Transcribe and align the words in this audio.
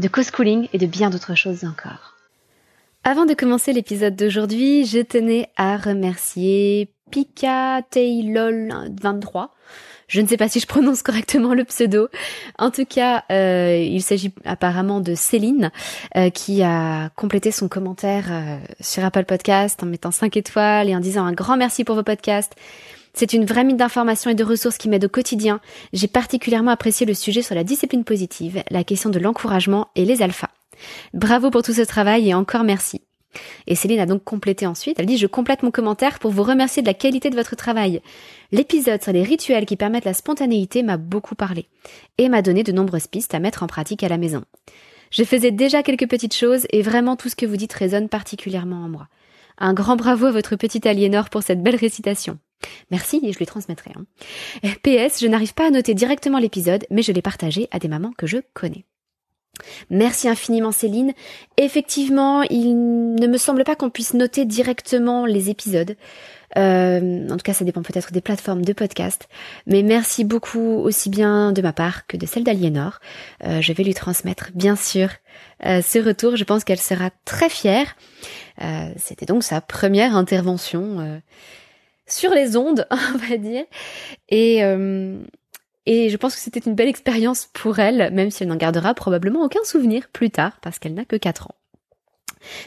de 0.00 0.08
co-schooling 0.08 0.68
et 0.72 0.78
de 0.78 0.86
bien 0.86 1.10
d'autres 1.10 1.34
choses 1.36 1.64
encore. 1.64 2.16
Avant 3.04 3.26
de 3.26 3.34
commencer 3.34 3.72
l'épisode 3.72 4.16
d'aujourd'hui, 4.16 4.84
je 4.84 4.98
tenais 4.98 5.48
à 5.56 5.76
remercier 5.76 6.92
Pika 7.10 7.82
Taylol 7.90 8.74
23 9.00 9.54
je 10.10 10.20
ne 10.20 10.26
sais 10.26 10.36
pas 10.36 10.48
si 10.48 10.58
je 10.58 10.66
prononce 10.66 11.02
correctement 11.02 11.54
le 11.54 11.64
pseudo. 11.64 12.08
En 12.58 12.70
tout 12.70 12.84
cas, 12.84 13.22
euh, 13.30 13.76
il 13.76 14.02
s'agit 14.02 14.34
apparemment 14.44 15.00
de 15.00 15.14
Céline 15.14 15.70
euh, 16.16 16.30
qui 16.30 16.62
a 16.62 17.10
complété 17.10 17.52
son 17.52 17.68
commentaire 17.68 18.26
euh, 18.30 18.58
sur 18.80 19.04
Apple 19.04 19.24
Podcast 19.24 19.82
en 19.82 19.86
mettant 19.86 20.10
5 20.10 20.36
étoiles 20.36 20.88
et 20.88 20.96
en 20.96 21.00
disant 21.00 21.24
un 21.24 21.32
grand 21.32 21.56
merci 21.56 21.84
pour 21.84 21.94
vos 21.94 22.02
podcasts. 22.02 22.56
C'est 23.12 23.32
une 23.32 23.44
vraie 23.44 23.64
mine 23.64 23.76
d'informations 23.76 24.30
et 24.30 24.34
de 24.34 24.44
ressources 24.44 24.78
qui 24.78 24.88
m'aide 24.88 25.04
au 25.04 25.08
quotidien. 25.08 25.60
J'ai 25.92 26.08
particulièrement 26.08 26.70
apprécié 26.70 27.06
le 27.06 27.14
sujet 27.14 27.42
sur 27.42 27.54
la 27.54 27.64
discipline 27.64 28.04
positive, 28.04 28.62
la 28.70 28.84
question 28.84 29.10
de 29.10 29.18
l'encouragement 29.18 29.88
et 29.96 30.04
les 30.04 30.22
alphas. 30.22 30.50
Bravo 31.12 31.50
pour 31.50 31.62
tout 31.62 31.72
ce 31.72 31.82
travail 31.82 32.28
et 32.28 32.34
encore 32.34 32.64
merci. 32.64 33.02
Et 33.66 33.74
Céline 33.74 34.00
a 34.00 34.06
donc 34.06 34.24
complété 34.24 34.66
ensuite. 34.66 34.98
Elle 34.98 35.06
dit 35.06 35.18
Je 35.18 35.26
complète 35.26 35.62
mon 35.62 35.70
commentaire 35.70 36.18
pour 36.18 36.30
vous 36.30 36.42
remercier 36.42 36.82
de 36.82 36.86
la 36.86 36.94
qualité 36.94 37.30
de 37.30 37.36
votre 37.36 37.56
travail. 37.56 38.00
L'épisode 38.50 39.02
sur 39.02 39.12
les 39.12 39.22
rituels 39.22 39.66
qui 39.66 39.76
permettent 39.76 40.04
la 40.04 40.14
spontanéité 40.14 40.82
m'a 40.82 40.96
beaucoup 40.96 41.34
parlé 41.34 41.68
et 42.18 42.28
m'a 42.28 42.42
donné 42.42 42.62
de 42.62 42.72
nombreuses 42.72 43.06
pistes 43.06 43.34
à 43.34 43.38
mettre 43.38 43.62
en 43.62 43.66
pratique 43.66 44.02
à 44.02 44.08
la 44.08 44.18
maison. 44.18 44.42
Je 45.10 45.24
faisais 45.24 45.50
déjà 45.50 45.82
quelques 45.82 46.08
petites 46.08 46.34
choses 46.34 46.66
et 46.70 46.82
vraiment 46.82 47.16
tout 47.16 47.28
ce 47.28 47.36
que 47.36 47.46
vous 47.46 47.56
dites 47.56 47.72
résonne 47.72 48.08
particulièrement 48.08 48.84
en 48.84 48.88
moi. 48.88 49.08
Un 49.58 49.74
grand 49.74 49.96
bravo 49.96 50.26
à 50.26 50.32
votre 50.32 50.56
petite 50.56 50.86
Aliénor 50.86 51.30
pour 51.30 51.42
cette 51.42 51.62
belle 51.62 51.76
récitation. 51.76 52.38
Merci 52.90 53.20
et 53.22 53.32
je 53.32 53.38
lui 53.38 53.46
transmettrai. 53.46 53.92
Hein. 53.96 54.04
PS, 54.82 55.20
je 55.20 55.26
n'arrive 55.26 55.54
pas 55.54 55.66
à 55.66 55.70
noter 55.70 55.94
directement 55.94 56.38
l'épisode, 56.38 56.86
mais 56.90 57.02
je 57.02 57.12
l'ai 57.12 57.22
partagé 57.22 57.68
à 57.70 57.78
des 57.78 57.88
mamans 57.88 58.12
que 58.16 58.26
je 58.26 58.38
connais. 58.54 58.84
Merci 59.90 60.28
infiniment 60.28 60.72
Céline. 60.72 61.12
Effectivement, 61.56 62.42
il 62.42 63.14
ne 63.14 63.26
me 63.26 63.36
semble 63.36 63.64
pas 63.64 63.76
qu'on 63.76 63.90
puisse 63.90 64.14
noter 64.14 64.44
directement 64.44 65.26
les 65.26 65.50
épisodes. 65.50 65.96
Euh, 66.58 67.28
en 67.28 67.36
tout 67.36 67.44
cas, 67.44 67.52
ça 67.52 67.64
dépend 67.64 67.82
peut-être 67.82 68.12
des 68.12 68.20
plateformes 68.20 68.64
de 68.64 68.72
podcast. 68.72 69.28
Mais 69.66 69.82
merci 69.82 70.24
beaucoup 70.24 70.78
aussi 70.78 71.08
bien 71.10 71.52
de 71.52 71.62
ma 71.62 71.72
part 71.72 72.06
que 72.06 72.16
de 72.16 72.26
celle 72.26 72.44
d'Aliénor. 72.44 72.98
Euh, 73.44 73.60
je 73.60 73.72
vais 73.72 73.84
lui 73.84 73.94
transmettre, 73.94 74.50
bien 74.54 74.76
sûr, 74.76 75.10
euh, 75.64 75.80
ce 75.82 75.98
retour. 75.98 76.36
Je 76.36 76.44
pense 76.44 76.64
qu'elle 76.64 76.80
sera 76.80 77.10
très 77.24 77.48
fière. 77.48 77.96
C'était 78.96 79.24
donc 79.24 79.42
sa 79.42 79.62
première 79.62 80.14
intervention 80.14 81.22
sur 82.10 82.32
les 82.32 82.56
ondes, 82.56 82.86
on 83.14 83.18
va 83.18 83.36
dire. 83.36 83.64
Et, 84.28 84.60
et 85.86 86.08
je 86.10 86.16
pense 86.16 86.34
que 86.34 86.40
c'était 86.40 86.60
une 86.60 86.74
belle 86.74 86.88
expérience 86.88 87.48
pour 87.52 87.78
elle, 87.78 88.12
même 88.12 88.30
si 88.30 88.42
elle 88.42 88.48
n'en 88.48 88.56
gardera 88.56 88.94
probablement 88.94 89.42
aucun 89.42 89.64
souvenir 89.64 90.08
plus 90.12 90.30
tard, 90.30 90.58
parce 90.62 90.78
qu'elle 90.78 90.94
n'a 90.94 91.04
que 91.04 91.16
4 91.16 91.48
ans. 91.48 91.54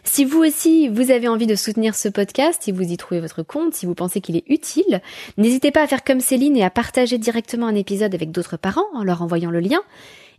Si 0.04 0.26
vous 0.26 0.40
aussi, 0.40 0.88
vous 0.88 1.12
avez 1.12 1.28
envie 1.28 1.48
de 1.48 1.56
soutenir 1.56 1.96
ce 1.96 2.10
podcast, 2.10 2.62
si 2.64 2.72
vous 2.72 2.84
y 2.84 2.98
trouvez 2.98 3.20
votre 3.20 3.44
compte, 3.44 3.74
si 3.74 3.86
vous 3.86 3.96
pensez 3.96 4.22
qu'il 4.22 4.36
est 4.36 4.44
utile, 4.48 5.02
n'hésitez 5.38 5.72
pas 5.72 5.84
à 5.84 5.88
faire 5.88 6.04
comme 6.04 6.20
Céline 6.20 6.58
et 6.58 6.64
à 6.64 6.70
partager 6.70 7.18
directement 7.18 7.68
un 7.68 7.76
épisode 7.76 8.14
avec 8.14 8.32
d'autres 8.32 8.58
parents 8.58 8.86
en 8.94 9.04
leur 9.04 9.22
envoyant 9.22 9.52
le 9.52 9.60
lien 9.60 9.82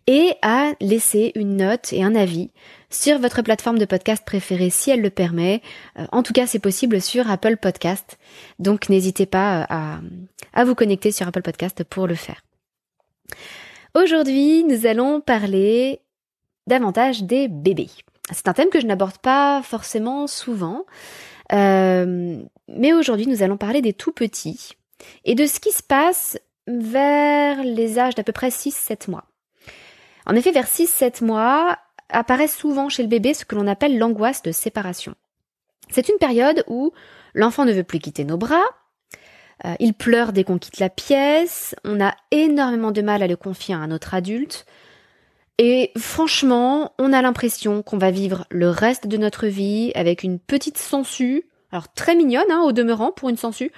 et 0.06 0.34
à 0.42 0.72
laisser 0.80 1.32
une 1.34 1.56
note 1.56 1.92
et 1.92 2.02
un 2.02 2.14
avis 2.14 2.50
sur 2.90 3.18
votre 3.18 3.42
plateforme 3.42 3.78
de 3.78 3.84
podcast 3.84 4.24
préférée 4.24 4.70
si 4.70 4.90
elle 4.90 5.00
le 5.00 5.10
permet. 5.10 5.62
Euh, 5.98 6.06
en 6.12 6.22
tout 6.22 6.32
cas, 6.32 6.46
c'est 6.46 6.58
possible 6.58 7.00
sur 7.00 7.30
Apple 7.30 7.56
Podcast. 7.56 8.18
Donc 8.58 8.88
n'hésitez 8.88 9.26
pas 9.26 9.66
à, 9.68 10.00
à 10.52 10.64
vous 10.64 10.74
connecter 10.74 11.10
sur 11.10 11.26
Apple 11.26 11.42
Podcast 11.42 11.84
pour 11.84 12.06
le 12.06 12.14
faire. 12.14 12.42
Aujourd'hui, 13.94 14.64
nous 14.64 14.86
allons 14.86 15.20
parler 15.20 16.00
davantage 16.66 17.22
des 17.22 17.48
bébés. 17.48 17.90
C'est 18.32 18.48
un 18.48 18.54
thème 18.54 18.70
que 18.70 18.80
je 18.80 18.86
n'aborde 18.86 19.18
pas 19.18 19.62
forcément 19.62 20.26
souvent, 20.26 20.84
euh, 21.52 22.42
mais 22.68 22.92
aujourd'hui 22.94 23.26
nous 23.26 23.42
allons 23.42 23.58
parler 23.58 23.82
des 23.82 23.92
tout 23.92 24.12
petits 24.12 24.72
et 25.24 25.34
de 25.34 25.46
ce 25.46 25.60
qui 25.60 25.72
se 25.72 25.82
passe 25.82 26.38
vers 26.66 27.62
les 27.62 27.98
âges 27.98 28.14
d'à 28.14 28.24
peu 28.24 28.32
près 28.32 28.48
6-7 28.48 29.10
mois. 29.10 29.26
En 30.26 30.34
effet, 30.34 30.52
vers 30.52 30.66
6-7 30.66 31.24
mois 31.24 31.78
apparaît 32.08 32.48
souvent 32.48 32.88
chez 32.88 33.02
le 33.02 33.08
bébé 33.08 33.34
ce 33.34 33.44
que 33.44 33.54
l'on 33.54 33.66
appelle 33.66 33.98
l'angoisse 33.98 34.42
de 34.42 34.52
séparation. 34.52 35.14
C'est 35.90 36.08
une 36.08 36.18
période 36.18 36.64
où 36.66 36.92
l'enfant 37.34 37.64
ne 37.64 37.72
veut 37.72 37.84
plus 37.84 37.98
quitter 37.98 38.24
nos 38.24 38.38
bras, 38.38 38.64
euh, 39.64 39.74
il 39.78 39.94
pleure 39.94 40.32
dès 40.32 40.44
qu'on 40.44 40.58
quitte 40.58 40.80
la 40.80 40.88
pièce, 40.88 41.74
on 41.84 42.00
a 42.00 42.14
énormément 42.30 42.90
de 42.90 43.02
mal 43.02 43.22
à 43.22 43.26
le 43.26 43.36
confier 43.36 43.74
à 43.74 43.78
un 43.78 43.90
autre 43.90 44.14
adulte, 44.14 44.66
et 45.58 45.92
franchement, 45.96 46.92
on 46.98 47.12
a 47.12 47.22
l'impression 47.22 47.82
qu'on 47.82 47.98
va 47.98 48.10
vivre 48.10 48.46
le 48.50 48.68
reste 48.68 49.06
de 49.06 49.16
notre 49.16 49.46
vie 49.46 49.92
avec 49.94 50.24
une 50.24 50.40
petite 50.40 50.78
sangsue, 50.78 51.44
alors 51.70 51.92
très 51.92 52.16
mignonne 52.16 52.50
hein, 52.50 52.62
au 52.62 52.72
demeurant 52.72 53.12
pour 53.12 53.28
une 53.28 53.36
sangsue, 53.36 53.70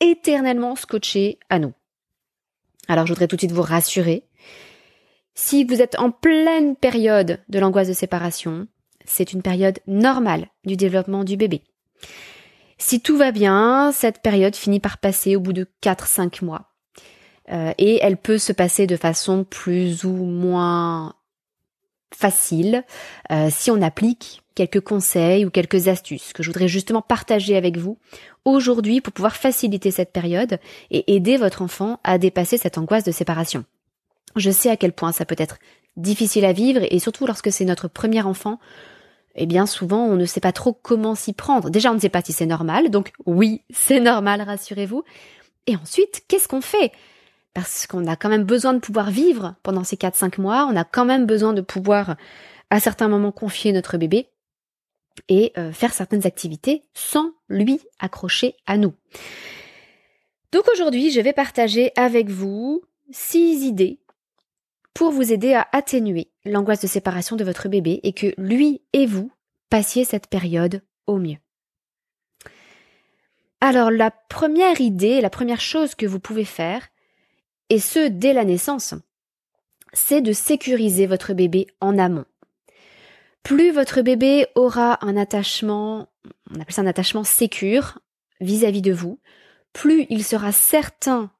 éternellement 0.00 0.76
scotchée 0.76 1.38
à 1.48 1.58
nous. 1.58 1.72
Alors 2.88 3.06
je 3.06 3.12
voudrais 3.12 3.28
tout 3.28 3.36
de 3.36 3.40
suite 3.40 3.52
vous 3.52 3.62
rassurer. 3.62 4.27
Si 5.40 5.62
vous 5.62 5.80
êtes 5.80 5.96
en 6.00 6.10
pleine 6.10 6.74
période 6.74 7.38
de 7.48 7.60
l'angoisse 7.60 7.86
de 7.86 7.92
séparation, 7.92 8.66
c'est 9.04 9.32
une 9.32 9.40
période 9.40 9.78
normale 9.86 10.48
du 10.64 10.76
développement 10.76 11.22
du 11.22 11.36
bébé. 11.36 11.62
Si 12.76 13.00
tout 13.00 13.16
va 13.16 13.30
bien, 13.30 13.92
cette 13.92 14.20
période 14.20 14.56
finit 14.56 14.80
par 14.80 14.98
passer 14.98 15.36
au 15.36 15.40
bout 15.40 15.52
de 15.52 15.68
4-5 15.80 16.44
mois. 16.44 16.72
Euh, 17.52 17.72
et 17.78 18.00
elle 18.02 18.16
peut 18.16 18.38
se 18.38 18.52
passer 18.52 18.88
de 18.88 18.96
façon 18.96 19.44
plus 19.44 20.02
ou 20.02 20.12
moins 20.12 21.14
facile 22.12 22.84
euh, 23.30 23.48
si 23.48 23.70
on 23.70 23.80
applique 23.80 24.42
quelques 24.56 24.80
conseils 24.80 25.46
ou 25.46 25.50
quelques 25.50 25.86
astuces 25.86 26.32
que 26.32 26.42
je 26.42 26.48
voudrais 26.48 26.66
justement 26.66 27.00
partager 27.00 27.56
avec 27.56 27.76
vous 27.76 27.96
aujourd'hui 28.44 29.00
pour 29.00 29.12
pouvoir 29.12 29.36
faciliter 29.36 29.92
cette 29.92 30.12
période 30.12 30.58
et 30.90 31.14
aider 31.14 31.36
votre 31.36 31.62
enfant 31.62 32.00
à 32.02 32.18
dépasser 32.18 32.58
cette 32.58 32.76
angoisse 32.76 33.04
de 33.04 33.12
séparation. 33.12 33.64
Je 34.36 34.50
sais 34.50 34.70
à 34.70 34.76
quel 34.76 34.92
point 34.92 35.12
ça 35.12 35.24
peut 35.24 35.36
être 35.38 35.58
difficile 35.96 36.44
à 36.44 36.52
vivre 36.52 36.80
et 36.88 36.98
surtout 36.98 37.26
lorsque 37.26 37.52
c'est 37.52 37.64
notre 37.64 37.88
premier 37.88 38.22
enfant, 38.22 38.58
eh 39.34 39.46
bien 39.46 39.66
souvent 39.66 40.04
on 40.04 40.16
ne 40.16 40.24
sait 40.24 40.40
pas 40.40 40.52
trop 40.52 40.72
comment 40.72 41.14
s'y 41.14 41.32
prendre. 41.32 41.70
Déjà 41.70 41.90
on 41.90 41.94
ne 41.94 42.00
sait 42.00 42.08
pas 42.08 42.22
si 42.22 42.32
c'est 42.32 42.46
normal, 42.46 42.90
donc 42.90 43.12
oui, 43.26 43.62
c'est 43.70 44.00
normal, 44.00 44.42
rassurez-vous. 44.42 45.04
Et 45.66 45.76
ensuite, 45.76 46.22
qu'est-ce 46.28 46.48
qu'on 46.48 46.62
fait? 46.62 46.92
Parce 47.52 47.86
qu'on 47.86 48.06
a 48.06 48.16
quand 48.16 48.28
même 48.28 48.44
besoin 48.44 48.72
de 48.72 48.78
pouvoir 48.78 49.10
vivre 49.10 49.54
pendant 49.62 49.84
ces 49.84 49.96
4-5 49.96 50.40
mois, 50.40 50.68
on 50.70 50.76
a 50.76 50.84
quand 50.84 51.04
même 51.04 51.26
besoin 51.26 51.52
de 51.52 51.60
pouvoir 51.60 52.16
à 52.70 52.80
certains 52.80 53.08
moments 53.08 53.32
confier 53.32 53.72
notre 53.72 53.96
bébé 53.96 54.28
et 55.28 55.52
euh, 55.58 55.72
faire 55.72 55.92
certaines 55.92 56.26
activités 56.26 56.84
sans 56.94 57.32
lui 57.48 57.80
accrocher 57.98 58.54
à 58.66 58.76
nous. 58.76 58.94
Donc 60.52 60.64
aujourd'hui, 60.72 61.10
je 61.10 61.20
vais 61.20 61.32
partager 61.32 61.92
avec 61.96 62.28
vous 62.28 62.82
six 63.10 63.64
idées 63.64 63.98
pour 64.98 65.12
vous 65.12 65.32
aider 65.32 65.54
à 65.54 65.68
atténuer 65.70 66.32
l'angoisse 66.44 66.80
de 66.80 66.88
séparation 66.88 67.36
de 67.36 67.44
votre 67.44 67.68
bébé 67.68 68.00
et 68.02 68.12
que 68.12 68.34
lui 68.36 68.82
et 68.92 69.06
vous 69.06 69.30
passiez 69.70 70.04
cette 70.04 70.26
période 70.26 70.82
au 71.06 71.18
mieux. 71.18 71.36
Alors 73.60 73.92
la 73.92 74.10
première 74.10 74.80
idée, 74.80 75.20
la 75.20 75.30
première 75.30 75.60
chose 75.60 75.94
que 75.94 76.04
vous 76.04 76.18
pouvez 76.18 76.44
faire, 76.44 76.88
et 77.70 77.78
ce 77.78 78.08
dès 78.08 78.32
la 78.32 78.44
naissance, 78.44 78.92
c'est 79.92 80.20
de 80.20 80.32
sécuriser 80.32 81.06
votre 81.06 81.32
bébé 81.32 81.68
en 81.80 81.96
amont. 81.96 82.26
Plus 83.44 83.70
votre 83.70 84.02
bébé 84.02 84.48
aura 84.56 84.98
un 85.06 85.16
attachement, 85.16 86.08
on 86.50 86.60
appelle 86.60 86.74
ça 86.74 86.82
un 86.82 86.88
attachement 86.88 87.22
sécure 87.22 88.00
vis-à-vis 88.40 88.82
de 88.82 88.92
vous, 88.92 89.20
plus 89.72 90.06
il 90.10 90.24
sera 90.24 90.50
certain 90.50 91.30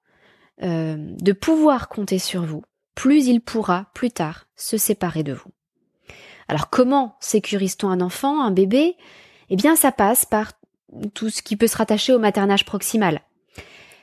euh, 0.63 0.95
de 0.97 1.33
pouvoir 1.33 1.89
compter 1.89 2.21
sur 2.21 2.45
vous, 2.45 2.63
plus 2.99 3.29
il 3.29 3.41
pourra 3.41 3.87
plus 3.95 4.11
tard 4.11 4.49
se 4.57 4.77
séparer 4.77 5.23
de 5.23 5.33
vous. 5.33 5.53
Alors 6.49 6.69
comment 6.69 7.15
sécurise-t-on 7.21 7.91
un 7.91 8.01
enfant, 8.01 8.43
un 8.43 8.51
bébé? 8.51 8.97
Eh 9.51 9.57
bien 9.57 9.77
ça 9.77 9.93
passe 9.93 10.25
par 10.25 10.55
tout 11.15 11.31
ce 11.31 11.41
qui 11.41 11.55
peut 11.55 11.69
se 11.69 11.77
rattacher 11.77 12.13
au 12.13 12.19
maternage 12.19 12.65
proximal. 12.65 13.21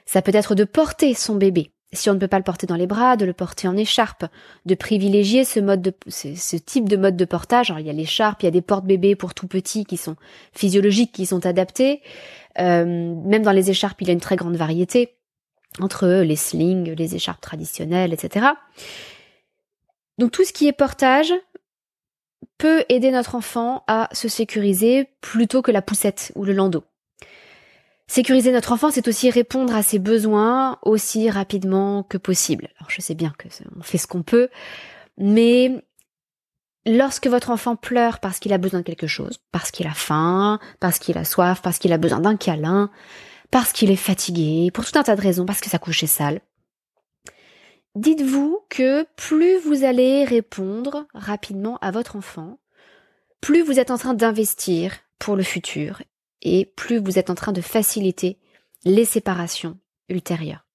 Ça 0.06 0.21
peut 0.21 0.33
être 0.33 0.56
de 0.56 0.63
porter 0.63 1.13
son 1.13 1.36
bébé, 1.36 1.74
si 1.92 2.09
on 2.09 2.13
ne 2.13 2.19
peut 2.19 2.30
pas 2.30 2.38
le 2.38 2.45
porter 2.45 2.68
dans 2.68 2.77
les 2.77 2.88
bras, 2.88 3.18
de 3.18 3.25
le 3.25 3.33
porter 3.33 3.68
en 3.68 3.75
écharpe, 3.75 4.27
de 4.65 4.75
privilégier 4.75 5.44
ce 5.44 6.56
type 6.56 6.88
de 6.88 6.95
mode 6.95 7.18
de 7.18 7.25
portage. 7.25 7.71
Alors, 7.71 7.81
il 7.81 7.88
y 7.88 7.89
a 7.89 7.94
l'écharpe, 7.94 8.44
il 8.44 8.45
y 8.45 8.47
a 8.47 8.51
des 8.51 8.62
porte-bébés 8.62 9.18
pour 9.18 9.33
tout 9.33 9.47
petits 9.47 9.83
qui 9.83 9.97
sont 9.97 10.15
physiologiques, 10.53 11.12
qui 11.12 11.25
sont 11.25 11.45
adaptés. 11.45 12.01
Euh, 12.59 12.86
même 12.86 13.44
dans 13.44 13.51
les 13.51 13.69
écharpes, 13.69 14.00
il 14.00 14.07
y 14.07 14.09
a 14.12 14.13
une 14.13 14.21
très 14.21 14.38
grande 14.38 14.56
variété 14.56 15.18
entre 15.80 16.07
les 16.07 16.36
slings, 16.36 16.94
les 16.95 17.16
écharpes 17.16 17.42
traditionnelles, 17.42 18.13
etc. 18.13 18.48
Donc 20.18 20.31
tout 20.31 20.44
ce 20.44 20.54
qui 20.54 20.68
est 20.68 20.74
portage 20.74 21.33
peut 22.57 22.86
aider 22.89 23.12
notre 23.12 23.36
enfant 23.36 23.83
à 23.88 24.10
se 24.13 24.27
sécuriser 24.27 25.10
plutôt 25.22 25.62
que 25.62 25.72
la 25.72 25.81
poussette 25.81 26.31
ou 26.36 26.45
le 26.45 26.54
landau. 26.54 26.83
Sécuriser 28.07 28.51
notre 28.51 28.72
enfant, 28.72 28.92
c'est 28.92 29.07
aussi 29.07 29.31
répondre 29.31 29.75
à 29.75 29.81
ses 29.81 29.98
besoins 29.98 30.77
aussi 30.83 31.30
rapidement 31.30 32.04
que 32.04 32.18
possible. 32.18 32.69
Alors 32.80 32.89
je 32.89 33.01
sais 33.01 33.16
bien 33.16 33.33
que 33.38 33.48
on 33.78 33.81
fait 33.81 33.98
ce 33.98 34.07
qu'on 34.07 34.21
peut, 34.21 34.50
mais 35.18 35.83
lorsque 36.86 37.28
votre 37.28 37.50
enfant 37.50 37.75
pleure 37.75 38.19
parce 38.19 38.39
qu'il 38.39 38.54
a 38.54 38.60
besoin 38.60 38.81
de 38.81 38.86
quelque 38.86 39.07
chose, 39.07 39.39
parce 39.51 39.71
qu'il 39.71 39.88
a 39.88 39.94
faim, 39.94 40.60
parce 40.80 41.00
qu'il 41.00 41.18
a 41.18 41.25
soif, 41.25 41.62
parce 41.63 41.80
qu'il 41.80 41.94
a 41.94 41.98
besoin 41.98 42.19
d'un 42.19 42.38
câlin, 42.38 42.92
parce 43.56 43.72
qu'il 43.72 43.90
est 43.90 43.96
fatigué, 43.96 44.69
pour 44.69 44.84
tout 44.84 45.00
un 45.00 45.04
tas 45.04 45.16
de 45.16 45.22
raisons, 45.22 45.46
parce 45.46 45.62
que 45.62 45.69
sa 45.69 45.80
couche 45.80 46.04
est 46.04 46.07
sale, 46.07 46.42
dites-vous 47.96 48.60
que 48.68 49.07
plus 49.16 49.57
vous 49.60 49.86
allez 49.86 50.25
répondre 50.25 51.07
rapidement 51.13 51.78
à 51.78 51.92
votre 51.92 52.18
enfant, 52.18 52.60
plus 53.40 53.62
vous 53.62 53.80
êtes 53.80 53.92
en 53.92 53.98
train 53.98 54.13
d'investir 54.13 54.98
pour 55.19 55.38
le 55.38 55.44
futur 55.44 56.02
et 56.42 56.66
plus 56.75 56.98
vous 56.98 57.18
êtes 57.18 57.30
en 57.30 57.36
train 57.36 57.54
de 57.54 57.62
faciliter 57.62 58.40
les 58.84 59.06
séparations 59.06 59.78
ultérieures. 60.10 60.66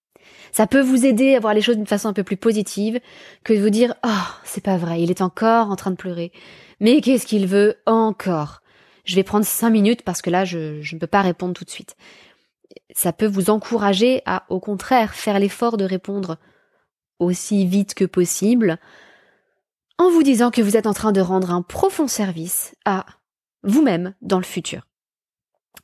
Ça 0.50 0.66
peut 0.66 0.80
vous 0.80 1.04
aider 1.04 1.34
à 1.34 1.40
voir 1.40 1.52
les 1.52 1.60
choses 1.60 1.76
d'une 1.76 1.84
façon 1.84 2.08
un 2.08 2.14
peu 2.14 2.24
plus 2.24 2.38
positive 2.38 2.98
que 3.44 3.52
de 3.52 3.60
vous 3.60 3.68
dire 3.68 3.92
Oh, 4.06 4.26
c'est 4.44 4.64
pas 4.64 4.78
vrai, 4.78 5.02
il 5.02 5.10
est 5.10 5.20
encore 5.20 5.70
en 5.70 5.76
train 5.76 5.90
de 5.90 5.96
pleurer. 5.96 6.32
Mais 6.80 7.02
qu'est-ce 7.02 7.26
qu'il 7.26 7.46
veut 7.46 7.76
encore? 7.84 8.62
Je 9.04 9.16
vais 9.16 9.22
prendre 9.22 9.44
cinq 9.44 9.68
minutes 9.68 10.02
parce 10.02 10.22
que 10.22 10.30
là, 10.30 10.46
je, 10.46 10.80
je 10.80 10.94
ne 10.94 11.00
peux 11.00 11.06
pas 11.06 11.20
répondre 11.20 11.52
tout 11.52 11.64
de 11.64 11.70
suite. 11.70 11.94
Ça 12.94 13.12
peut 13.12 13.26
vous 13.26 13.50
encourager 13.50 14.22
à, 14.26 14.44
au 14.48 14.60
contraire, 14.60 15.14
faire 15.14 15.38
l'effort 15.38 15.76
de 15.76 15.84
répondre 15.84 16.38
aussi 17.18 17.66
vite 17.66 17.94
que 17.94 18.04
possible 18.04 18.78
en 19.98 20.10
vous 20.10 20.22
disant 20.22 20.50
que 20.50 20.62
vous 20.62 20.76
êtes 20.76 20.86
en 20.86 20.94
train 20.94 21.12
de 21.12 21.20
rendre 21.20 21.50
un 21.50 21.62
profond 21.62 22.08
service 22.08 22.74
à 22.84 23.04
vous-même 23.62 24.14
dans 24.22 24.38
le 24.38 24.44
futur. 24.44 24.86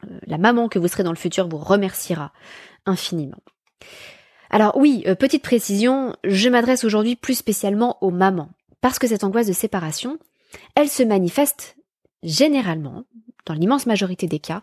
Euh, 0.04 0.18
la 0.26 0.38
maman 0.38 0.68
que 0.68 0.78
vous 0.78 0.88
serez 0.88 1.02
dans 1.02 1.12
le 1.12 1.16
futur 1.16 1.48
vous 1.48 1.58
remerciera 1.58 2.32
infiniment. 2.86 3.42
Alors 4.50 4.76
oui, 4.76 5.02
euh, 5.06 5.14
petite 5.14 5.42
précision, 5.42 6.16
je 6.24 6.48
m'adresse 6.48 6.84
aujourd'hui 6.84 7.16
plus 7.16 7.34
spécialement 7.34 7.98
aux 8.02 8.10
mamans, 8.10 8.50
parce 8.80 8.98
que 8.98 9.06
cette 9.06 9.24
angoisse 9.24 9.48
de 9.48 9.52
séparation, 9.52 10.18
elle 10.74 10.88
se 10.88 11.02
manifeste 11.02 11.76
généralement, 12.22 13.04
dans 13.44 13.54
l'immense 13.54 13.86
majorité 13.86 14.26
des 14.26 14.38
cas, 14.38 14.62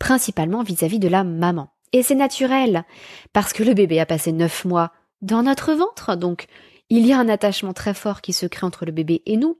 principalement 0.00 0.64
vis-à-vis 0.64 0.98
de 0.98 1.06
la 1.06 1.22
maman. 1.22 1.68
Et 1.92 2.02
c'est 2.02 2.16
naturel, 2.16 2.84
parce 3.32 3.52
que 3.52 3.62
le 3.62 3.74
bébé 3.74 4.00
a 4.00 4.06
passé 4.06 4.32
neuf 4.32 4.64
mois 4.64 4.92
dans 5.22 5.44
notre 5.44 5.74
ventre, 5.74 6.16
donc 6.16 6.46
il 6.88 7.06
y 7.06 7.12
a 7.12 7.18
un 7.18 7.28
attachement 7.28 7.72
très 7.72 7.94
fort 7.94 8.20
qui 8.20 8.32
se 8.32 8.46
crée 8.46 8.66
entre 8.66 8.84
le 8.84 8.92
bébé 8.92 9.22
et 9.26 9.36
nous. 9.36 9.58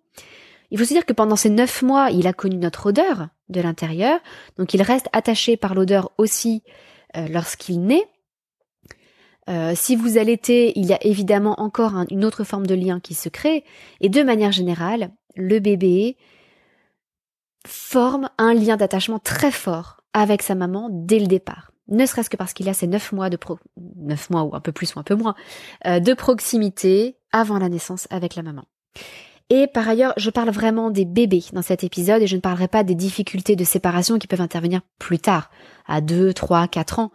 Il 0.71 0.79
faut 0.79 0.85
se 0.85 0.95
dire 0.95 1.07
que 1.07 1.13
pendant 1.13 1.37
ces 1.37 1.51
neuf 1.51 1.83
mois, 1.83 2.11
il 2.11 2.27
a 2.27 2.33
connu 2.33 2.57
notre 2.57 2.87
odeur 2.87 3.29
de 3.49 3.61
l'intérieur, 3.61 4.19
donc 4.57 4.75
il 4.75 4.83
reste 4.83 5.09
attaché 5.13 5.57
par 5.57 5.75
l'odeur 5.75 6.11
aussi 6.19 6.63
euh, 7.17 7.29
lorsqu'il 7.29 7.83
naît. 7.83 8.09
Euh, 9.49 9.73
si 9.75 9.97
vous 9.97 10.17
allaitez, 10.17 10.79
il 10.79 10.87
y 10.87 10.93
a 10.93 11.05
évidemment 11.05 11.61
encore 11.61 11.95
une 12.11 12.25
autre 12.25 12.45
forme 12.45 12.67
de 12.67 12.75
lien 12.75 13.01
qui 13.01 13.15
se 13.15 13.29
crée, 13.29 13.65
et 14.01 14.09
de 14.09 14.23
manière 14.23 14.53
générale, 14.53 15.11
le 15.35 15.59
bébé 15.59 16.17
forme 17.67 18.31
un 18.39 18.55
lien 18.55 18.77
d'attachement 18.77 19.19
très 19.19 19.51
fort 19.51 20.00
avec 20.12 20.43
sa 20.43 20.55
maman 20.55 20.89
dès 20.91 21.19
le 21.19 21.27
départ. 21.27 21.73
Ne 21.89 22.07
serait-ce 22.07 22.31
que 22.31 22.37
parce 22.37 22.53
qu'il 22.53 22.69
a 22.69 22.75
ces 22.75 22.87
neuf 22.87 23.12
mois 23.12 23.31
de 23.31 23.37
pro, 23.37 23.59
neuf 23.97 24.31
mois 24.31 24.45
ou 24.45 24.55
un 24.55 24.61
peu 24.61 24.73
plus 24.73 24.95
ou 24.95 25.01
un 25.01 25.03
peu 25.03 25.17
moins, 25.17 25.35
euh, 25.87 25.99
de 25.99 26.15
proximité 26.15 27.17
avant 27.33 27.59
la 27.59 27.69
naissance 27.69 28.07
avec 28.11 28.37
la 28.37 28.43
maman. 28.43 28.65
Et 29.51 29.67
par 29.67 29.89
ailleurs, 29.89 30.15
je 30.17 30.31
parle 30.31 30.51
vraiment 30.51 30.91
des 30.91 31.05
bébés 31.05 31.45
dans 31.53 31.62
cet 31.62 31.83
épisode 31.83 32.23
et 32.23 32.29
je 32.29 32.37
ne 32.37 32.41
parlerai 32.41 32.69
pas 32.69 32.85
des 32.85 32.95
difficultés 32.95 33.57
de 33.57 33.65
séparation 33.65 34.19
qui 34.19 34.29
peuvent 34.29 34.41
intervenir 34.41 34.81
plus 35.01 35.19
tard, 35.19 35.51
à 35.89 36.01
2, 36.01 36.33
3, 36.33 36.69
4 36.69 37.01
ans. 37.01 37.11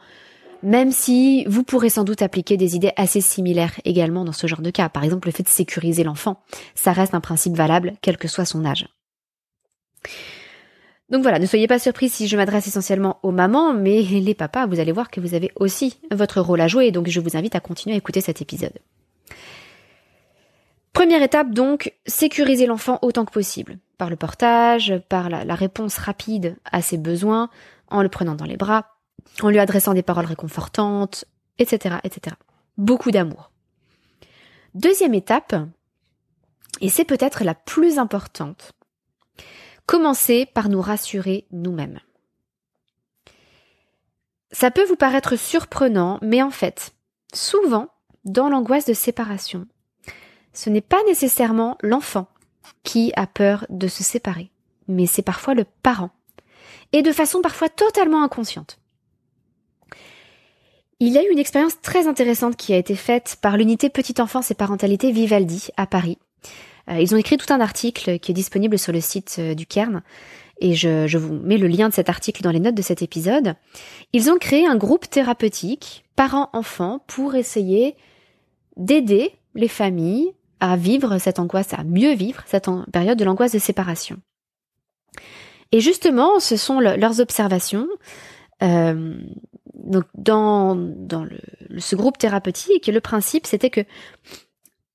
Même 0.61 0.91
si 0.91 1.45
vous 1.45 1.63
pourrez 1.63 1.89
sans 1.89 2.03
doute 2.03 2.21
appliquer 2.21 2.57
des 2.57 2.75
idées 2.75 2.91
assez 2.97 3.21
similaires 3.21 3.79
également 3.85 4.25
dans 4.25 4.33
ce 4.33 4.47
genre 4.47 4.61
de 4.61 4.71
cas. 4.71 4.89
Par 4.89 5.05
exemple, 5.05 5.29
le 5.29 5.31
fait 5.31 5.43
de 5.43 5.47
sécuriser 5.47 6.03
l'enfant. 6.03 6.41
Ça 6.73 6.91
reste 6.91 7.13
un 7.13 7.21
principe 7.21 7.55
valable, 7.55 7.93
quel 8.01 8.17
que 8.17 8.27
soit 8.27 8.45
son 8.45 8.65
âge. 8.65 8.87
Donc 11.09 11.21
voilà, 11.21 11.37
ne 11.37 11.45
soyez 11.45 11.67
pas 11.67 11.77
surpris 11.77 12.09
si 12.09 12.27
je 12.27 12.35
m'adresse 12.35 12.67
essentiellement 12.67 13.19
aux 13.21 13.31
mamans, 13.31 13.73
mais 13.73 14.01
les 14.21 14.33
papas, 14.33 14.65
vous 14.65 14.79
allez 14.79 14.91
voir 14.91 15.09
que 15.09 15.21
vous 15.21 15.33
avez 15.33 15.51
aussi 15.55 15.99
votre 16.11 16.41
rôle 16.41 16.61
à 16.61 16.67
jouer, 16.67 16.91
donc 16.91 17.07
je 17.07 17.19
vous 17.19 17.37
invite 17.37 17.55
à 17.55 17.59
continuer 17.59 17.95
à 17.95 17.97
écouter 17.97 18.21
cet 18.21 18.41
épisode. 18.41 18.79
Première 20.93 21.21
étape 21.21 21.51
donc, 21.51 21.93
sécuriser 22.05 22.65
l'enfant 22.65 22.99
autant 23.01 23.25
que 23.25 23.31
possible, 23.31 23.79
par 23.97 24.09
le 24.09 24.15
portage, 24.15 24.93
par 25.09 25.29
la, 25.29 25.55
réponse 25.55 25.97
rapide 25.97 26.55
à 26.71 26.81
ses 26.81 26.97
besoins, 26.97 27.49
en 27.89 28.01
le 28.01 28.09
prenant 28.09 28.33
dans 28.33 28.45
les 28.45 28.55
bras, 28.55 28.95
en 29.41 29.49
lui 29.49 29.59
adressant 29.59 29.93
des 29.93 30.03
paroles 30.03 30.25
réconfortantes, 30.25 31.25
etc. 31.59 31.97
etc. 32.05 32.37
Beaucoup 32.77 33.11
d'amour. 33.11 33.51
Deuxième 34.73 35.13
étape, 35.13 35.55
et 36.79 36.89
c'est 36.89 37.05
peut-être 37.05 37.43
la 37.43 37.55
plus 37.55 37.99
importante, 37.99 38.71
commencer 39.85 40.45
par 40.45 40.69
nous 40.69 40.81
rassurer 40.81 41.45
nous-mêmes. 41.51 41.99
Ça 44.51 44.71
peut 44.71 44.85
vous 44.85 44.95
paraître 44.95 45.35
surprenant, 45.35 46.19
mais 46.21 46.41
en 46.41 46.51
fait, 46.51 46.93
souvent, 47.33 47.89
dans 48.23 48.49
l'angoisse 48.49 48.85
de 48.85 48.93
séparation, 48.93 49.67
ce 50.53 50.69
n'est 50.69 50.81
pas 50.81 51.03
nécessairement 51.07 51.77
l'enfant 51.81 52.27
qui 52.83 53.11
a 53.15 53.27
peur 53.27 53.65
de 53.69 53.87
se 53.87 54.03
séparer, 54.03 54.51
mais 54.87 55.05
c'est 55.05 55.21
parfois 55.21 55.53
le 55.53 55.65
parent, 55.83 56.11
et 56.93 57.01
de 57.01 57.11
façon 57.11 57.41
parfois 57.41 57.69
totalement 57.69 58.23
inconsciente. 58.23 58.79
Il 61.01 61.09
y 61.09 61.17
a 61.17 61.23
eu 61.23 61.31
une 61.31 61.39
expérience 61.39 61.81
très 61.81 62.07
intéressante 62.07 62.55
qui 62.55 62.73
a 62.73 62.77
été 62.77 62.95
faite 62.95 63.37
par 63.41 63.57
l'unité 63.57 63.89
Petite 63.89 64.21
Enfance 64.21 64.49
et 64.51 64.55
Parentalité 64.55 65.11
Vivaldi 65.11 65.67
à 65.75 65.85
Paris. 65.85 66.17
Euh, 66.89 66.99
ils 66.99 67.13
ont 67.13 67.17
écrit 67.17 67.37
tout 67.37 67.51
un 67.53 67.59
article 67.59 68.19
qui 68.19 68.31
est 68.31 68.35
disponible 68.35 68.77
sur 68.77 68.93
le 68.93 69.01
site 69.01 69.37
euh, 69.39 69.55
du 69.55 69.65
Cairn, 69.65 70.01
et 70.61 70.73
je, 70.73 71.07
je 71.07 71.17
vous 71.17 71.33
mets 71.33 71.57
le 71.57 71.67
lien 71.67 71.89
de 71.89 71.93
cet 71.93 72.09
article 72.09 72.41
dans 72.41 72.51
les 72.51 72.59
notes 72.59 72.75
de 72.75 72.81
cet 72.81 73.01
épisode. 73.01 73.55
Ils 74.13 74.29
ont 74.29 74.37
créé 74.37 74.65
un 74.65 74.77
groupe 74.77 75.09
thérapeutique 75.09 76.05
parents-enfants 76.15 77.03
pour 77.07 77.35
essayer 77.35 77.95
d'aider 78.77 79.33
les 79.53 79.67
familles 79.67 80.31
à 80.59 80.77
vivre 80.77 81.17
cette 81.17 81.39
angoisse, 81.39 81.73
à 81.73 81.83
mieux 81.83 82.13
vivre 82.13 82.41
cette 82.45 82.69
période 82.93 83.17
de 83.17 83.25
l'angoisse 83.25 83.51
de 83.51 83.59
séparation. 83.59 84.17
Et 85.71 85.81
justement, 85.81 86.39
ce 86.39 86.55
sont 86.55 86.79
leurs 86.79 87.19
observations. 87.19 87.87
Euh, 88.63 89.17
donc 89.73 90.05
dans, 90.13 90.75
dans 90.75 91.25
le, 91.25 91.39
ce 91.79 91.95
groupe 91.95 92.17
thérapeutique, 92.17 92.87
le 92.87 93.01
principe 93.01 93.45
c'était 93.45 93.69
que 93.69 93.81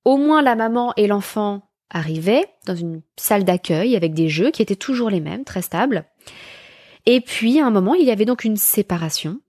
au 0.05 0.17
moins 0.17 0.41
la 0.41 0.57
maman 0.57 0.95
et 0.97 1.07
l'enfant 1.07 1.70
arrivaient 1.91 2.47
dans 2.67 2.75
une 2.75 3.03
salle 3.17 3.45
d'accueil 3.45 3.97
avec 3.97 4.15
des 4.15 4.29
jeux 4.29 4.51
qui 4.51 4.63
étaient 4.63 4.77
toujours 4.77 5.11
les 5.11 5.21
mêmes, 5.21 5.45
très 5.45 5.63
stables. 5.63 6.05
Et 7.07 7.21
puis 7.21 7.61
à 7.61 7.67
un 7.67 7.71
moment, 7.71 7.95
il 7.95 8.07
y 8.07 8.11
avait 8.11 8.25
donc 8.25 8.45
une 8.45 8.57
séparation. 8.57 9.41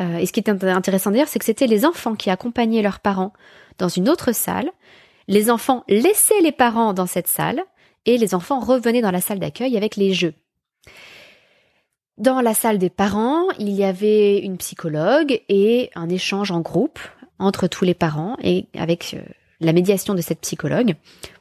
Euh, 0.00 0.18
et 0.18 0.26
ce 0.26 0.32
qui 0.32 0.40
est 0.40 0.48
intéressant 0.48 1.10
d'ailleurs, 1.10 1.28
c'est 1.28 1.38
que 1.38 1.44
c'était 1.44 1.66
les 1.66 1.84
enfants 1.84 2.14
qui 2.14 2.30
accompagnaient 2.30 2.82
leurs 2.82 3.00
parents 3.00 3.32
dans 3.78 3.88
une 3.88 4.08
autre 4.08 4.32
salle. 4.32 4.70
Les 5.26 5.50
enfants 5.50 5.84
laissaient 5.88 6.40
les 6.42 6.52
parents 6.52 6.94
dans 6.94 7.06
cette 7.06 7.28
salle 7.28 7.62
et 8.06 8.16
les 8.16 8.34
enfants 8.34 8.60
revenaient 8.60 9.02
dans 9.02 9.10
la 9.10 9.20
salle 9.20 9.40
d'accueil 9.40 9.76
avec 9.76 9.96
les 9.96 10.14
jeux. 10.14 10.34
Dans 12.16 12.40
la 12.40 12.54
salle 12.54 12.78
des 12.78 12.90
parents, 12.90 13.44
il 13.58 13.70
y 13.70 13.84
avait 13.84 14.38
une 14.38 14.56
psychologue 14.56 15.40
et 15.48 15.90
un 15.94 16.08
échange 16.08 16.50
en 16.50 16.60
groupe 16.60 16.98
entre 17.38 17.66
tous 17.68 17.84
les 17.84 17.94
parents 17.94 18.36
et 18.42 18.66
avec 18.74 19.14
euh, 19.14 19.22
la 19.60 19.72
médiation 19.72 20.14
de 20.14 20.20
cette 20.20 20.40
psychologue 20.40 20.94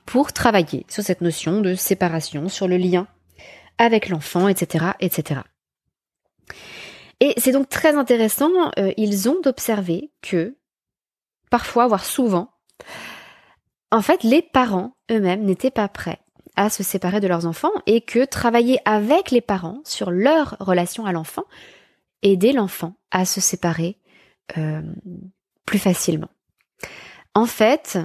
pour 0.06 0.34
travailler 0.34 0.86
sur 0.90 1.04
cette 1.04 1.22
notion 1.22 1.62
de 1.62 1.76
séparation, 1.76 2.50
sur 2.50 2.68
le 2.68 2.78
lien 2.78 3.08
avec 3.78 4.10
l'enfant, 4.10 4.48
etc., 4.48 4.86
etc. 5.00 5.42
Et 7.20 7.34
c'est 7.38 7.52
donc 7.52 7.70
très 7.70 7.96
intéressant, 7.96 8.52
euh, 8.80 8.92
ils 8.98 9.30
ont 9.30 9.42
observé 9.46 10.12
que 10.22 10.56
parfois, 11.50 11.88
voire 11.88 12.06
souvent, 12.06 12.52
en 13.92 14.02
fait, 14.02 14.24
les 14.24 14.42
parents 14.42 14.96
eux-mêmes 15.12 15.44
n'étaient 15.44 15.72
pas 15.72 15.88
prêts 15.88 16.20
à 16.56 16.70
se 16.70 16.84
séparer 16.84 17.20
de 17.20 17.28
leurs 17.28 17.46
enfants 17.46 17.72
et 17.86 18.02
que 18.02 18.26
travailler 18.26 18.80
avec 18.86 19.32
les 19.32 19.42
parents 19.42 19.80
sur 19.84 20.12
leur 20.12 20.58
relation 20.60 21.06
à 21.06 21.12
l'enfant 21.12 21.44
aidait 22.24 22.52
l'enfant 22.52 22.96
à 23.12 23.26
se 23.26 23.40
séparer 23.40 23.98
euh, 24.58 24.82
plus 25.66 25.80
facilement. 25.80 26.30
En 27.38 27.46
fait, 27.46 28.00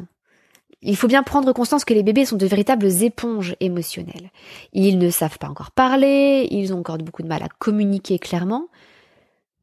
il 0.83 0.95
faut 0.95 1.07
bien 1.07 1.23
prendre 1.23 1.55
conscience 1.55 1.87
que 1.87 1.95
les 1.95 2.03
bébés 2.03 2.27
sont 2.27 2.37
de 2.37 2.45
véritables 2.45 3.03
éponges 3.03 3.57
émotionnelles. 3.61 4.31
Ils 4.75 4.99
ne 4.99 5.09
savent 5.09 5.39
pas 5.39 5.49
encore 5.49 5.71
parler, 5.71 6.47
ils 6.51 6.75
ont 6.75 6.81
encore 6.81 6.99
beaucoup 6.99 7.23
de 7.23 7.29
mal 7.29 7.43
à 7.43 7.49
communiquer 7.49 8.19
clairement, 8.19 8.69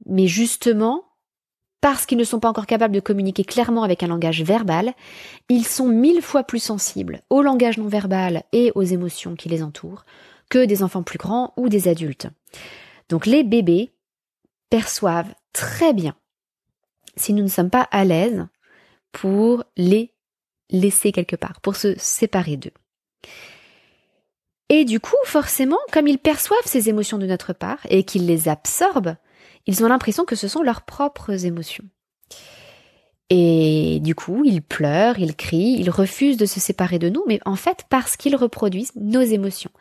mais 0.07 0.25
justement, 0.25 1.03
parce 1.81 2.07
qu'ils 2.07 2.17
ne 2.17 2.23
sont 2.23 2.39
pas 2.39 2.49
encore 2.49 2.65
capables 2.65 2.95
de 2.95 2.99
communiquer 2.99 3.43
clairement 3.43 3.83
avec 3.83 4.01
un 4.01 4.07
langage 4.07 4.41
verbal, 4.41 4.95
ils 5.49 5.67
sont 5.67 5.87
mille 5.87 6.23
fois 6.23 6.43
plus 6.43 6.63
sensibles 6.63 7.21
au 7.29 7.43
langage 7.43 7.77
non 7.77 7.89
verbal 7.89 8.45
et 8.51 8.71
aux 8.73 8.81
émotions 8.81 9.35
qui 9.35 9.49
les 9.49 9.61
entourent 9.61 10.03
que 10.49 10.65
des 10.65 10.81
enfants 10.81 11.03
plus 11.03 11.19
grands 11.19 11.53
ou 11.57 11.69
des 11.69 11.87
adultes. 11.87 12.25
Donc 13.07 13.27
les 13.27 13.43
bébés 13.43 13.93
perçoivent 14.71 15.35
très 15.53 15.93
bien 15.93 16.15
si 17.15 17.33
nous 17.33 17.43
ne 17.43 17.49
sommes 17.49 17.69
pas 17.69 17.87
à 17.91 18.03
l'aise 18.03 18.47
pour 19.11 19.63
les 19.77 20.13
laisser 20.69 21.11
quelque 21.11 21.35
part, 21.35 21.61
pour 21.61 21.75
se 21.75 21.95
séparer 21.97 22.57
d'eux. 22.57 22.73
Et 24.69 24.85
du 24.85 24.99
coup, 24.99 25.17
forcément, 25.25 25.79
comme 25.91 26.07
ils 26.07 26.19
perçoivent 26.19 26.59
ces 26.65 26.89
émotions 26.89 27.17
de 27.17 27.25
notre 27.25 27.53
part 27.53 27.79
et 27.89 28.03
qu'ils 28.03 28.27
les 28.27 28.47
absorbent, 28.47 29.15
ils 29.65 29.83
ont 29.83 29.87
l'impression 29.87 30.25
que 30.25 30.35
ce 30.35 30.47
sont 30.47 30.61
leurs 30.61 30.83
propres 30.83 31.45
émotions. 31.45 31.85
Et 33.31 33.99
du 34.01 34.15
coup, 34.15 34.43
ils 34.43 34.61
pleurent, 34.61 35.19
ils 35.19 35.35
crient, 35.35 35.77
ils 35.79 35.89
refusent 35.89 36.37
de 36.37 36.45
se 36.45 36.59
séparer 36.59 36.97
de 36.97 37.09
nous, 37.09 37.23
mais 37.27 37.39
en 37.45 37.55
fait 37.55 37.85
parce 37.89 38.15
qu'ils 38.15 38.35
reproduisent 38.35 38.93
nos 38.95 39.21
émotions. 39.21 39.71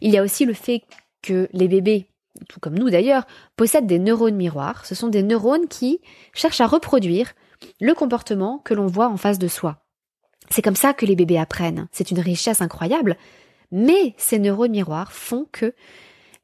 Il 0.00 0.10
y 0.10 0.18
a 0.18 0.22
aussi 0.22 0.44
le 0.44 0.52
fait 0.52 0.82
que 1.22 1.48
les 1.52 1.68
bébés, 1.68 2.06
tout 2.48 2.60
comme 2.60 2.78
nous 2.78 2.90
d'ailleurs, 2.90 3.26
possèdent 3.56 3.86
des 3.86 3.98
neurones 3.98 4.36
miroirs. 4.36 4.84
Ce 4.84 4.94
sont 4.94 5.08
des 5.08 5.22
neurones 5.22 5.68
qui 5.68 6.00
cherchent 6.34 6.60
à 6.60 6.66
reproduire 6.66 7.32
le 7.80 7.94
comportement 7.94 8.58
que 8.58 8.74
l'on 8.74 8.86
voit 8.86 9.08
en 9.08 9.16
face 9.16 9.38
de 9.38 9.48
soi. 9.48 9.84
C'est 10.50 10.62
comme 10.62 10.76
ça 10.76 10.94
que 10.94 11.06
les 11.06 11.16
bébés 11.16 11.38
apprennent. 11.38 11.88
C'est 11.92 12.10
une 12.10 12.20
richesse 12.20 12.60
incroyable. 12.60 13.16
Mais 13.70 14.14
ces 14.16 14.38
neurones 14.38 14.70
miroirs 14.70 15.12
font 15.12 15.46
que 15.52 15.74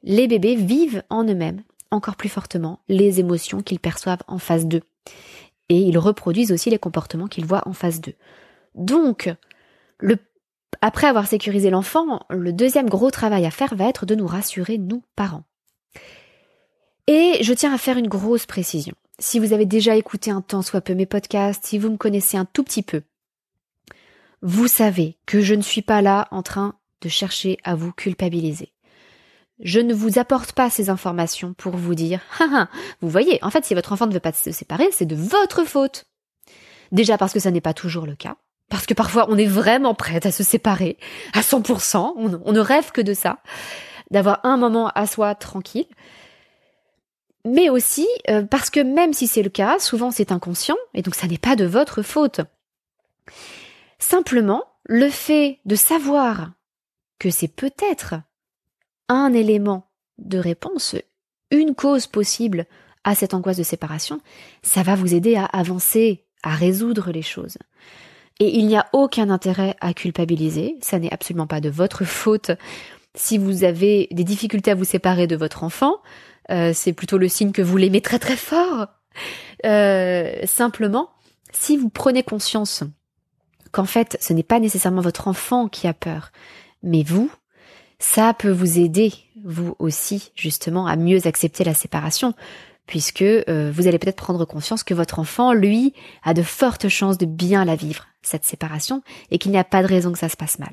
les 0.02 0.28
bébés 0.28 0.56
vivent 0.56 1.02
en 1.08 1.24
eux-mêmes 1.24 1.62
encore 1.94 2.16
plus 2.16 2.28
fortement 2.28 2.80
les 2.88 3.20
émotions 3.20 3.62
qu'ils 3.62 3.80
perçoivent 3.80 4.22
en 4.26 4.38
face 4.38 4.66
d'eux. 4.66 4.82
Et 5.68 5.78
ils 5.78 5.98
reproduisent 5.98 6.52
aussi 6.52 6.68
les 6.68 6.78
comportements 6.78 7.28
qu'ils 7.28 7.46
voient 7.46 7.66
en 7.66 7.72
face 7.72 8.00
d'eux. 8.00 8.16
Donc, 8.74 9.32
après 10.82 11.06
avoir 11.06 11.26
sécurisé 11.26 11.70
l'enfant, 11.70 12.20
le 12.28 12.52
deuxième 12.52 12.88
gros 12.88 13.10
travail 13.10 13.46
à 13.46 13.50
faire 13.50 13.74
va 13.74 13.88
être 13.88 14.04
de 14.04 14.14
nous 14.14 14.26
rassurer, 14.26 14.76
nous, 14.76 15.02
parents. 15.16 15.44
Et 17.06 17.38
je 17.42 17.54
tiens 17.54 17.72
à 17.72 17.78
faire 17.78 17.96
une 17.96 18.08
grosse 18.08 18.46
précision. 18.46 18.94
Si 19.18 19.38
vous 19.38 19.52
avez 19.52 19.66
déjà 19.66 19.94
écouté 19.94 20.30
un 20.30 20.40
temps 20.40 20.62
soit 20.62 20.80
peu 20.80 20.94
mes 20.94 21.06
podcasts, 21.06 21.64
si 21.64 21.78
vous 21.78 21.90
me 21.90 21.96
connaissez 21.96 22.36
un 22.36 22.44
tout 22.44 22.64
petit 22.64 22.82
peu, 22.82 23.02
vous 24.42 24.68
savez 24.68 25.16
que 25.24 25.40
je 25.40 25.54
ne 25.54 25.62
suis 25.62 25.82
pas 25.82 26.02
là 26.02 26.26
en 26.30 26.42
train 26.42 26.74
de 27.00 27.08
chercher 27.08 27.58
à 27.64 27.76
vous 27.76 27.92
culpabiliser. 27.92 28.72
Je 29.60 29.78
ne 29.78 29.94
vous 29.94 30.18
apporte 30.18 30.52
pas 30.52 30.68
ces 30.68 30.90
informations 30.90 31.54
pour 31.54 31.76
vous 31.76 31.94
dire, 31.94 32.20
vous 33.00 33.08
voyez, 33.08 33.38
en 33.42 33.50
fait, 33.50 33.64
si 33.64 33.74
votre 33.74 33.92
enfant 33.92 34.08
ne 34.08 34.12
veut 34.12 34.20
pas 34.20 34.32
se 34.32 34.50
séparer, 34.50 34.88
c'est 34.90 35.06
de 35.06 35.14
votre 35.14 35.64
faute. 35.64 36.06
Déjà 36.90 37.16
parce 37.16 37.32
que 37.32 37.40
ça 37.40 37.52
n'est 37.52 37.60
pas 37.60 37.74
toujours 37.74 38.06
le 38.06 38.16
cas. 38.16 38.36
Parce 38.68 38.86
que 38.86 38.94
parfois, 38.94 39.26
on 39.28 39.38
est 39.38 39.46
vraiment 39.46 39.94
prête 39.94 40.26
à 40.26 40.32
se 40.32 40.42
séparer 40.42 40.98
à 41.32 41.40
100%. 41.40 42.14
On, 42.16 42.40
on 42.44 42.52
ne 42.52 42.60
rêve 42.60 42.90
que 42.90 43.00
de 43.00 43.14
ça. 43.14 43.38
D'avoir 44.10 44.40
un 44.44 44.56
moment 44.56 44.88
à 44.94 45.06
soi 45.06 45.34
tranquille. 45.36 45.86
Mais 47.44 47.68
aussi 47.68 48.06
euh, 48.30 48.42
parce 48.42 48.70
que 48.70 48.80
même 48.80 49.12
si 49.12 49.26
c'est 49.26 49.42
le 49.42 49.50
cas, 49.50 49.78
souvent 49.78 50.10
c'est 50.10 50.32
inconscient 50.32 50.76
et 50.94 51.02
donc 51.02 51.14
ça 51.14 51.26
n'est 51.26 51.38
pas 51.38 51.56
de 51.56 51.64
votre 51.64 52.02
faute. 52.02 52.40
Simplement, 53.98 54.64
le 54.84 55.08
fait 55.08 55.60
de 55.64 55.76
savoir 55.76 56.52
que 57.18 57.30
c'est 57.30 57.48
peut-être 57.48 58.14
un 59.08 59.32
élément 59.32 59.90
de 60.18 60.38
réponse, 60.38 60.96
une 61.50 61.74
cause 61.74 62.06
possible 62.06 62.66
à 63.04 63.14
cette 63.14 63.34
angoisse 63.34 63.56
de 63.56 63.62
séparation, 63.62 64.20
ça 64.62 64.82
va 64.82 64.94
vous 64.94 65.14
aider 65.14 65.36
à 65.36 65.44
avancer, 65.44 66.24
à 66.42 66.54
résoudre 66.54 67.12
les 67.12 67.22
choses. 67.22 67.58
Et 68.40 68.58
il 68.58 68.66
n'y 68.66 68.76
a 68.76 68.86
aucun 68.92 69.30
intérêt 69.30 69.76
à 69.80 69.94
culpabiliser, 69.94 70.76
ça 70.80 70.98
n'est 70.98 71.12
absolument 71.12 71.46
pas 71.46 71.60
de 71.60 71.68
votre 71.68 72.04
faute. 72.04 72.50
Si 73.14 73.38
vous 73.38 73.62
avez 73.62 74.08
des 74.10 74.24
difficultés 74.24 74.72
à 74.72 74.74
vous 74.74 74.84
séparer 74.84 75.26
de 75.26 75.36
votre 75.36 75.62
enfant, 75.62 76.00
euh, 76.50 76.72
c'est 76.74 76.92
plutôt 76.92 77.18
le 77.18 77.28
signe 77.28 77.52
que 77.52 77.62
vous 77.62 77.76
l'aimez 77.76 78.00
très 78.00 78.18
très 78.18 78.36
fort. 78.36 78.86
Euh, 79.64 80.34
simplement, 80.44 81.10
si 81.52 81.76
vous 81.76 81.88
prenez 81.88 82.22
conscience 82.22 82.82
qu'en 83.72 83.84
fait 83.84 84.16
ce 84.20 84.32
n'est 84.32 84.42
pas 84.42 84.60
nécessairement 84.60 85.00
votre 85.00 85.28
enfant 85.28 85.68
qui 85.68 85.86
a 85.86 85.94
peur, 85.94 86.32
mais 86.82 87.02
vous, 87.02 87.30
ça 87.98 88.34
peut 88.34 88.50
vous 88.50 88.78
aider, 88.78 89.12
vous 89.44 89.76
aussi, 89.78 90.32
justement, 90.34 90.86
à 90.86 90.96
mieux 90.96 91.26
accepter 91.26 91.64
la 91.64 91.74
séparation, 91.74 92.34
puisque 92.86 93.22
euh, 93.22 93.72
vous 93.74 93.86
allez 93.86 93.98
peut-être 93.98 94.16
prendre 94.16 94.44
conscience 94.44 94.84
que 94.84 94.94
votre 94.94 95.18
enfant, 95.18 95.52
lui, 95.52 95.94
a 96.22 96.34
de 96.34 96.42
fortes 96.42 96.88
chances 96.88 97.18
de 97.18 97.26
bien 97.26 97.64
la 97.64 97.76
vivre, 97.76 98.06
cette 98.22 98.44
séparation, 98.44 99.02
et 99.30 99.38
qu'il 99.38 99.52
n'y 99.52 99.58
a 99.58 99.64
pas 99.64 99.82
de 99.82 99.88
raison 99.88 100.12
que 100.12 100.18
ça 100.18 100.28
se 100.28 100.36
passe 100.36 100.58
mal. 100.58 100.72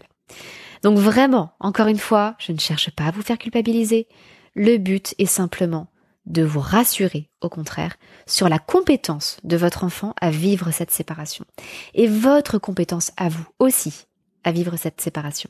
Donc 0.84 0.98
vraiment, 0.98 1.52
encore 1.60 1.88
une 1.88 2.00
fois, 2.00 2.36
je 2.40 2.52
ne 2.52 2.60
cherche 2.60 2.90
pas 2.92 3.06
à 3.06 3.12
vous 3.12 3.22
faire 3.22 3.38
culpabiliser. 3.38 4.08
Le 4.54 4.78
but 4.78 5.16
est 5.18 5.26
simplement 5.26 5.88
de 6.26 6.44
vous 6.44 6.60
rassurer, 6.60 7.30
au 7.42 7.50
contraire, 7.50 7.96
sur 8.26 8.48
la 8.48 8.60
compétence 8.60 9.38
de 9.44 9.58
votre 9.58 9.84
enfant 9.84 10.14
à 10.22 10.30
vivre 10.30 10.72
cette 10.72 10.92
séparation. 10.92 11.46
Et 11.94 12.08
votre 12.08 12.58
compétence 12.58 13.12
à 13.18 13.30
vous 13.30 13.46
aussi 13.60 14.06
à 14.44 14.52
vivre 14.52 14.76
cette 14.76 15.02
séparation. 15.02 15.50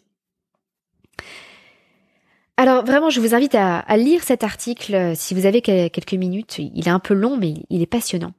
Alors 2.57 2.85
vraiment, 2.85 3.09
je 3.09 3.19
vous 3.19 3.33
invite 3.33 3.55
à, 3.55 3.83
lire 3.97 4.23
cet 4.23 4.43
article 4.43 4.93
euh, 4.93 5.13
si 5.15 5.33
vous 5.33 5.45
avez 5.45 5.61
quelques 5.61 6.13
minutes. 6.13 6.59
Il 6.59 6.87
est 6.87 6.91
un 6.91 6.99
peu 6.99 7.13
long, 7.13 7.37
mais 7.37 7.55
il 7.69 7.81
est 7.81 7.87
passionnant. 7.87 8.33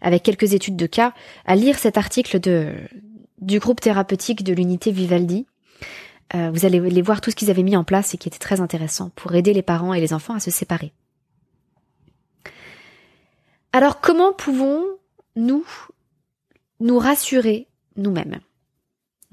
Avec 0.00 0.22
quelques 0.22 0.54
études 0.54 0.76
de 0.76 0.86
cas, 0.86 1.12
à 1.44 1.54
lire 1.54 1.78
cet 1.78 1.96
article 1.96 2.40
de, 2.40 2.74
du 3.40 3.58
groupe 3.58 3.80
thérapeutique 3.80 4.42
de 4.42 4.52
l'unité 4.52 4.90
Vivaldi. 4.90 5.46
Euh, 6.34 6.50
vous 6.52 6.64
allez 6.64 6.78
les 6.78 7.02
voir 7.02 7.20
tout 7.20 7.30
ce 7.30 7.36
qu'ils 7.36 7.50
avaient 7.50 7.62
mis 7.62 7.76
en 7.76 7.84
place 7.84 8.14
et 8.14 8.18
qui 8.18 8.28
était 8.28 8.38
très 8.38 8.60
intéressant 8.60 9.10
pour 9.16 9.34
aider 9.34 9.52
les 9.52 9.62
parents 9.62 9.94
et 9.94 10.00
les 10.00 10.12
enfants 10.12 10.34
à 10.34 10.40
se 10.40 10.50
séparer. 10.50 10.92
Alors 13.72 14.00
comment 14.00 14.32
pouvons-nous 14.32 15.66
nous 16.80 16.98
rassurer 16.98 17.68
nous-mêmes? 17.96 18.40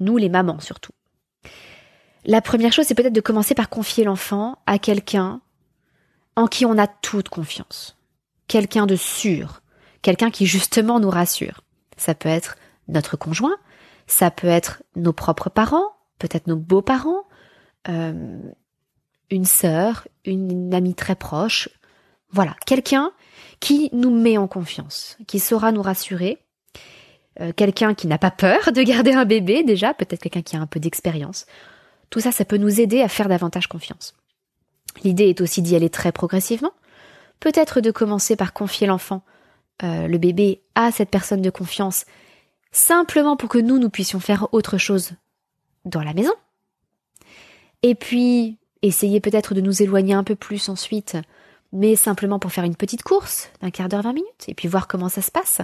Nous 0.00 0.16
les 0.16 0.28
mamans 0.28 0.60
surtout. 0.60 0.92
La 2.24 2.40
première 2.40 2.72
chose, 2.72 2.84
c'est 2.86 2.94
peut-être 2.94 3.12
de 3.12 3.20
commencer 3.20 3.54
par 3.54 3.68
confier 3.68 4.04
l'enfant 4.04 4.58
à 4.66 4.78
quelqu'un 4.78 5.40
en 6.36 6.46
qui 6.46 6.66
on 6.66 6.78
a 6.78 6.86
toute 6.86 7.28
confiance. 7.28 7.96
Quelqu'un 8.48 8.86
de 8.86 8.96
sûr. 8.96 9.62
Quelqu'un 10.02 10.30
qui 10.30 10.46
justement 10.46 11.00
nous 11.00 11.10
rassure. 11.10 11.62
Ça 11.96 12.14
peut 12.14 12.28
être 12.28 12.56
notre 12.86 13.16
conjoint, 13.16 13.56
ça 14.06 14.30
peut 14.30 14.46
être 14.46 14.82
nos 14.94 15.12
propres 15.12 15.50
parents, 15.50 15.97
peut-être 16.18 16.46
nos 16.46 16.56
beaux-parents, 16.56 17.24
euh, 17.88 18.38
une 19.30 19.44
sœur, 19.44 20.06
une 20.24 20.74
amie 20.74 20.94
très 20.94 21.14
proche. 21.14 21.68
Voilà, 22.30 22.54
quelqu'un 22.66 23.12
qui 23.60 23.90
nous 23.92 24.10
met 24.10 24.38
en 24.38 24.48
confiance, 24.48 25.16
qui 25.26 25.38
saura 25.38 25.72
nous 25.72 25.82
rassurer, 25.82 26.38
euh, 27.40 27.52
quelqu'un 27.52 27.94
qui 27.94 28.06
n'a 28.06 28.18
pas 28.18 28.30
peur 28.30 28.72
de 28.72 28.82
garder 28.82 29.12
un 29.12 29.24
bébé 29.24 29.62
déjà, 29.62 29.94
peut-être 29.94 30.22
quelqu'un 30.22 30.42
qui 30.42 30.56
a 30.56 30.60
un 30.60 30.66
peu 30.66 30.80
d'expérience. 30.80 31.46
Tout 32.10 32.20
ça, 32.20 32.32
ça 32.32 32.44
peut 32.44 32.56
nous 32.56 32.80
aider 32.80 33.00
à 33.00 33.08
faire 33.08 33.28
davantage 33.28 33.68
confiance. 33.68 34.14
L'idée 35.04 35.28
est 35.28 35.40
aussi 35.40 35.62
d'y 35.62 35.76
aller 35.76 35.90
très 35.90 36.12
progressivement. 36.12 36.72
Peut-être 37.40 37.80
de 37.80 37.90
commencer 37.90 38.34
par 38.34 38.52
confier 38.52 38.86
l'enfant, 38.86 39.22
euh, 39.84 40.08
le 40.08 40.18
bébé, 40.18 40.62
à 40.74 40.90
cette 40.90 41.10
personne 41.10 41.42
de 41.42 41.50
confiance, 41.50 42.04
simplement 42.72 43.36
pour 43.36 43.48
que 43.48 43.58
nous, 43.58 43.78
nous 43.78 43.90
puissions 43.90 44.20
faire 44.20 44.48
autre 44.52 44.78
chose 44.78 45.12
dans 45.88 46.02
la 46.02 46.14
maison. 46.14 46.32
Et 47.82 47.94
puis, 47.94 48.58
essayer 48.82 49.20
peut-être 49.20 49.54
de 49.54 49.60
nous 49.60 49.82
éloigner 49.82 50.14
un 50.14 50.24
peu 50.24 50.34
plus 50.34 50.68
ensuite, 50.68 51.16
mais 51.72 51.96
simplement 51.96 52.38
pour 52.38 52.52
faire 52.52 52.64
une 52.64 52.76
petite 52.76 53.02
course 53.02 53.50
d'un 53.60 53.70
quart 53.70 53.88
d'heure, 53.88 54.02
vingt 54.02 54.12
minutes, 54.12 54.48
et 54.48 54.54
puis 54.54 54.68
voir 54.68 54.88
comment 54.88 55.08
ça 55.08 55.22
se 55.22 55.30
passe. 55.30 55.60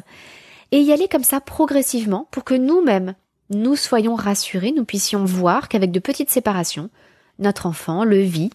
Et 0.71 0.79
y 0.79 0.93
aller 0.93 1.09
comme 1.09 1.25
ça 1.25 1.41
progressivement 1.41 2.29
pour 2.31 2.45
que 2.45 2.55
nous-mêmes, 2.55 3.15
nous 3.51 3.77
soyons 3.77 4.15
rassurés, 4.15 4.73
nous 4.73 4.85
puissions 4.85 5.25
voir 5.25 5.69
qu'avec 5.69 5.91
de 5.91 6.01
petites 6.01 6.31
séparations, 6.31 6.91
notre 7.39 7.67
enfant 7.67 8.05
le 8.05 8.19
vit, 8.19 8.51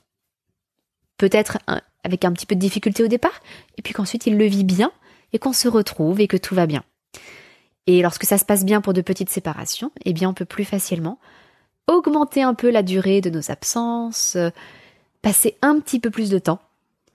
peut-être 1.17 1.57
avec 2.03 2.25
un 2.25 2.31
petit 2.31 2.45
peu 2.45 2.55
de 2.55 2.59
difficulté 2.59 3.03
au 3.03 3.07
départ, 3.07 3.39
et 3.77 3.81
puis 3.81 3.93
qu'ensuite 3.93 4.25
il 4.25 4.37
le 4.37 4.45
vit 4.45 4.63
bien, 4.63 4.91
et 5.31 5.39
qu'on 5.39 5.53
se 5.53 5.67
retrouve 5.67 6.21
et 6.21 6.27
que 6.27 6.37
tout 6.37 6.55
va 6.55 6.65
bien. 6.65 6.83
Et 7.87 8.01
lorsque 8.01 8.25
ça 8.25 8.37
se 8.37 8.45
passe 8.45 8.65
bien 8.65 8.81
pour 8.81 8.93
de 8.93 9.01
petites 9.01 9.29
séparations, 9.29 9.91
eh 10.05 10.13
bien 10.13 10.29
on 10.29 10.33
peut 10.33 10.45
plus 10.45 10.65
facilement 10.65 11.19
augmenter 11.89 12.43
un 12.43 12.53
peu 12.53 12.69
la 12.69 12.83
durée 12.83 13.19
de 13.19 13.29
nos 13.29 13.51
absences, 13.51 14.35
euh, 14.35 14.49
passer 15.21 15.57
un 15.61 15.79
petit 15.79 15.99
peu 15.99 16.09
plus 16.09 16.29
de 16.29 16.39
temps 16.39 16.59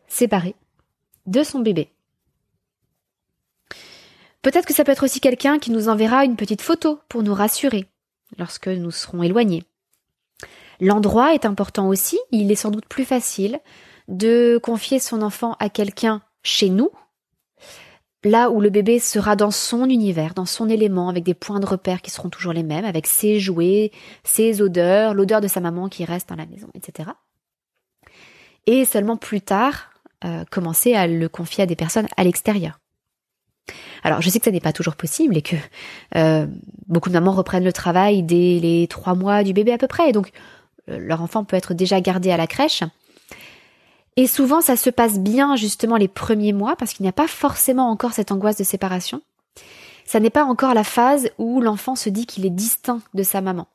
séparé 0.08 0.54
de 1.26 1.42
son 1.42 1.60
bébé. 1.60 1.88
Peut-être 4.42 4.66
que 4.66 4.74
ça 4.74 4.84
peut 4.84 4.92
être 4.92 5.04
aussi 5.04 5.20
quelqu'un 5.20 5.58
qui 5.58 5.70
nous 5.70 5.88
enverra 5.88 6.24
une 6.24 6.36
petite 6.36 6.60
photo 6.60 7.00
pour 7.08 7.22
nous 7.22 7.32
rassurer 7.32 7.86
lorsque 8.36 8.68
nous 8.68 8.90
serons 8.90 9.22
éloignés. 9.22 9.64
L'endroit 10.80 11.34
est 11.34 11.46
important 11.46 11.88
aussi, 11.88 12.18
il 12.30 12.52
est 12.52 12.56
sans 12.56 12.70
doute 12.70 12.86
plus 12.86 13.04
facile 13.04 13.60
de 14.08 14.58
confier 14.62 14.98
son 14.98 15.22
enfant 15.22 15.56
à 15.60 15.70
quelqu'un 15.70 16.20
chez 16.42 16.68
nous, 16.68 16.90
là 18.24 18.50
où 18.50 18.60
le 18.60 18.70
bébé 18.70 18.98
sera 18.98 19.36
dans 19.36 19.50
son 19.50 19.88
univers, 19.88 20.34
dans 20.34 20.46
son 20.46 20.68
élément, 20.68 21.08
avec 21.08 21.24
des 21.24 21.34
points 21.34 21.60
de 21.60 21.66
repère 21.66 22.02
qui 22.02 22.10
seront 22.10 22.30
toujours 22.30 22.52
les 22.52 22.62
mêmes, 22.62 22.84
avec 22.84 23.06
ses 23.06 23.38
jouets, 23.38 23.92
ses 24.24 24.62
odeurs, 24.62 25.14
l'odeur 25.14 25.40
de 25.40 25.48
sa 25.48 25.60
maman 25.60 25.88
qui 25.88 26.04
reste 26.04 26.28
dans 26.28 26.36
la 26.36 26.46
maison, 26.46 26.68
etc. 26.74 27.10
Et 28.66 28.84
seulement 28.84 29.16
plus 29.16 29.42
tard, 29.42 29.90
euh, 30.24 30.44
commencer 30.50 30.94
à 30.94 31.06
le 31.06 31.28
confier 31.28 31.64
à 31.64 31.66
des 31.66 31.76
personnes 31.76 32.08
à 32.16 32.24
l'extérieur. 32.24 32.80
Alors, 34.02 34.20
je 34.20 34.28
sais 34.28 34.38
que 34.38 34.44
ça 34.44 34.50
n'est 34.50 34.60
pas 34.60 34.72
toujours 34.72 34.96
possible 34.96 35.36
et 35.36 35.42
que 35.42 35.56
euh, 36.16 36.46
beaucoup 36.86 37.08
de 37.08 37.14
mamans 37.14 37.32
reprennent 37.32 37.64
le 37.64 37.72
travail 37.72 38.22
dès 38.22 38.58
les 38.60 38.86
trois 38.88 39.14
mois 39.14 39.42
du 39.42 39.52
bébé 39.52 39.72
à 39.72 39.78
peu 39.78 39.86
près, 39.86 40.10
et 40.10 40.12
donc 40.12 40.30
euh, 40.90 40.98
leur 40.98 41.22
enfant 41.22 41.44
peut 41.44 41.56
être 41.56 41.74
déjà 41.74 42.00
gardé 42.00 42.30
à 42.30 42.36
la 42.36 42.46
crèche. 42.46 42.82
Et 44.16 44.26
souvent, 44.26 44.60
ça 44.60 44.76
se 44.76 44.90
passe 44.90 45.18
bien 45.18 45.56
justement 45.56 45.96
les 45.96 46.08
premiers 46.08 46.52
mois 46.52 46.76
parce 46.76 46.92
qu'il 46.92 47.02
n'y 47.02 47.08
a 47.08 47.12
pas 47.12 47.26
forcément 47.26 47.90
encore 47.90 48.12
cette 48.12 48.30
angoisse 48.30 48.56
de 48.56 48.64
séparation. 48.64 49.22
Ça 50.04 50.20
n'est 50.20 50.30
pas 50.30 50.44
encore 50.44 50.74
la 50.74 50.84
phase 50.84 51.30
où 51.38 51.60
l'enfant 51.60 51.96
se 51.96 52.10
dit 52.10 52.26
qu'il 52.26 52.46
est 52.46 52.50
distinct 52.50 53.00
de 53.14 53.22
sa 53.22 53.40
maman. 53.40 53.66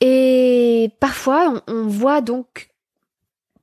Et 0.00 0.92
parfois, 1.00 1.62
on, 1.66 1.86
voit 1.86 2.22
donc 2.22 2.70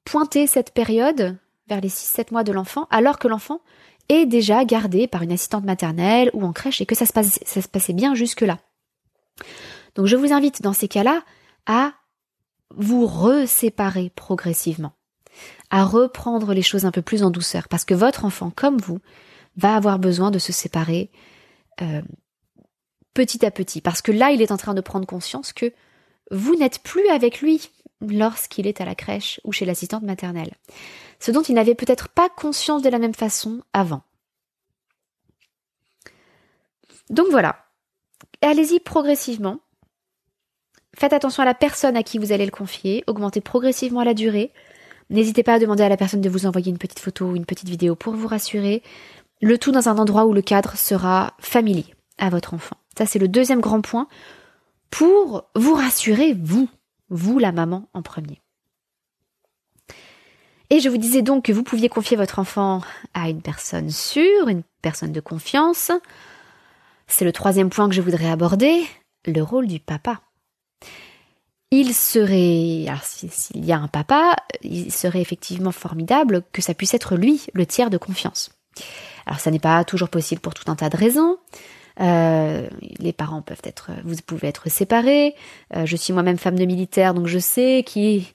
pointer 0.05 0.45
cette 0.45 0.71
période 0.71 1.37
vers 1.67 1.81
les 1.81 1.89
6-7 1.89 2.31
mois 2.31 2.43
de 2.43 2.51
l'enfant, 2.51 2.87
alors 2.91 3.17
que 3.17 3.27
l'enfant 3.27 3.61
est 4.09 4.25
déjà 4.25 4.63
gardé 4.63 5.07
par 5.07 5.23
une 5.23 5.31
assistante 5.31 5.65
maternelle 5.65 6.29
ou 6.33 6.45
en 6.45 6.53
crèche 6.53 6.79
et 6.79 6.85
que 6.85 6.95
ça 6.95 7.05
se, 7.05 7.13
passe, 7.13 7.39
ça 7.43 7.61
se 7.61 7.67
passait 7.67 7.93
bien 7.93 8.13
jusque-là. 8.13 8.59
Donc 9.95 10.05
je 10.05 10.15
vous 10.15 10.31
invite 10.31 10.61
dans 10.61 10.73
ces 10.73 10.87
cas-là 10.87 11.23
à 11.65 11.93
vous 12.75 13.07
reséparer 13.07 14.11
progressivement 14.15 14.93
à 15.69 15.83
reprendre 15.83 16.53
les 16.53 16.61
choses 16.61 16.85
un 16.85 16.91
peu 16.91 17.01
plus 17.01 17.23
en 17.23 17.29
douceur, 17.29 17.67
parce 17.67 17.85
que 17.85 17.93
votre 17.93 18.25
enfant, 18.25 18.51
comme 18.55 18.77
vous, 18.77 18.99
va 19.57 19.75
avoir 19.75 19.99
besoin 19.99 20.31
de 20.31 20.39
se 20.39 20.53
séparer 20.53 21.11
euh, 21.81 22.01
petit 23.13 23.45
à 23.45 23.51
petit, 23.51 23.81
parce 23.81 24.01
que 24.01 24.11
là, 24.11 24.31
il 24.31 24.41
est 24.41 24.51
en 24.51 24.57
train 24.57 24.73
de 24.73 24.81
prendre 24.81 25.07
conscience 25.07 25.53
que 25.53 25.73
vous 26.31 26.55
n'êtes 26.55 26.79
plus 26.79 27.07
avec 27.09 27.41
lui 27.41 27.69
lorsqu'il 28.01 28.67
est 28.67 28.81
à 28.81 28.85
la 28.85 28.95
crèche 28.95 29.41
ou 29.43 29.51
chez 29.51 29.65
l'assistante 29.65 30.03
maternelle, 30.03 30.53
ce 31.19 31.31
dont 31.31 31.41
il 31.41 31.55
n'avait 31.55 31.75
peut-être 31.75 32.09
pas 32.09 32.29
conscience 32.29 32.81
de 32.81 32.89
la 32.89 32.99
même 32.99 33.15
façon 33.15 33.61
avant. 33.73 34.03
Donc 37.09 37.27
voilà, 37.29 37.65
allez-y 38.41 38.79
progressivement. 38.79 39.59
Faites 40.95 41.13
attention 41.13 41.43
à 41.43 41.45
la 41.45 41.53
personne 41.53 41.95
à 41.95 42.03
qui 42.03 42.17
vous 42.17 42.31
allez 42.31 42.45
le 42.45 42.51
confier, 42.51 43.03
augmentez 43.07 43.39
progressivement 43.39 44.03
la 44.03 44.13
durée, 44.13 44.51
N'hésitez 45.09 45.43
pas 45.43 45.53
à 45.53 45.59
demander 45.59 45.83
à 45.83 45.89
la 45.89 45.97
personne 45.97 46.21
de 46.21 46.29
vous 46.29 46.45
envoyer 46.45 46.69
une 46.69 46.77
petite 46.77 46.99
photo 46.99 47.25
ou 47.27 47.35
une 47.35 47.45
petite 47.45 47.69
vidéo 47.69 47.95
pour 47.95 48.13
vous 48.13 48.27
rassurer. 48.27 48.83
Le 49.41 49.57
tout 49.57 49.71
dans 49.71 49.87
un 49.87 49.97
endroit 49.97 50.25
où 50.25 50.33
le 50.33 50.41
cadre 50.41 50.75
sera 50.75 51.33
familier 51.39 51.93
à 52.17 52.29
votre 52.29 52.53
enfant. 52.53 52.77
Ça, 52.97 53.05
c'est 53.05 53.19
le 53.19 53.27
deuxième 53.27 53.61
grand 53.61 53.81
point 53.81 54.07
pour 54.89 55.49
vous 55.55 55.75
rassurer, 55.75 56.35
vous, 56.41 56.67
vous 57.09 57.39
la 57.39 57.51
maman 57.51 57.87
en 57.93 58.01
premier. 58.01 58.41
Et 60.69 60.79
je 60.81 60.89
vous 60.89 60.97
disais 60.97 61.21
donc 61.21 61.45
que 61.45 61.53
vous 61.53 61.63
pouviez 61.63 61.87
confier 61.87 62.17
votre 62.17 62.39
enfant 62.39 62.81
à 63.13 63.29
une 63.29 63.41
personne 63.41 63.89
sûre, 63.89 64.49
une 64.49 64.63
personne 64.81 65.13
de 65.13 65.21
confiance. 65.21 65.91
C'est 67.07 67.23
le 67.23 67.31
troisième 67.31 67.69
point 67.69 67.87
que 67.87 67.95
je 67.95 68.01
voudrais 68.01 68.29
aborder, 68.29 68.85
le 69.25 69.41
rôle 69.41 69.67
du 69.67 69.79
papa 69.79 70.21
il 71.71 71.93
serait, 71.93 72.85
alors 72.87 73.03
s'il 73.03 73.65
y 73.65 73.73
a 73.73 73.77
un 73.77 73.87
papa, 73.87 74.35
il 74.63 74.91
serait 74.91 75.21
effectivement 75.21 75.71
formidable 75.71 76.43
que 76.53 76.61
ça 76.61 76.73
puisse 76.73 76.93
être 76.93 77.15
lui 77.15 77.45
le 77.53 77.65
tiers 77.65 77.89
de 77.89 77.97
confiance. 77.97 78.51
Alors 79.25 79.39
ça 79.39 79.51
n'est 79.51 79.59
pas 79.59 79.83
toujours 79.83 80.09
possible 80.09 80.39
pour 80.39 80.53
tout 80.53 80.69
un 80.71 80.75
tas 80.75 80.89
de 80.89 80.95
raisons. 80.97 81.37
Euh, 81.99 82.67
les 82.99 83.11
parents 83.11 83.41
peuvent 83.41 83.61
être, 83.63 83.91
vous 84.05 84.15
pouvez 84.25 84.47
être 84.47 84.69
séparés. 84.69 85.35
Euh, 85.75 85.85
je 85.85 85.95
suis 85.95 86.13
moi-même 86.13 86.37
femme 86.37 86.57
de 86.57 86.65
militaire, 86.65 87.13
donc 87.13 87.27
je 87.27 87.39
sais 87.39 87.83
qui, 87.85 88.33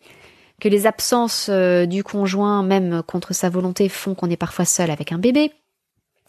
que 0.61 0.69
les 0.69 0.87
absences 0.87 1.47
euh, 1.49 1.87
du 1.87 2.05
conjoint, 2.05 2.63
même 2.63 3.03
contre 3.03 3.33
sa 3.33 3.49
volonté, 3.49 3.89
font 3.89 4.15
qu'on 4.15 4.31
est 4.31 4.37
parfois 4.37 4.65
seul 4.65 4.91
avec 4.91 5.13
un 5.13 5.19
bébé. 5.19 5.53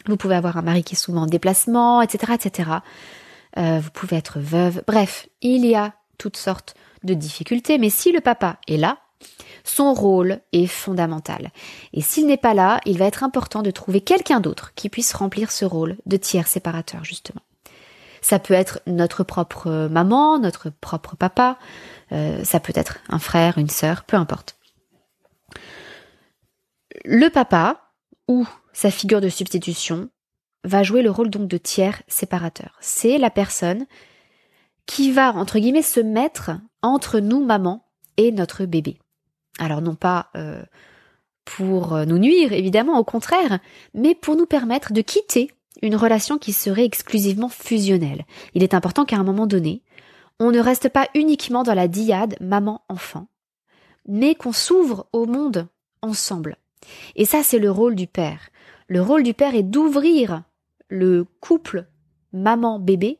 Vous 0.06 0.16
pouvez 0.16 0.36
avoir 0.36 0.58
un 0.58 0.62
mari 0.62 0.84
qui 0.84 0.96
est 0.96 0.98
souvent 0.98 1.24
en 1.24 1.28
déplacement, 1.28 2.02
etc., 2.02 2.34
etc. 2.36 2.70
vous 3.56 3.89
pouvez 3.94 4.18
être 4.18 4.39
veuve. 4.39 4.84
Bref, 4.86 5.28
il 5.42 5.66
y 5.66 5.76
a 5.76 5.94
toutes 6.18 6.38
sortes 6.38 6.76
de 7.04 7.13
difficultés, 7.13 7.78
mais 7.78 7.89
si 7.89 8.12
le 8.12 8.22
papa 8.22 8.58
est 8.68 8.78
là, 8.78 9.00
son 9.63 9.94
rôle 9.94 10.39
est 10.52 10.68
fondamental. 10.68 11.52
Et 11.94 12.02
s'il 12.02 12.28
n'est 12.28 12.38
pas 12.38 12.54
là, 12.54 12.82
il 12.86 12.98
va 12.98 13.06
être 13.06 13.24
important 13.24 13.62
de 13.62 13.72
trouver 13.72 14.02
quelqu'un 14.02 14.39
d'autre 14.39 14.74
qui 14.76 14.89
puisse 14.89 15.13
remplir 15.13 15.52
ce 15.52 15.66
rôle 15.66 15.98
de 16.06 16.18
tiers 16.18 16.48
séparateur, 16.48 17.04
justement. 17.04 17.42
Ça 18.22 18.39
peut 18.39 18.54
être 18.54 18.82
notre 18.88 19.24
propre 19.24 19.88
maman, 19.89 20.39
notre 20.39 20.70
propre 20.70 21.16
papa, 21.16 21.58
euh, 22.12 22.44
ça 22.44 22.60
peut 22.60 22.74
être 22.76 23.00
un 23.10 23.20
frère, 23.20 23.58
une 23.58 23.70
sœur, 23.70 24.04
peu 24.04 24.18
importe. 24.18 24.58
Le 27.06 27.30
papa, 27.30 27.92
ou 28.28 28.48
sa 28.72 28.92
figure 28.92 29.20
de 29.20 29.30
substitution, 29.30 30.10
va 30.63 30.84
jouer 30.84 31.02
le 31.02 31.12
rôle 31.12 31.30
donc 31.30 31.48
de 31.50 31.58
tiers 31.58 32.02
séparateur. 32.08 32.78
C'est 32.80 33.18
la 33.18 33.30
personne 33.30 33.86
qui 34.86 35.12
va, 35.12 35.34
entre 35.34 35.60
guillemets, 35.60 35.82
se 35.82 36.00
mettre 36.00 36.52
entre 36.82 37.19
nous, 37.19 37.43
maman, 37.43 37.86
et 38.17 38.32
notre 38.32 38.65
bébé. 38.65 38.98
Alors 39.60 39.82
non 39.82 39.96
pas 39.96 40.28
euh, 40.36 40.62
pour 41.46 41.98
nous 42.06 42.17
nuire, 42.17 42.54
évidemment, 42.54 43.00
au 43.00 43.04
contraire, 43.04 43.60
mais 43.93 44.15
pour 44.15 44.36
nous 44.36 44.46
permettre 44.46 44.93
de 44.93 45.02
quitter 45.02 45.52
une 45.82 45.96
relation 45.96 46.38
qui 46.38 46.54
serait 46.54 46.86
exclusivement 46.86 47.50
fusionnelle. 47.50 48.26
Il 48.54 48.63
est 48.63 48.74
important 48.74 49.06
qu'à 49.06 49.17
un 49.17 49.24
moment 49.24 49.48
donné, 49.48 49.82
on 50.39 50.52
ne 50.52 50.60
reste 50.60 50.89
pas 50.89 51.08
uniquement 51.13 51.63
dans 51.63 51.74
la 51.74 51.88
diade 51.88 52.36
maman-enfant, 52.39 53.28
mais 54.08 54.36
qu'on 54.36 54.54
s'ouvre 54.54 55.08
au 55.13 55.26
monde 55.26 55.67
ensemble. 56.02 56.58
Et 57.15 57.26
ça, 57.26 57.43
c'est 57.43 57.60
le 57.60 57.72
rôle 57.72 57.96
du 57.96 58.08
père. 58.08 58.50
Le 58.88 59.02
rôle 59.02 59.24
du 59.24 59.34
père 59.34 59.56
est 59.56 59.63
d'ouvrir 59.63 60.43
le 60.89 61.26
couple 61.39 61.86
maman-bébé 62.34 63.19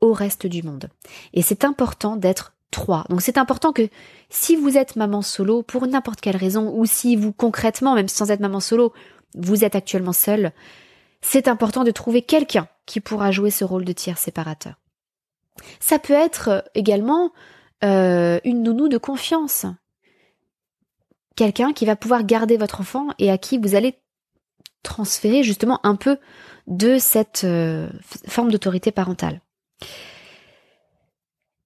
au 0.00 0.12
reste 0.12 0.46
du 0.46 0.62
monde. 0.62 0.88
Et 1.34 1.42
c'est 1.42 1.64
important 1.64 2.16
d'être 2.16 2.54
trois. 2.70 3.04
Donc 3.08 3.22
c'est 3.22 3.38
important 3.38 3.72
que 3.72 3.88
si 4.30 4.56
vous 4.56 4.76
êtes 4.76 4.96
maman 4.96 5.22
solo, 5.22 5.62
pour 5.62 5.86
n'importe 5.86 6.20
quelle 6.20 6.36
raison, 6.36 6.72
ou 6.74 6.86
si 6.86 7.16
vous 7.16 7.32
concrètement, 7.32 7.94
même 7.94 8.08
sans 8.08 8.30
être 8.30 8.40
maman 8.40 8.60
solo, 8.60 8.92
vous 9.34 9.64
êtes 9.64 9.74
actuellement 9.74 10.12
seul, 10.12 10.52
c'est 11.20 11.48
important 11.48 11.84
de 11.84 11.90
trouver 11.90 12.22
quelqu'un 12.22 12.68
qui 12.86 13.00
pourra 13.00 13.30
jouer 13.30 13.50
ce 13.50 13.64
rôle 13.64 13.84
de 13.84 13.92
tiers 13.92 14.18
séparateur. 14.18 14.74
Ça 15.80 15.98
peut 15.98 16.14
être 16.14 16.64
également 16.74 17.32
euh, 17.84 18.38
une 18.44 18.62
nounou 18.62 18.88
de 18.88 18.98
confiance. 18.98 19.66
Quelqu'un 21.36 21.72
qui 21.72 21.86
va 21.86 21.96
pouvoir 21.96 22.24
garder 22.24 22.56
votre 22.56 22.80
enfant 22.80 23.08
et 23.18 23.30
à 23.30 23.38
qui 23.38 23.58
vous 23.58 23.74
allez 23.74 23.98
transférer 24.82 25.42
justement 25.42 25.80
un 25.84 25.96
peu 25.96 26.18
de 26.66 26.98
cette 26.98 27.42
euh, 27.44 27.88
forme 28.26 28.50
d'autorité 28.50 28.92
parentale. 28.92 29.40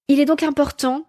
Il 0.08 0.20
est 0.20 0.24
donc 0.24 0.42
important 0.42 1.06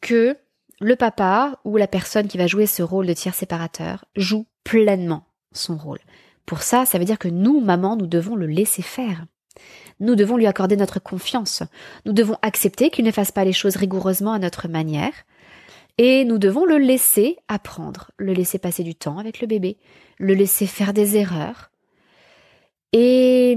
que 0.00 0.36
le 0.80 0.96
papa 0.96 1.60
ou 1.64 1.76
la 1.76 1.86
personne 1.86 2.28
qui 2.28 2.38
va 2.38 2.46
jouer 2.46 2.66
ce 2.66 2.82
rôle 2.82 3.06
de 3.06 3.12
tiers 3.12 3.34
séparateur 3.34 4.04
joue 4.16 4.46
pleinement 4.64 5.26
son 5.52 5.76
rôle. 5.76 6.00
Pour 6.46 6.62
ça, 6.62 6.86
ça 6.86 6.98
veut 6.98 7.04
dire 7.04 7.18
que 7.18 7.28
nous, 7.28 7.60
maman, 7.60 7.96
nous 7.96 8.06
devons 8.06 8.34
le 8.34 8.46
laisser 8.46 8.82
faire. 8.82 9.24
Nous 10.00 10.16
devons 10.16 10.36
lui 10.36 10.46
accorder 10.46 10.76
notre 10.76 10.98
confiance. 10.98 11.62
Nous 12.04 12.12
devons 12.12 12.36
accepter 12.42 12.90
qu'il 12.90 13.04
ne 13.04 13.12
fasse 13.12 13.30
pas 13.30 13.44
les 13.44 13.52
choses 13.52 13.76
rigoureusement 13.76 14.32
à 14.32 14.38
notre 14.38 14.68
manière. 14.68 15.12
Et 15.98 16.24
nous 16.24 16.38
devons 16.38 16.64
le 16.64 16.78
laisser 16.78 17.36
apprendre, 17.48 18.10
le 18.16 18.32
laisser 18.32 18.58
passer 18.58 18.82
du 18.82 18.94
temps 18.94 19.18
avec 19.18 19.40
le 19.40 19.46
bébé, 19.46 19.78
le 20.18 20.34
laisser 20.34 20.66
faire 20.66 20.92
des 20.92 21.16
erreurs. 21.16 21.70
Et 22.92 23.56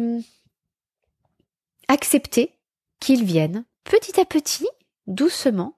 accepter 1.88 2.52
qu'il 3.00 3.24
vienne 3.24 3.66
petit 3.84 4.20
à 4.20 4.26
petit, 4.26 4.68
doucement, 5.08 5.78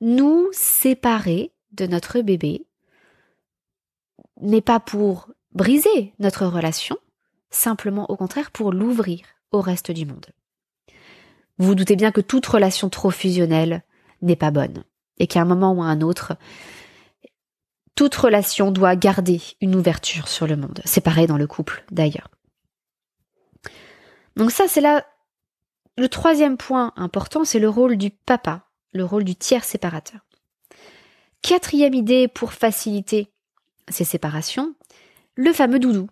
nous 0.00 0.48
séparer 0.52 1.52
de 1.72 1.86
notre 1.86 2.20
bébé, 2.20 2.66
n'est 4.40 4.60
pas 4.60 4.80
pour 4.80 5.30
briser 5.52 6.14
notre 6.18 6.46
relation, 6.46 6.96
simplement 7.50 8.10
au 8.10 8.16
contraire 8.16 8.50
pour 8.50 8.72
l'ouvrir 8.72 9.20
au 9.50 9.60
reste 9.60 9.90
du 9.90 10.06
monde. 10.06 10.26
Vous 11.58 11.66
vous 11.68 11.74
doutez 11.74 11.96
bien 11.96 12.12
que 12.12 12.20
toute 12.20 12.46
relation 12.46 12.88
trop 12.88 13.10
fusionnelle 13.10 13.82
n'est 14.22 14.36
pas 14.36 14.50
bonne, 14.50 14.84
et 15.18 15.26
qu'à 15.26 15.42
un 15.42 15.44
moment 15.44 15.72
ou 15.72 15.82
à 15.82 15.86
un 15.86 16.00
autre, 16.00 16.34
toute 17.94 18.14
relation 18.14 18.72
doit 18.72 18.96
garder 18.96 19.40
une 19.60 19.76
ouverture 19.76 20.28
sur 20.28 20.46
le 20.46 20.56
monde. 20.56 20.80
C'est 20.84 21.02
pareil 21.02 21.26
dans 21.26 21.36
le 21.36 21.46
couple, 21.46 21.84
d'ailleurs. 21.90 22.28
Donc 24.36 24.50
ça, 24.50 24.66
c'est 24.66 24.80
là 24.80 25.04
le 25.98 26.08
troisième 26.08 26.56
point 26.56 26.92
important, 26.96 27.44
c'est 27.44 27.58
le 27.58 27.68
rôle 27.68 27.96
du 27.96 28.10
papa, 28.10 28.68
le 28.92 29.04
rôle 29.04 29.24
du 29.24 29.36
tiers 29.36 29.64
séparateur. 29.64 30.20
Quatrième 31.42 31.94
idée 31.94 32.28
pour 32.28 32.52
faciliter 32.52 33.28
ces 33.88 34.04
séparations, 34.04 34.74
le 35.34 35.52
fameux 35.52 35.78
doudou. 35.78 36.08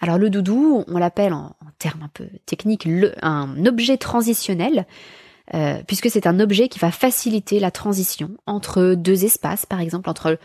Alors 0.00 0.18
le 0.18 0.30
doudou, 0.30 0.84
on 0.88 0.98
l'appelle 0.98 1.32
en, 1.32 1.56
termes 1.78 2.02
un 2.02 2.08
peu 2.08 2.28
techniques 2.46 2.88
un 3.22 3.66
objet 3.66 3.96
transitionnel, 3.96 4.86
euh, 5.54 5.82
puisque 5.86 6.10
c'est 6.10 6.26
un 6.26 6.40
objet 6.40 6.68
qui 6.68 6.78
va 6.78 6.90
faciliter 6.90 7.60
la 7.60 7.70
transition 7.70 8.36
entre 8.46 8.94
deux 8.94 9.24
espaces, 9.24 9.66
par 9.66 9.80
exemple 9.80 10.10
entre 10.10 10.38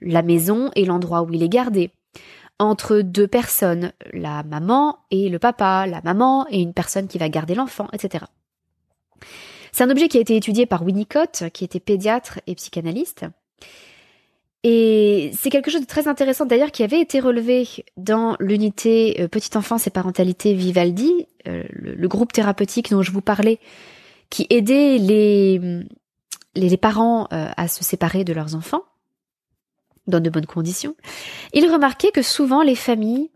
la 0.00 0.22
maison 0.22 0.70
et 0.74 0.84
l'endroit 0.84 1.22
où 1.22 1.32
il 1.32 1.42
est 1.42 1.48
gardé, 1.48 1.90
entre 2.58 3.00
deux 3.00 3.28
personnes, 3.28 3.92
la 4.12 4.42
maman 4.42 4.98
et 5.10 5.28
le 5.28 5.38
papa, 5.38 5.86
la 5.86 6.00
maman 6.02 6.46
et 6.50 6.60
une 6.60 6.74
personne 6.74 7.06
qui 7.06 7.18
va 7.18 7.28
garder 7.28 7.54
l'enfant, 7.54 7.88
etc. 7.92 8.24
C'est 9.72 9.84
un 9.84 9.90
objet 9.90 10.08
qui 10.08 10.18
a 10.18 10.20
été 10.20 10.34
étudié 10.36 10.66
par 10.66 10.82
Winnicott, 10.82 11.44
qui 11.52 11.64
était 11.64 11.80
pédiatre 11.80 12.40
et 12.46 12.54
psychanalyste. 12.54 13.26
Et 14.64 15.30
c'est 15.38 15.50
quelque 15.50 15.70
chose 15.70 15.82
de 15.82 15.86
très 15.86 16.08
intéressant 16.08 16.44
d'ailleurs 16.44 16.72
qui 16.72 16.82
avait 16.82 17.00
été 17.00 17.20
relevé 17.20 17.68
dans 17.96 18.36
l'unité 18.40 19.20
euh, 19.20 19.28
Petite 19.28 19.54
enfance 19.54 19.86
et 19.86 19.90
parentalité 19.90 20.52
Vivaldi, 20.52 21.26
euh, 21.46 21.62
le, 21.70 22.08
groupe 22.08 22.32
thérapeutique 22.32 22.90
dont 22.90 23.02
je 23.02 23.12
vous 23.12 23.20
parlais, 23.20 23.60
qui 24.30 24.48
aidait 24.50 24.98
les, 24.98 25.60
les, 26.56 26.76
parents 26.76 27.28
euh, 27.32 27.48
à 27.56 27.68
se 27.68 27.84
séparer 27.84 28.24
de 28.24 28.32
leurs 28.32 28.56
enfants 28.56 28.82
dans 30.08 30.20
de 30.20 30.30
bonnes 30.30 30.46
conditions. 30.46 30.96
Il 31.52 31.70
remarquait 31.70 32.10
que 32.10 32.22
souvent 32.22 32.62
les 32.62 32.74
familles 32.74 33.30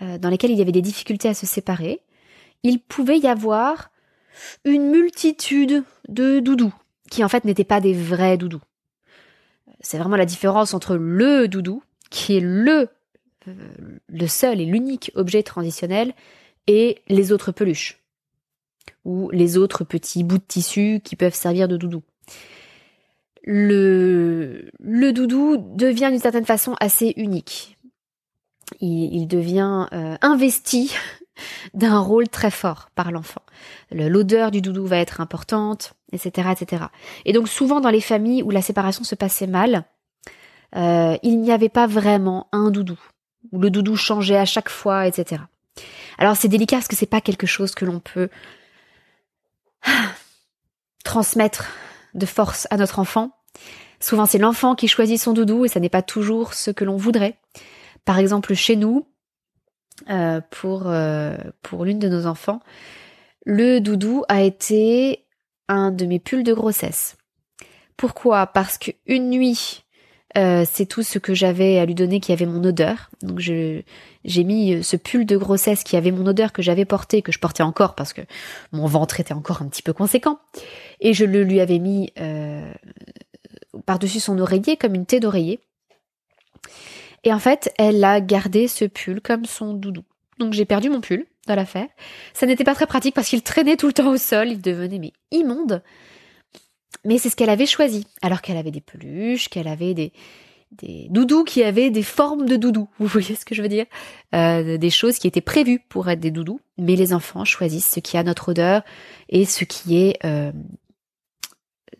dans 0.00 0.28
lesquelles 0.28 0.50
il 0.50 0.58
y 0.58 0.62
avait 0.62 0.72
des 0.72 0.82
difficultés 0.82 1.28
à 1.28 1.34
se 1.34 1.46
séparer, 1.46 2.00
il 2.64 2.80
pouvait 2.80 3.18
y 3.18 3.28
avoir 3.28 3.90
une 4.64 4.90
multitude 4.90 5.84
de 6.08 6.40
doudous, 6.40 6.74
qui 7.10 7.22
en 7.22 7.28
fait 7.28 7.44
n'étaient 7.44 7.64
pas 7.64 7.80
des 7.80 7.94
vrais 7.94 8.36
doudous. 8.36 8.62
C'est 9.80 9.98
vraiment 9.98 10.16
la 10.16 10.26
différence 10.26 10.74
entre 10.74 10.96
le 10.96 11.46
doudou, 11.46 11.82
qui 12.10 12.36
est 12.36 12.40
le, 12.40 12.88
euh, 13.48 13.54
le 14.08 14.26
seul 14.26 14.60
et 14.60 14.64
l'unique 14.64 15.12
objet 15.14 15.42
transitionnel, 15.42 16.14
et 16.66 17.02
les 17.08 17.30
autres 17.30 17.52
peluches, 17.52 18.02
ou 19.04 19.30
les 19.30 19.58
autres 19.58 19.84
petits 19.84 20.24
bouts 20.24 20.38
de 20.38 20.44
tissu 20.44 21.00
qui 21.04 21.14
peuvent 21.14 21.34
servir 21.34 21.68
de 21.68 21.76
doudou. 21.76 22.02
Le, 23.46 24.70
le 24.80 25.12
doudou 25.12 25.58
devient 25.58 26.08
d'une 26.10 26.18
certaine 26.18 26.46
façon 26.46 26.74
assez 26.80 27.12
unique. 27.16 27.76
Il, 28.80 29.26
devient 29.26 29.86
euh, 29.92 30.16
investi 30.22 30.94
d'un 31.74 31.98
rôle 31.98 32.28
très 32.28 32.50
fort 32.50 32.88
par 32.94 33.12
l'enfant. 33.12 33.42
L'odeur 33.90 34.50
du 34.50 34.62
doudou 34.62 34.86
va 34.86 34.96
être 34.96 35.20
importante, 35.20 35.94
etc., 36.12 36.48
etc. 36.52 36.84
Et 37.26 37.32
donc 37.32 37.48
souvent 37.48 37.80
dans 37.80 37.90
les 37.90 38.00
familles 38.00 38.42
où 38.42 38.50
la 38.50 38.62
séparation 38.62 39.04
se 39.04 39.14
passait 39.14 39.46
mal, 39.46 39.84
euh, 40.76 41.16
il 41.22 41.40
n'y 41.40 41.52
avait 41.52 41.68
pas 41.68 41.86
vraiment 41.86 42.48
un 42.52 42.70
doudou, 42.70 42.98
où 43.52 43.60
le 43.60 43.70
doudou 43.70 43.96
changeait 43.96 44.38
à 44.38 44.46
chaque 44.46 44.70
fois, 44.70 45.06
etc. 45.06 45.42
Alors 46.18 46.36
c'est 46.36 46.48
délicat 46.48 46.76
parce 46.76 46.88
que 46.88 46.96
c'est 46.96 47.06
pas 47.06 47.20
quelque 47.20 47.46
chose 47.46 47.74
que 47.74 47.84
l'on 47.84 48.00
peut 48.00 48.30
transmettre 51.04 51.68
de 52.14 52.26
force 52.26 52.66
à 52.70 52.76
notre 52.76 52.98
enfant. 52.98 53.30
Souvent 54.00 54.26
c'est 54.26 54.38
l'enfant 54.38 54.74
qui 54.74 54.88
choisit 54.88 55.20
son 55.20 55.32
doudou 55.32 55.64
et 55.64 55.68
ça 55.68 55.80
n'est 55.80 55.88
pas 55.88 56.02
toujours 56.02 56.54
ce 56.54 56.70
que 56.70 56.84
l'on 56.84 56.96
voudrait. 56.96 57.38
Par 58.04 58.18
exemple 58.18 58.54
chez 58.54 58.76
nous, 58.76 59.06
euh, 60.10 60.40
pour, 60.50 60.88
euh, 60.88 61.36
pour 61.62 61.84
l'une 61.84 61.98
de 61.98 62.08
nos 62.08 62.26
enfants, 62.26 62.60
le 63.46 63.80
doudou 63.80 64.24
a 64.28 64.42
été 64.42 65.26
un 65.68 65.90
de 65.90 66.04
mes 66.04 66.18
pulls 66.18 66.42
de 66.42 66.52
grossesse. 66.52 67.16
Pourquoi? 67.96 68.46
Parce 68.46 68.78
qu'une 68.78 69.30
nuit, 69.30 69.83
euh, 70.36 70.64
c'est 70.70 70.86
tout 70.86 71.02
ce 71.02 71.18
que 71.18 71.34
j'avais 71.34 71.78
à 71.78 71.86
lui 71.86 71.94
donner 71.94 72.20
qui 72.20 72.32
avait 72.32 72.46
mon 72.46 72.62
odeur. 72.64 73.10
Donc 73.22 73.38
j'ai 73.38 73.84
mis 74.44 74.82
ce 74.82 74.96
pull 74.96 75.26
de 75.26 75.36
grossesse 75.36 75.84
qui 75.84 75.96
avait 75.96 76.10
mon 76.10 76.26
odeur 76.26 76.52
que 76.52 76.62
j'avais 76.62 76.84
porté, 76.84 77.22
que 77.22 77.32
je 77.32 77.38
portais 77.38 77.62
encore 77.62 77.94
parce 77.94 78.12
que 78.12 78.22
mon 78.72 78.86
ventre 78.86 79.20
était 79.20 79.34
encore 79.34 79.62
un 79.62 79.68
petit 79.68 79.82
peu 79.82 79.92
conséquent. 79.92 80.38
Et 81.00 81.14
je 81.14 81.24
le 81.24 81.44
lui 81.44 81.60
avais 81.60 81.78
mis 81.78 82.12
par-dessus 83.86 84.20
son 84.20 84.38
oreiller 84.38 84.76
comme 84.76 84.94
une 84.94 85.06
thé 85.06 85.20
d'oreiller. 85.20 85.60
Et 87.24 87.32
en 87.32 87.38
fait, 87.38 87.72
elle 87.78 88.04
a 88.04 88.20
gardé 88.20 88.68
ce 88.68 88.84
pull 88.84 89.20
comme 89.20 89.46
son 89.46 89.72
doudou. 89.72 90.04
Donc 90.38 90.52
j'ai 90.52 90.64
perdu 90.64 90.90
mon 90.90 91.00
pull 91.00 91.26
dans 91.46 91.54
l'affaire. 91.54 91.88
Ça 92.32 92.46
n'était 92.46 92.64
pas 92.64 92.74
très 92.74 92.86
pratique 92.86 93.14
parce 93.14 93.28
qu'il 93.28 93.42
traînait 93.42 93.76
tout 93.76 93.86
le 93.86 93.92
temps 93.92 94.10
au 94.10 94.16
sol, 94.16 94.48
il 94.48 94.60
devenait 94.60 94.98
mais 94.98 95.12
immonde. 95.30 95.82
Mais 97.04 97.18
c'est 97.18 97.30
ce 97.30 97.36
qu'elle 97.36 97.50
avait 97.50 97.66
choisi, 97.66 98.06
alors 98.22 98.40
qu'elle 98.42 98.56
avait 98.56 98.70
des 98.70 98.80
peluches, 98.80 99.48
qu'elle 99.48 99.68
avait 99.68 99.94
des, 99.94 100.12
des 100.72 101.08
doudous 101.10 101.44
qui 101.44 101.62
avaient 101.62 101.90
des 101.90 102.02
formes 102.02 102.46
de 102.46 102.56
doudous. 102.56 102.88
Vous 102.98 103.06
voyez 103.06 103.34
ce 103.34 103.44
que 103.44 103.54
je 103.54 103.62
veux 103.62 103.68
dire? 103.68 103.86
Euh, 104.34 104.78
Des 104.78 104.90
choses 104.90 105.18
qui 105.18 105.26
étaient 105.26 105.40
prévues 105.40 105.80
pour 105.88 106.08
être 106.08 106.20
des 106.20 106.30
doudous, 106.30 106.60
mais 106.78 106.96
les 106.96 107.12
enfants 107.12 107.44
choisissent 107.44 107.90
ce 107.90 108.00
qui 108.00 108.16
a 108.16 108.22
notre 108.22 108.50
odeur 108.50 108.82
et 109.28 109.44
ce 109.44 109.64
qui 109.64 109.98
est 109.98 110.24
euh, 110.24 110.52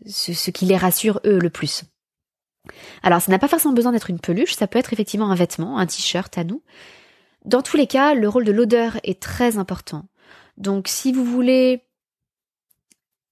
ce 0.07 0.51
qui 0.51 0.65
les 0.65 0.77
rassure 0.77 1.19
eux 1.25 1.39
le 1.39 1.49
plus. 1.49 1.83
Alors, 3.03 3.21
ça 3.21 3.31
n'a 3.31 3.39
pas 3.39 3.47
forcément 3.47 3.73
besoin 3.73 3.91
d'être 3.91 4.09
une 4.09 4.19
peluche, 4.19 4.55
ça 4.55 4.67
peut 4.67 4.79
être 4.79 4.93
effectivement 4.93 5.29
un 5.29 5.35
vêtement, 5.35 5.77
un 5.77 5.85
t-shirt 5.85 6.37
à 6.37 6.43
nous. 6.43 6.63
Dans 7.43 7.61
tous 7.61 7.77
les 7.77 7.87
cas, 7.87 8.13
le 8.15 8.27
rôle 8.27 8.43
de 8.43 8.51
l'odeur 8.51 8.97
est 9.03 9.21
très 9.21 9.57
important. 9.57 10.05
Donc, 10.57 10.87
si 10.87 11.11
vous 11.11 11.23
voulez 11.23 11.83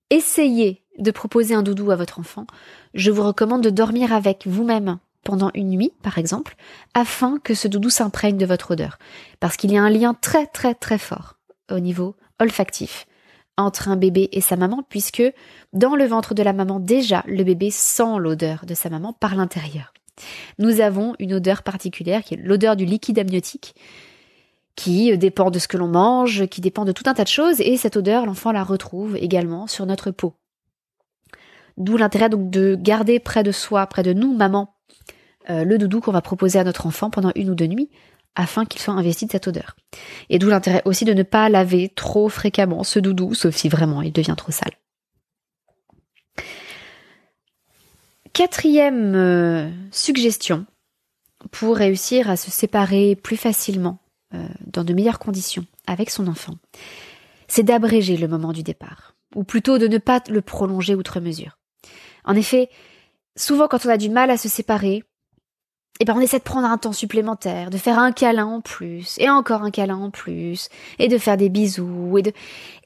essayer 0.09 0.82
de 0.99 1.11
proposer 1.11 1.55
un 1.55 1.63
doudou 1.63 1.91
à 1.91 1.95
votre 1.95 2.19
enfant, 2.19 2.45
je 2.93 3.11
vous 3.11 3.23
recommande 3.23 3.63
de 3.63 3.69
dormir 3.69 4.13
avec 4.13 4.45
vous-même 4.45 4.97
pendant 5.23 5.51
une 5.53 5.69
nuit, 5.69 5.93
par 6.01 6.17
exemple, 6.17 6.55
afin 6.93 7.39
que 7.39 7.53
ce 7.53 7.67
doudou 7.67 7.89
s'imprègne 7.89 8.37
de 8.37 8.45
votre 8.45 8.71
odeur. 8.71 8.97
Parce 9.39 9.57
qu'il 9.57 9.71
y 9.71 9.77
a 9.77 9.83
un 9.83 9.89
lien 9.89 10.13
très 10.13 10.47
très 10.47 10.75
très 10.75 10.97
fort 10.97 11.37
au 11.71 11.79
niveau 11.79 12.15
olfactif 12.39 13.07
entre 13.57 13.87
un 13.87 13.95
bébé 13.95 14.29
et 14.31 14.41
sa 14.41 14.55
maman, 14.55 14.83
puisque 14.87 15.23
dans 15.73 15.95
le 15.95 16.05
ventre 16.05 16.33
de 16.33 16.43
la 16.43 16.53
maman, 16.53 16.79
déjà, 16.79 17.23
le 17.27 17.43
bébé 17.43 17.69
sent 17.71 18.17
l'odeur 18.17 18.65
de 18.65 18.73
sa 18.73 18.89
maman 18.89 19.13
par 19.13 19.35
l'intérieur. 19.35 19.93
Nous 20.59 20.81
avons 20.81 21.15
une 21.19 21.35
odeur 21.35 21.63
particulière 21.63 22.23
qui 22.23 22.33
est 22.33 22.37
l'odeur 22.37 22.75
du 22.75 22.85
liquide 22.85 23.19
amniotique, 23.19 23.75
qui 24.75 25.15
dépend 25.17 25.51
de 25.51 25.59
ce 25.59 25.67
que 25.67 25.77
l'on 25.77 25.87
mange, 25.87 26.47
qui 26.47 26.61
dépend 26.61 26.83
de 26.83 26.91
tout 26.91 27.03
un 27.05 27.13
tas 27.13 27.23
de 27.23 27.29
choses, 27.29 27.61
et 27.61 27.77
cette 27.77 27.97
odeur, 27.97 28.25
l'enfant 28.25 28.51
la 28.51 28.63
retrouve 28.63 29.15
également 29.17 29.67
sur 29.67 29.85
notre 29.85 30.09
peau. 30.11 30.33
D'où 31.77 31.97
l'intérêt 31.97 32.29
donc 32.29 32.49
de 32.49 32.75
garder 32.75 33.19
près 33.19 33.43
de 33.43 33.51
soi, 33.51 33.85
près 33.87 34.03
de 34.03 34.13
nous, 34.13 34.33
maman, 34.35 34.75
euh, 35.49 35.63
le 35.63 35.77
doudou 35.77 36.01
qu'on 36.01 36.11
va 36.11 36.21
proposer 36.21 36.59
à 36.59 36.63
notre 36.63 36.85
enfant 36.85 37.09
pendant 37.09 37.31
une 37.35 37.49
ou 37.49 37.55
deux 37.55 37.67
nuits, 37.67 37.89
afin 38.35 38.65
qu'il 38.65 38.81
soit 38.81 38.93
investi 38.93 39.25
de 39.25 39.31
cette 39.31 39.47
odeur. 39.47 39.75
Et 40.29 40.39
d'où 40.39 40.49
l'intérêt 40.49 40.81
aussi 40.85 41.05
de 41.05 41.13
ne 41.13 41.23
pas 41.23 41.49
laver 41.49 41.89
trop 41.89 42.29
fréquemment 42.29 42.83
ce 42.83 42.99
doudou, 42.99 43.33
sauf 43.33 43.55
si 43.55 43.69
vraiment 43.69 44.01
il 44.01 44.11
devient 44.11 44.35
trop 44.37 44.51
sale. 44.51 44.73
Quatrième 48.33 49.13
euh, 49.15 49.69
suggestion 49.91 50.65
pour 51.51 51.75
réussir 51.75 52.29
à 52.29 52.37
se 52.37 52.49
séparer 52.49 53.15
plus 53.15 53.37
facilement, 53.37 53.99
euh, 54.33 54.47
dans 54.65 54.83
de 54.83 54.93
meilleures 54.93 55.19
conditions, 55.19 55.65
avec 55.85 56.09
son 56.09 56.27
enfant, 56.27 56.55
c'est 57.47 57.63
d'abréger 57.63 58.17
le 58.17 58.27
moment 58.27 58.53
du 58.53 58.63
départ, 58.63 59.13
ou 59.35 59.43
plutôt 59.43 59.77
de 59.77 59.87
ne 59.87 59.99
pas 59.99 60.23
le 60.29 60.41
prolonger 60.41 60.95
outre 60.95 61.19
mesure. 61.19 61.59
En 62.25 62.35
effet, 62.35 62.69
souvent 63.35 63.67
quand 63.67 63.85
on 63.85 63.89
a 63.89 63.97
du 63.97 64.09
mal 64.09 64.29
à 64.29 64.37
se 64.37 64.49
séparer, 64.49 65.03
et 65.99 66.05
ben 66.05 66.15
on 66.15 66.21
essaie 66.21 66.39
de 66.39 66.43
prendre 66.43 66.67
un 66.67 66.77
temps 66.77 66.93
supplémentaire, 66.93 67.69
de 67.69 67.77
faire 67.77 67.99
un 67.99 68.11
câlin 68.11 68.45
en 68.45 68.61
plus, 68.61 69.15
et 69.19 69.29
encore 69.29 69.63
un 69.63 69.71
câlin 69.71 69.97
en 69.97 70.09
plus, 70.09 70.69
et 70.99 71.07
de 71.07 71.17
faire 71.17 71.37
des 71.37 71.49
bisous, 71.49 72.17
et 72.17 72.23
de... 72.23 72.33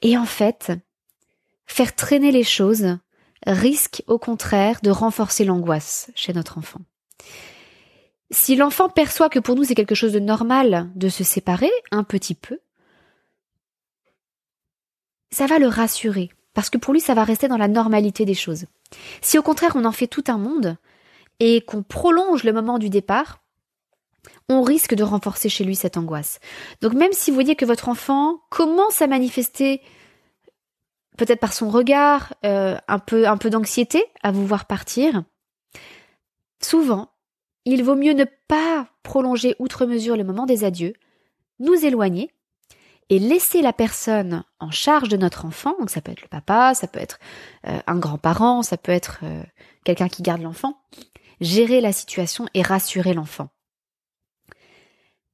Et 0.02 0.18
en 0.18 0.26
fait, 0.26 0.72
faire 1.66 1.94
traîner 1.94 2.32
les 2.32 2.44
choses 2.44 2.98
risque 3.46 4.02
au 4.06 4.18
contraire 4.18 4.80
de 4.82 4.90
renforcer 4.90 5.44
l'angoisse 5.44 6.10
chez 6.14 6.32
notre 6.32 6.58
enfant. 6.58 6.80
Si 8.30 8.56
l'enfant 8.56 8.88
perçoit 8.88 9.30
que 9.30 9.38
pour 9.38 9.54
nous 9.54 9.64
c'est 9.64 9.74
quelque 9.74 9.94
chose 9.94 10.12
de 10.12 10.18
normal 10.18 10.90
de 10.94 11.08
se 11.08 11.24
séparer 11.24 11.70
un 11.90 12.04
petit 12.04 12.34
peu, 12.34 12.60
ça 15.30 15.46
va 15.46 15.58
le 15.58 15.68
rassurer, 15.68 16.30
parce 16.52 16.68
que 16.68 16.78
pour 16.78 16.92
lui 16.92 17.00
ça 17.00 17.14
va 17.14 17.24
rester 17.24 17.48
dans 17.48 17.56
la 17.56 17.68
normalité 17.68 18.24
des 18.24 18.34
choses. 18.34 18.66
Si 19.20 19.38
au 19.38 19.42
contraire 19.42 19.72
on 19.76 19.84
en 19.84 19.92
fait 19.92 20.06
tout 20.06 20.24
un 20.28 20.38
monde, 20.38 20.76
et 21.40 21.60
qu'on 21.60 21.82
prolonge 21.82 22.44
le 22.44 22.52
moment 22.52 22.78
du 22.78 22.90
départ, 22.90 23.42
on 24.48 24.62
risque 24.62 24.94
de 24.94 25.04
renforcer 25.04 25.48
chez 25.48 25.64
lui 25.64 25.76
cette 25.76 25.96
angoisse. 25.96 26.40
Donc 26.80 26.94
même 26.94 27.12
si 27.12 27.30
vous 27.30 27.34
voyez 27.34 27.54
que 27.54 27.64
votre 27.64 27.88
enfant 27.88 28.40
commence 28.50 29.02
à 29.02 29.06
manifester 29.06 29.82
peut-être 31.16 31.40
par 31.40 31.52
son 31.52 31.68
regard 31.68 32.34
euh, 32.44 32.76
un 32.86 32.98
peu 32.98 33.26
un 33.26 33.36
peu 33.36 33.50
d'anxiété 33.50 34.04
à 34.22 34.32
vous 34.32 34.46
voir 34.46 34.66
partir, 34.66 35.24
souvent 36.62 37.10
il 37.64 37.84
vaut 37.84 37.96
mieux 37.96 38.14
ne 38.14 38.24
pas 38.46 38.88
prolonger 39.02 39.54
outre 39.58 39.84
mesure 39.84 40.16
le 40.16 40.24
moment 40.24 40.46
des 40.46 40.64
adieux, 40.64 40.94
nous 41.58 41.74
éloigner 41.84 42.30
et 43.10 43.18
laisser 43.18 43.62
la 43.62 43.72
personne 43.72 44.44
en 44.60 44.70
charge 44.70 45.08
de 45.08 45.16
notre 45.16 45.44
enfant, 45.46 45.74
donc 45.78 45.90
ça 45.90 46.00
peut 46.00 46.12
être 46.12 46.22
le 46.22 46.28
papa, 46.28 46.74
ça 46.74 46.86
peut 46.86 47.00
être 47.00 47.18
euh, 47.66 47.78
un 47.86 47.96
grand-parent, 47.96 48.62
ça 48.62 48.76
peut 48.76 48.92
être 48.92 49.20
euh, 49.22 49.42
quelqu'un 49.84 50.08
qui 50.08 50.22
garde 50.22 50.42
l'enfant, 50.42 50.78
gérer 51.40 51.80
la 51.80 51.92
situation 51.92 52.46
et 52.54 52.62
rassurer 52.62 53.14
l'enfant. 53.14 53.48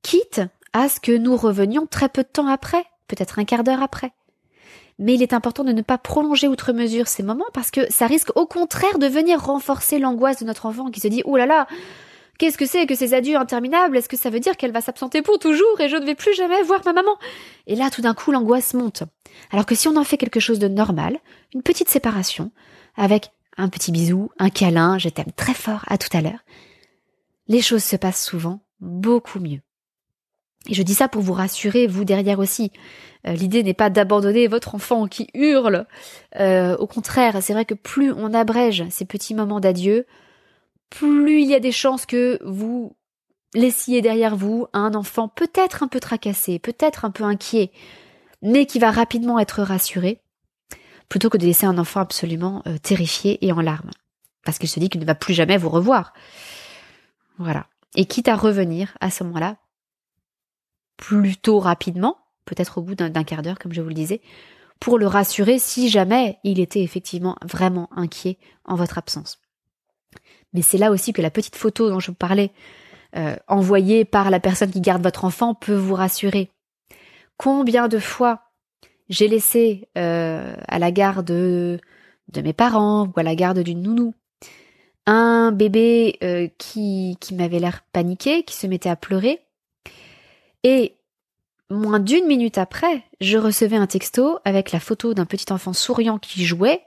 Quitte 0.02 0.42
à 0.72 0.88
ce 0.88 1.00
que 1.00 1.16
nous 1.16 1.36
revenions 1.36 1.86
très 1.86 2.08
peu 2.08 2.22
de 2.22 2.28
temps 2.28 2.46
après, 2.46 2.84
peut-être 3.08 3.38
un 3.38 3.44
quart 3.44 3.64
d'heure 3.64 3.82
après. 3.82 4.12
Mais 4.98 5.14
il 5.14 5.22
est 5.22 5.32
important 5.32 5.64
de 5.64 5.72
ne 5.72 5.82
pas 5.82 5.98
prolonger 5.98 6.46
outre 6.46 6.72
mesure 6.72 7.08
ces 7.08 7.24
moments 7.24 7.44
parce 7.52 7.72
que 7.72 7.90
ça 7.90 8.06
risque 8.06 8.30
au 8.36 8.46
contraire 8.46 8.98
de 8.98 9.08
venir 9.08 9.44
renforcer 9.44 9.98
l'angoisse 9.98 10.38
de 10.38 10.44
notre 10.44 10.66
enfant 10.66 10.90
qui 10.90 11.00
se 11.00 11.08
dit 11.08 11.22
«Oh 11.24 11.36
là 11.36 11.46
là, 11.46 11.66
Qu'est-ce 12.38 12.58
que 12.58 12.66
c'est 12.66 12.86
que 12.86 12.94
ces 12.94 13.14
adieux 13.14 13.36
interminables? 13.36 13.96
Est-ce 13.96 14.08
que 14.08 14.16
ça 14.16 14.30
veut 14.30 14.40
dire 14.40 14.56
qu'elle 14.56 14.72
va 14.72 14.80
s'absenter 14.80 15.22
pour 15.22 15.38
toujours 15.38 15.80
et 15.80 15.88
je 15.88 15.96
ne 15.96 16.04
vais 16.04 16.16
plus 16.16 16.34
jamais 16.34 16.62
voir 16.62 16.80
ma 16.84 16.92
maman? 16.92 17.16
Et 17.66 17.76
là, 17.76 17.90
tout 17.90 18.02
d'un 18.02 18.14
coup, 18.14 18.32
l'angoisse 18.32 18.74
monte. 18.74 19.04
Alors 19.52 19.66
que 19.66 19.74
si 19.74 19.86
on 19.88 19.96
en 19.96 20.04
fait 20.04 20.16
quelque 20.16 20.40
chose 20.40 20.58
de 20.58 20.68
normal, 20.68 21.18
une 21.54 21.62
petite 21.62 21.88
séparation, 21.88 22.50
avec 22.96 23.30
un 23.56 23.68
petit 23.68 23.92
bisou, 23.92 24.30
un 24.38 24.50
câlin, 24.50 24.98
je 24.98 25.08
t'aime 25.08 25.32
très 25.36 25.54
fort, 25.54 25.84
à 25.86 25.96
tout 25.96 26.14
à 26.16 26.20
l'heure, 26.20 26.44
les 27.46 27.62
choses 27.62 27.84
se 27.84 27.96
passent 27.96 28.24
souvent 28.24 28.60
beaucoup 28.80 29.38
mieux. 29.38 29.60
Et 30.68 30.74
je 30.74 30.82
dis 30.82 30.94
ça 30.94 31.08
pour 31.08 31.22
vous 31.22 31.34
rassurer, 31.34 31.86
vous 31.86 32.04
derrière 32.04 32.38
aussi. 32.38 32.72
Euh, 33.26 33.32
l'idée 33.32 33.62
n'est 33.62 33.74
pas 33.74 33.90
d'abandonner 33.90 34.48
votre 34.48 34.74
enfant 34.74 35.06
qui 35.06 35.28
hurle. 35.34 35.86
Euh, 36.40 36.76
au 36.78 36.86
contraire, 36.86 37.42
c'est 37.42 37.52
vrai 37.52 37.64
que 37.64 37.74
plus 37.74 38.12
on 38.12 38.32
abrège 38.32 38.84
ces 38.90 39.04
petits 39.04 39.34
moments 39.34 39.60
d'adieu, 39.60 40.06
plus 40.94 41.42
il 41.42 41.48
y 41.48 41.54
a 41.54 41.60
des 41.60 41.72
chances 41.72 42.06
que 42.06 42.38
vous 42.44 42.96
laissiez 43.52 44.00
derrière 44.00 44.36
vous 44.36 44.68
un 44.72 44.94
enfant 44.94 45.28
peut-être 45.28 45.82
un 45.82 45.88
peu 45.88 45.98
tracassé, 45.98 46.60
peut-être 46.60 47.04
un 47.04 47.10
peu 47.10 47.24
inquiet, 47.24 47.72
mais 48.42 48.66
qui 48.66 48.78
va 48.78 48.92
rapidement 48.92 49.40
être 49.40 49.62
rassuré, 49.62 50.20
plutôt 51.08 51.30
que 51.30 51.36
de 51.36 51.46
laisser 51.46 51.66
un 51.66 51.78
enfant 51.78 52.00
absolument 52.00 52.62
euh, 52.66 52.78
terrifié 52.78 53.44
et 53.44 53.50
en 53.52 53.60
larmes, 53.60 53.90
parce 54.44 54.58
qu'il 54.58 54.68
se 54.68 54.78
dit 54.78 54.88
qu'il 54.88 55.00
ne 55.00 55.06
va 55.06 55.16
plus 55.16 55.34
jamais 55.34 55.56
vous 55.56 55.68
revoir. 55.68 56.12
Voilà. 57.38 57.66
Et 57.96 58.04
quitte 58.04 58.28
à 58.28 58.36
revenir 58.36 58.96
à 59.00 59.10
ce 59.10 59.24
moment-là, 59.24 59.56
plutôt 60.96 61.58
rapidement, 61.58 62.18
peut-être 62.44 62.78
au 62.78 62.82
bout 62.82 62.94
d'un 62.94 63.24
quart 63.24 63.42
d'heure, 63.42 63.58
comme 63.58 63.72
je 63.72 63.82
vous 63.82 63.88
le 63.88 63.94
disais, 63.94 64.20
pour 64.78 64.98
le 64.98 65.08
rassurer 65.08 65.58
si 65.58 65.88
jamais 65.88 66.38
il 66.44 66.60
était 66.60 66.82
effectivement 66.82 67.36
vraiment 67.42 67.88
inquiet 67.96 68.38
en 68.64 68.76
votre 68.76 68.98
absence. 68.98 69.43
Mais 70.54 70.62
c'est 70.62 70.78
là 70.78 70.90
aussi 70.90 71.12
que 71.12 71.20
la 71.20 71.30
petite 71.30 71.56
photo 71.56 71.90
dont 71.90 72.00
je 72.00 72.08
vous 72.08 72.16
parlais, 72.16 72.50
euh, 73.16 73.36
envoyée 73.48 74.04
par 74.04 74.30
la 74.30 74.40
personne 74.40 74.70
qui 74.70 74.80
garde 74.80 75.02
votre 75.02 75.24
enfant, 75.24 75.54
peut 75.54 75.74
vous 75.74 75.94
rassurer. 75.94 76.50
Combien 77.36 77.88
de 77.88 77.98
fois 77.98 78.42
j'ai 79.08 79.28
laissé 79.28 79.88
euh, 79.98 80.56
à 80.68 80.78
la 80.78 80.90
garde 80.90 81.26
de, 81.26 81.78
mes 82.42 82.52
parents 82.52 83.06
ou 83.06 83.20
à 83.20 83.22
la 83.22 83.34
garde 83.34 83.58
d'une 83.58 83.82
nounou 83.82 84.14
un 85.06 85.52
bébé 85.52 86.16
euh, 86.22 86.48
qui, 86.56 87.18
qui 87.20 87.34
m'avait 87.34 87.58
l'air 87.58 87.82
paniqué, 87.92 88.42
qui 88.42 88.56
se 88.56 88.66
mettait 88.66 88.88
à 88.88 88.96
pleurer, 88.96 89.40
et 90.62 90.94
moins 91.68 92.00
d'une 92.00 92.26
minute 92.26 92.56
après, 92.56 93.04
je 93.20 93.36
recevais 93.36 93.76
un 93.76 93.86
texto 93.86 94.38
avec 94.46 94.72
la 94.72 94.80
photo 94.80 95.12
d'un 95.12 95.26
petit 95.26 95.52
enfant 95.52 95.74
souriant 95.74 96.18
qui 96.18 96.44
jouait 96.44 96.82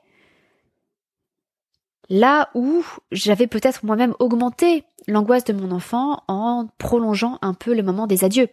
là 2.09 2.49
où 2.53 2.83
j'avais 3.11 3.47
peut-être 3.47 3.85
moi-même 3.85 4.13
augmenté 4.19 4.83
l'angoisse 5.07 5.43
de 5.43 5.53
mon 5.53 5.71
enfant 5.71 6.23
en 6.27 6.67
prolongeant 6.77 7.37
un 7.41 7.53
peu 7.53 7.73
le 7.73 7.83
moment 7.83 8.07
des 8.07 8.23
adieux. 8.23 8.49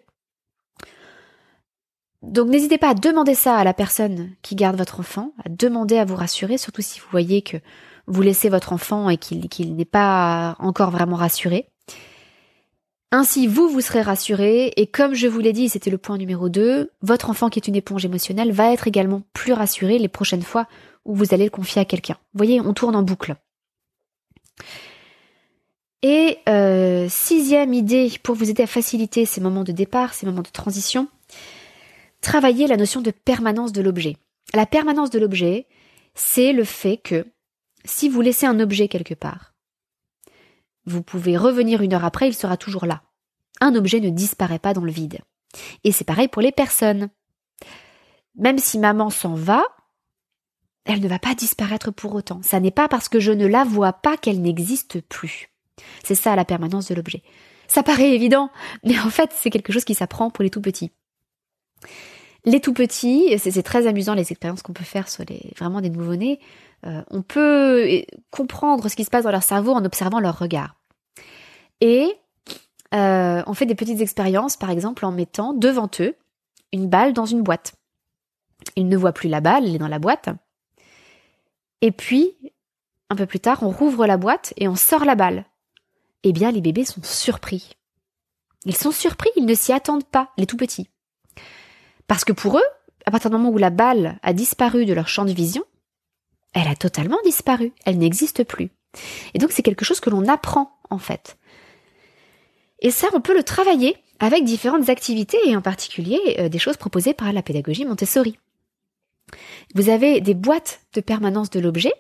Donc 2.22 2.48
n'hésitez 2.48 2.78
pas 2.78 2.90
à 2.90 2.94
demander 2.94 3.34
ça 3.34 3.56
à 3.56 3.64
la 3.64 3.74
personne 3.74 4.30
qui 4.42 4.54
garde 4.54 4.76
votre 4.76 5.00
enfant, 5.00 5.32
à 5.44 5.48
demander 5.48 5.98
à 5.98 6.04
vous 6.04 6.16
rassurer, 6.16 6.56
surtout 6.56 6.82
si 6.82 6.98
vous 6.98 7.06
voyez 7.10 7.42
que 7.42 7.58
vous 8.06 8.22
laissez 8.22 8.48
votre 8.48 8.72
enfant 8.72 9.10
et 9.10 9.16
qu'il 9.18 9.76
n'est 9.76 9.84
pas 9.84 10.56
encore 10.58 10.90
vraiment 10.90 11.16
rassuré. 11.16 11.68
Ainsi, 13.12 13.46
vous, 13.46 13.68
vous 13.68 13.80
serez 13.80 14.02
rassuré, 14.02 14.72
et 14.76 14.88
comme 14.88 15.14
je 15.14 15.28
vous 15.28 15.38
l'ai 15.38 15.52
dit, 15.52 15.68
c'était 15.68 15.90
le 15.90 15.98
point 15.98 16.18
numéro 16.18 16.48
2, 16.48 16.90
votre 17.02 17.30
enfant 17.30 17.48
qui 17.48 17.60
est 17.60 17.68
une 17.68 17.76
éponge 17.76 18.04
émotionnelle 18.04 18.50
va 18.50 18.72
être 18.72 18.88
également 18.88 19.22
plus 19.32 19.52
rassuré 19.52 19.98
les 19.98 20.08
prochaines 20.08 20.42
fois 20.42 20.66
où 21.04 21.14
vous 21.14 21.32
allez 21.32 21.44
le 21.44 21.50
confier 21.50 21.80
à 21.80 21.84
quelqu'un. 21.84 22.16
Vous 22.32 22.38
voyez, 22.38 22.60
on 22.60 22.72
tourne 22.72 22.96
en 22.96 23.02
boucle. 23.02 23.36
Et 26.02 26.38
euh, 26.48 27.06
sixième 27.08 27.72
idée 27.72 28.12
pour 28.22 28.34
vous 28.34 28.50
aider 28.50 28.62
à 28.62 28.66
faciliter 28.66 29.24
ces 29.24 29.40
moments 29.40 29.64
de 29.64 29.72
départ, 29.72 30.12
ces 30.12 30.26
moments 30.26 30.42
de 30.42 30.50
transition, 30.50 31.08
travailler 32.20 32.66
la 32.66 32.76
notion 32.76 33.00
de 33.00 33.10
permanence 33.10 33.72
de 33.72 33.80
l'objet. 33.80 34.16
La 34.52 34.66
permanence 34.66 35.10
de 35.10 35.18
l'objet, 35.18 35.66
c'est 36.14 36.52
le 36.52 36.64
fait 36.64 36.98
que 36.98 37.26
si 37.86 38.08
vous 38.08 38.20
laissez 38.20 38.44
un 38.46 38.60
objet 38.60 38.88
quelque 38.88 39.14
part, 39.14 39.54
vous 40.86 41.02
pouvez 41.02 41.36
revenir 41.36 41.80
une 41.80 41.94
heure 41.94 42.04
après, 42.04 42.28
il 42.28 42.34
sera 42.34 42.56
toujours 42.56 42.84
là. 42.84 43.02
Un 43.60 43.74
objet 43.74 44.00
ne 44.00 44.10
disparaît 44.10 44.58
pas 44.58 44.74
dans 44.74 44.84
le 44.84 44.92
vide. 44.92 45.20
Et 45.84 45.92
c'est 45.92 46.04
pareil 46.04 46.28
pour 46.28 46.42
les 46.42 46.52
personnes. 46.52 47.08
Même 48.36 48.58
si 48.58 48.78
maman 48.78 49.10
s'en 49.10 49.34
va, 49.34 49.64
elle 50.84 51.00
ne 51.00 51.08
va 51.08 51.18
pas 51.18 51.34
disparaître 51.34 51.90
pour 51.90 52.14
autant. 52.14 52.40
Ça 52.42 52.60
n'est 52.60 52.70
pas 52.70 52.88
parce 52.88 53.08
que 53.08 53.20
je 53.20 53.32
ne 53.32 53.46
la 53.46 53.64
vois 53.64 53.92
pas 53.92 54.16
qu'elle 54.16 54.42
n'existe 54.42 55.00
plus. 55.00 55.50
C'est 56.04 56.14
ça 56.14 56.36
la 56.36 56.44
permanence 56.44 56.88
de 56.88 56.94
l'objet. 56.94 57.22
Ça 57.68 57.82
paraît 57.82 58.12
évident, 58.12 58.50
mais 58.84 58.98
en 58.98 59.10
fait 59.10 59.30
c'est 59.34 59.50
quelque 59.50 59.72
chose 59.72 59.84
qui 59.84 59.94
s'apprend 59.94 60.30
pour 60.30 60.44
les 60.44 60.50
tout 60.50 60.60
petits. 60.60 60.92
Les 62.44 62.60
tout 62.60 62.74
petits, 62.74 63.38
c'est 63.38 63.62
très 63.62 63.86
amusant 63.86 64.12
les 64.12 64.30
expériences 64.30 64.62
qu'on 64.62 64.74
peut 64.74 64.84
faire 64.84 65.08
sur 65.08 65.24
les 65.26 65.52
vraiment 65.56 65.80
des 65.80 65.88
nouveau-nés. 65.88 66.40
Euh, 66.84 67.02
on 67.10 67.22
peut 67.22 68.04
comprendre 68.30 68.88
ce 68.88 68.96
qui 68.96 69.04
se 69.04 69.10
passe 69.10 69.24
dans 69.24 69.30
leur 69.30 69.42
cerveau 69.42 69.72
en 69.72 69.84
observant 69.84 70.20
leur 70.20 70.38
regard. 70.38 70.76
Et 71.80 72.06
euh, 72.94 73.42
on 73.46 73.54
fait 73.54 73.64
des 73.64 73.74
petites 73.74 74.02
expériences, 74.02 74.58
par 74.58 74.70
exemple 74.70 75.06
en 75.06 75.12
mettant 75.12 75.54
devant 75.54 75.90
eux 76.00 76.14
une 76.72 76.88
balle 76.88 77.14
dans 77.14 77.24
une 77.24 77.42
boîte. 77.42 77.74
Ils 78.76 78.88
ne 78.88 78.96
voient 78.96 79.12
plus 79.12 79.28
la 79.28 79.40
balle, 79.40 79.64
elle 79.64 79.74
est 79.74 79.78
dans 79.78 79.88
la 79.88 79.98
boîte. 79.98 80.28
Et 81.84 81.92
puis, 81.92 82.34
un 83.10 83.14
peu 83.14 83.26
plus 83.26 83.40
tard, 83.40 83.62
on 83.62 83.68
rouvre 83.68 84.06
la 84.06 84.16
boîte 84.16 84.54
et 84.56 84.68
on 84.68 84.74
sort 84.74 85.04
la 85.04 85.16
balle. 85.16 85.44
Eh 86.22 86.32
bien, 86.32 86.50
les 86.50 86.62
bébés 86.62 86.86
sont 86.86 87.02
surpris. 87.02 87.76
Ils 88.64 88.74
sont 88.74 88.90
surpris, 88.90 89.28
ils 89.36 89.44
ne 89.44 89.52
s'y 89.52 89.70
attendent 89.70 90.08
pas, 90.08 90.30
les 90.38 90.46
tout 90.46 90.56
petits. 90.56 90.88
Parce 92.06 92.24
que 92.24 92.32
pour 92.32 92.56
eux, 92.56 92.64
à 93.04 93.10
partir 93.10 93.28
du 93.28 93.36
moment 93.36 93.50
où 93.50 93.58
la 93.58 93.68
balle 93.68 94.18
a 94.22 94.32
disparu 94.32 94.86
de 94.86 94.94
leur 94.94 95.08
champ 95.08 95.26
de 95.26 95.34
vision, 95.34 95.62
elle 96.54 96.68
a 96.68 96.74
totalement 96.74 97.18
disparu, 97.22 97.74
elle 97.84 97.98
n'existe 97.98 98.44
plus. 98.44 98.70
Et 99.34 99.38
donc 99.38 99.52
c'est 99.52 99.62
quelque 99.62 99.84
chose 99.84 100.00
que 100.00 100.08
l'on 100.08 100.26
apprend 100.26 100.78
en 100.88 100.98
fait. 100.98 101.36
Et 102.80 102.92
ça, 102.92 103.08
on 103.12 103.20
peut 103.20 103.36
le 103.36 103.44
travailler 103.44 103.98
avec 104.20 104.44
différentes 104.44 104.88
activités 104.88 105.36
et 105.44 105.54
en 105.54 105.60
particulier 105.60 106.36
euh, 106.38 106.48
des 106.48 106.58
choses 106.58 106.78
proposées 106.78 107.12
par 107.12 107.30
la 107.34 107.42
pédagogie 107.42 107.84
Montessori. 107.84 108.38
Vous 109.74 109.88
avez 109.88 110.20
des 110.20 110.34
boîtes 110.34 110.80
de 110.94 111.00
permanence 111.00 111.50
de 111.50 111.60
l'objet. 111.60 111.92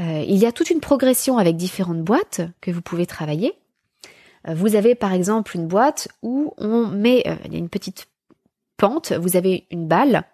Euh, 0.00 0.24
il 0.26 0.36
y 0.36 0.46
a 0.46 0.52
toute 0.52 0.70
une 0.70 0.80
progression 0.80 1.38
avec 1.38 1.56
différentes 1.56 2.02
boîtes 2.02 2.40
que 2.60 2.70
vous 2.70 2.82
pouvez 2.82 3.06
travailler. 3.06 3.52
Euh, 4.48 4.54
vous 4.54 4.74
avez 4.74 4.94
par 4.94 5.12
exemple 5.12 5.56
une 5.56 5.66
boîte 5.66 6.08
où 6.22 6.54
on 6.58 6.86
met 6.86 7.22
euh, 7.26 7.36
une 7.52 7.68
petite 7.68 8.06
pente, 8.76 9.12
vous 9.12 9.36
avez 9.36 9.66
une 9.70 9.86
balle, 9.86 10.24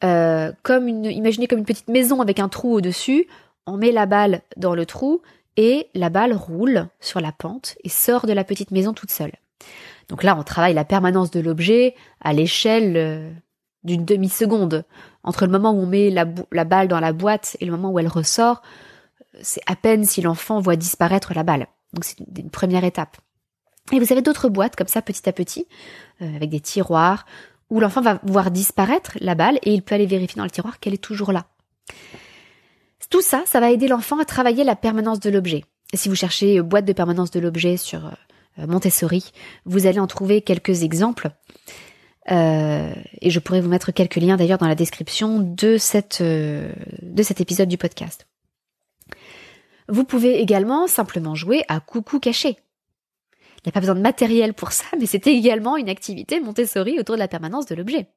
comme 0.00 0.88
une, 0.88 1.04
imaginez 1.04 1.46
comme 1.46 1.58
une 1.58 1.66
petite 1.66 1.88
maison 1.88 2.22
avec 2.22 2.38
un 2.38 2.48
trou 2.48 2.72
au-dessus, 2.72 3.26
on 3.66 3.76
met 3.76 3.92
la 3.92 4.06
balle 4.06 4.40
dans 4.56 4.74
le 4.74 4.86
trou 4.86 5.20
et 5.58 5.88
la 5.94 6.08
balle 6.08 6.32
roule 6.32 6.88
sur 7.00 7.20
la 7.20 7.32
pente 7.32 7.76
et 7.84 7.90
sort 7.90 8.24
de 8.24 8.32
la 8.32 8.44
petite 8.44 8.70
maison 8.70 8.94
toute 8.94 9.10
seule. 9.10 9.32
Donc 10.08 10.22
là, 10.22 10.38
on 10.38 10.42
travaille 10.42 10.72
la 10.72 10.86
permanence 10.86 11.30
de 11.30 11.40
l'objet 11.40 11.94
à 12.22 12.32
l'échelle 12.32 13.42
d'une 13.84 14.04
demi-seconde. 14.04 14.84
Entre 15.22 15.46
le 15.46 15.52
moment 15.52 15.72
où 15.72 15.82
on 15.82 15.86
met 15.86 16.10
la, 16.10 16.24
balle 16.64 16.88
dans 16.88 17.00
la 17.00 17.12
boîte 17.12 17.56
et 17.60 17.64
le 17.64 17.72
moment 17.72 17.90
où 17.90 17.98
elle 17.98 18.08
ressort, 18.08 18.62
c'est 19.42 19.62
à 19.66 19.76
peine 19.76 20.04
si 20.04 20.20
l'enfant 20.20 20.60
voit 20.60 20.76
disparaître 20.76 21.32
la 21.34 21.42
balle. 21.42 21.66
Donc 21.92 22.04
c'est 22.04 22.18
une 22.36 22.50
première 22.50 22.84
étape. 22.84 23.16
Et 23.92 23.98
vous 23.98 24.12
avez 24.12 24.22
d'autres 24.22 24.48
boîtes 24.48 24.76
comme 24.76 24.86
ça 24.86 25.02
petit 25.02 25.28
à 25.28 25.32
petit, 25.32 25.66
euh, 26.22 26.36
avec 26.36 26.50
des 26.50 26.60
tiroirs, 26.60 27.26
où 27.70 27.80
l'enfant 27.80 28.00
va 28.00 28.20
voir 28.22 28.50
disparaître 28.50 29.16
la 29.20 29.34
balle 29.34 29.58
et 29.62 29.72
il 29.72 29.82
peut 29.82 29.94
aller 29.94 30.06
vérifier 30.06 30.38
dans 30.38 30.44
le 30.44 30.50
tiroir 30.50 30.78
qu'elle 30.78 30.94
est 30.94 30.98
toujours 30.98 31.32
là. 31.32 31.46
Tout 33.10 33.22
ça, 33.22 33.42
ça 33.44 33.58
va 33.58 33.72
aider 33.72 33.88
l'enfant 33.88 34.20
à 34.20 34.24
travailler 34.24 34.62
la 34.62 34.76
permanence 34.76 35.18
de 35.18 35.30
l'objet. 35.30 35.64
Si 35.94 36.08
vous 36.08 36.14
cherchez 36.14 36.62
boîte 36.62 36.84
de 36.84 36.92
permanence 36.92 37.32
de 37.32 37.40
l'objet 37.40 37.76
sur 37.76 38.06
euh, 38.06 38.66
Montessori, 38.68 39.32
vous 39.64 39.86
allez 39.86 39.98
en 39.98 40.06
trouver 40.06 40.42
quelques 40.42 40.84
exemples. 40.84 41.30
Euh, 42.30 42.92
et 43.20 43.30
je 43.30 43.40
pourrais 43.40 43.60
vous 43.60 43.68
mettre 43.68 43.90
quelques 43.92 44.16
liens 44.16 44.36
d'ailleurs 44.36 44.58
dans 44.58 44.68
la 44.68 44.74
description 44.74 45.40
de, 45.40 45.76
euh, 46.20 46.72
de 47.02 47.22
cet 47.22 47.40
épisode 47.40 47.68
du 47.68 47.78
podcast. 47.78 48.26
Vous 49.88 50.04
pouvez 50.04 50.40
également 50.40 50.86
simplement 50.86 51.34
jouer 51.34 51.64
à 51.68 51.80
coucou 51.80 52.20
caché. 52.20 52.50
Il 52.50 53.66
n'y 53.66 53.70
a 53.70 53.72
pas 53.72 53.80
besoin 53.80 53.96
de 53.96 54.00
matériel 54.00 54.54
pour 54.54 54.72
ça, 54.72 54.84
mais 54.98 55.06
c'était 55.06 55.34
également 55.34 55.76
une 55.76 55.88
activité 55.88 56.40
Montessori 56.40 56.98
autour 56.98 57.16
de 57.16 57.20
la 57.20 57.28
permanence 57.28 57.66
de 57.66 57.74
l'objet. 57.74 58.08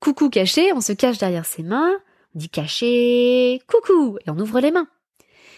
Coucou 0.00 0.30
caché, 0.30 0.72
on 0.72 0.80
se 0.80 0.92
cache 0.92 1.18
derrière 1.18 1.44
ses 1.44 1.64
mains, 1.64 1.96
on 2.34 2.38
dit 2.38 2.48
caché, 2.48 3.60
coucou, 3.66 4.18
et 4.24 4.30
on 4.30 4.38
ouvre 4.38 4.60
les 4.60 4.70
mains. 4.70 4.86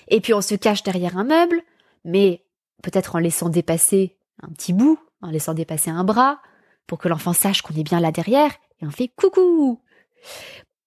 Et 0.08 0.20
puis 0.20 0.32
on 0.32 0.40
se 0.40 0.54
cache 0.54 0.82
derrière 0.82 1.18
un 1.18 1.24
meuble, 1.24 1.62
mais 2.04 2.42
peut-être 2.82 3.16
en 3.16 3.18
laissant 3.18 3.50
dépasser 3.50 4.16
un 4.42 4.48
petit 4.48 4.72
bout, 4.72 4.98
en 5.20 5.30
laissant 5.30 5.52
dépasser 5.52 5.90
un 5.90 6.04
bras, 6.04 6.40
pour 6.90 6.98
que 6.98 7.06
l'enfant 7.06 7.32
sache 7.32 7.62
qu'on 7.62 7.74
est 7.74 7.84
bien 7.84 8.00
là 8.00 8.10
derrière, 8.10 8.50
et 8.82 8.84
on 8.84 8.90
fait 8.90 9.06
coucou. 9.06 9.78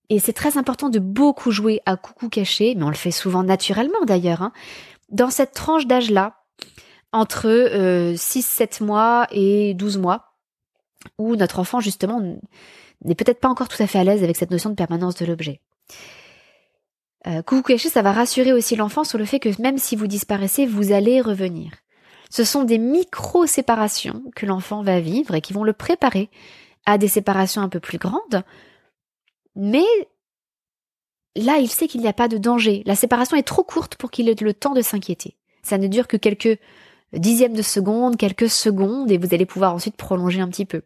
Et 0.10 0.20
c'est 0.20 0.34
très 0.34 0.58
important 0.58 0.90
de 0.90 1.00
beaucoup 1.00 1.50
jouer 1.50 1.80
à 1.86 1.96
coucou 1.96 2.28
caché, 2.28 2.76
mais 2.76 2.84
on 2.84 2.90
le 2.90 2.96
fait 2.96 3.10
souvent 3.10 3.42
naturellement 3.42 4.04
d'ailleurs. 4.06 4.42
Hein. 4.42 4.52
Dans 5.08 5.30
cette 5.30 5.54
tranche 5.54 5.88
d'âge-là, 5.88 6.44
entre 7.14 7.48
6-7 7.48 8.84
euh, 8.84 8.86
mois 8.86 9.28
et 9.32 9.76
12 9.76 9.98
mois, 9.98 10.34
où 11.18 11.38
notre 11.38 11.60
enfant 11.60 11.80
justement 11.80 12.20
n'est 13.06 13.16
peut-être 13.16 13.40
pas 13.40 13.48
encore 13.48 13.70
tout 13.70 13.82
à 13.82 13.88
fait 13.88 14.00
à 14.00 14.04
l'aise 14.04 14.26
avec 14.26 14.36
cette 14.36 14.52
notion 14.52 14.72
de 14.72 14.76
permanence 14.76 15.16
de 15.16 15.26
l'objet. 15.26 15.62
Euh, 17.28 17.42
coucou 17.44 17.62
caché, 17.62 17.88
ça 17.88 18.02
va 18.02 18.12
rassurer 18.12 18.52
aussi 18.52 18.76
l'enfant 18.76 19.06
sur 19.06 19.18
le 19.18 19.24
fait 19.24 19.40
que 19.40 19.62
même 19.62 19.78
si 19.78 19.96
vous 19.96 20.08
disparaissez, 20.08 20.66
vous 20.66 20.92
allez 20.92 21.22
revenir. 21.22 21.72
Ce 22.34 22.44
sont 22.44 22.64
des 22.64 22.80
micro-séparations 22.80 24.24
que 24.36 24.48
l'enfant 24.48 24.82
va 24.82 25.00
vivre 25.00 25.36
et 25.36 25.42
qui 25.42 25.54
vont 25.54 25.64
le 25.64 25.72
préparer 25.72 26.32
à 26.84 26.98
des 26.98 27.08
séparations 27.08 27.62
un 27.62 27.70
peu 27.70 27.80
plus 27.80 28.00
grandes. 28.00 28.42
Mais 29.56 29.86
là, 31.36 31.60
il 31.60 31.70
sait 31.70 31.88
qu'il 31.88 32.02
n'y 32.02 32.08
a 32.08 32.14
pas 32.14 32.28
de 32.28 32.40
danger. 32.40 32.82
La 32.88 32.96
séparation 32.96 33.38
est 33.38 33.44
trop 33.44 33.64
courte 33.64 33.98
pour 33.98 34.10
qu'il 34.10 34.30
ait 34.30 34.36
le 34.42 34.56
temps 34.56 34.74
de 34.74 34.82
s'inquiéter. 34.82 35.38
Ça 35.62 35.78
ne 35.78 35.86
dure 35.86 36.08
que 36.08 36.18
quelques 36.18 36.58
dixièmes 37.16 37.54
de 37.54 37.62
seconde, 37.62 38.18
quelques 38.18 38.50
secondes, 38.50 39.12
et 39.12 39.20
vous 39.20 39.32
allez 39.36 39.46
pouvoir 39.46 39.76
ensuite 39.76 39.96
prolonger 39.96 40.42
un 40.42 40.50
petit 40.50 40.66
peu. 40.66 40.82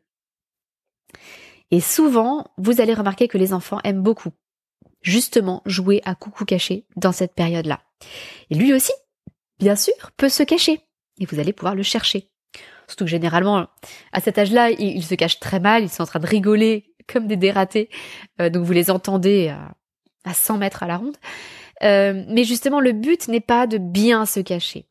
Et 1.72 1.80
souvent, 1.80 2.48
vous 2.58 2.82
allez 2.82 2.94
remarquer 2.94 3.30
que 3.30 3.38
les 3.38 3.54
enfants 3.54 3.80
aiment 3.86 4.04
beaucoup 4.04 4.34
justement 5.02 5.62
jouer 5.66 6.02
à 6.04 6.14
coucou 6.14 6.44
caché 6.44 6.86
dans 6.98 7.14
cette 7.14 7.36
période-là. 7.36 7.80
Et 8.50 8.56
lui 8.56 8.74
aussi, 8.74 8.92
bien 9.60 9.78
sûr, 9.78 10.12
peut 10.18 10.28
se 10.28 10.44
cacher. 10.44 10.82
Et 11.20 11.26
vous 11.26 11.40
allez 11.40 11.54
pouvoir 11.54 11.76
le 11.76 11.84
chercher. 11.84 12.30
Surtout 12.88 13.06
que 13.06 13.10
généralement, 13.12 13.68
à 14.14 14.22
cet 14.22 14.38
âge-là, 14.38 14.72
ils, 14.72 15.04
se 15.04 15.16
cachent 15.16 15.40
très 15.40 15.60
mal, 15.60 15.84
ils 15.84 15.90
sont 15.90 16.04
en 16.04 16.08
train 16.08 16.20
de 16.20 16.28
rigoler 16.28 16.94
comme 17.12 17.28
des 17.28 17.36
dératés. 17.36 17.90
Euh, 18.42 18.50
donc 18.50 18.66
vous 18.66 18.74
les 18.74 18.90
entendez 18.90 19.50
à, 19.50 19.76
à 20.24 20.34
100 20.34 20.58
mètres 20.58 20.84
à 20.84 20.88
la 20.88 20.98
ronde. 20.98 21.18
Euh, 21.84 22.24
mais 22.28 22.44
justement, 22.44 22.80
le 22.80 22.94
but 22.94 23.28
n'est 23.28 23.42
pas 23.42 23.68
de 23.68 23.78
bien 23.78 24.26
se 24.26 24.40
cacher. 24.40 24.86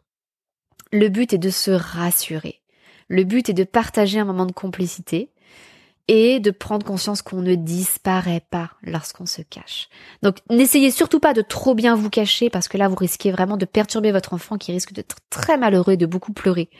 Le 0.92 1.08
but 1.08 1.32
est 1.32 1.38
de 1.38 1.50
se 1.50 1.70
rassurer. 1.70 2.60
Le 3.08 3.24
but 3.24 3.48
est 3.48 3.54
de 3.54 3.64
partager 3.64 4.18
un 4.18 4.24
moment 4.24 4.46
de 4.46 4.52
complicité 4.52 5.30
et 6.08 6.38
de 6.38 6.50
prendre 6.50 6.86
conscience 6.86 7.22
qu'on 7.22 7.42
ne 7.42 7.56
disparaît 7.56 8.44
pas 8.50 8.70
lorsqu'on 8.82 9.26
se 9.26 9.42
cache. 9.42 9.88
Donc 10.22 10.36
n'essayez 10.50 10.90
surtout 10.90 11.18
pas 11.18 11.34
de 11.34 11.42
trop 11.42 11.74
bien 11.74 11.96
vous 11.96 12.10
cacher 12.10 12.48
parce 12.48 12.68
que 12.68 12.78
là 12.78 12.88
vous 12.88 12.96
risquez 12.96 13.32
vraiment 13.32 13.56
de 13.56 13.64
perturber 13.64 14.12
votre 14.12 14.32
enfant 14.32 14.56
qui 14.56 14.72
risque 14.72 14.92
d'être 14.92 15.16
très 15.30 15.58
malheureux 15.58 15.94
et 15.94 15.96
de 15.96 16.06
beaucoup 16.06 16.32
pleurer. 16.32 16.70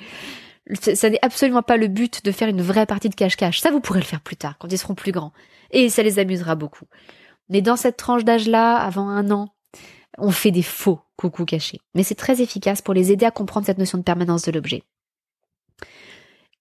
Ça 0.94 1.10
n'est 1.10 1.24
absolument 1.24 1.62
pas 1.62 1.76
le 1.76 1.88
but 1.88 2.24
de 2.24 2.32
faire 2.32 2.48
une 2.48 2.62
vraie 2.62 2.86
partie 2.86 3.08
de 3.08 3.14
cache-cache. 3.14 3.60
Ça 3.60 3.70
vous 3.70 3.80
pourrez 3.80 4.00
le 4.00 4.04
faire 4.04 4.20
plus 4.20 4.36
tard 4.36 4.56
quand 4.58 4.70
ils 4.70 4.78
seront 4.78 4.94
plus 4.94 5.12
grands 5.12 5.32
et 5.70 5.88
ça 5.88 6.02
les 6.02 6.18
amusera 6.18 6.54
beaucoup. 6.54 6.86
Mais 7.48 7.62
dans 7.62 7.76
cette 7.76 7.96
tranche 7.96 8.24
d'âge-là, 8.24 8.76
avant 8.76 9.08
un 9.08 9.30
an, 9.30 9.54
on 10.18 10.30
fait 10.30 10.50
des 10.50 10.62
faux 10.62 11.00
coucou 11.16 11.44
cachés. 11.44 11.80
Mais 11.94 12.02
c'est 12.02 12.14
très 12.14 12.42
efficace 12.42 12.82
pour 12.82 12.94
les 12.94 13.12
aider 13.12 13.26
à 13.26 13.30
comprendre 13.30 13.66
cette 13.66 13.78
notion 13.78 13.98
de 13.98 14.02
permanence 14.02 14.42
de 14.42 14.52
l'objet. 14.52 14.82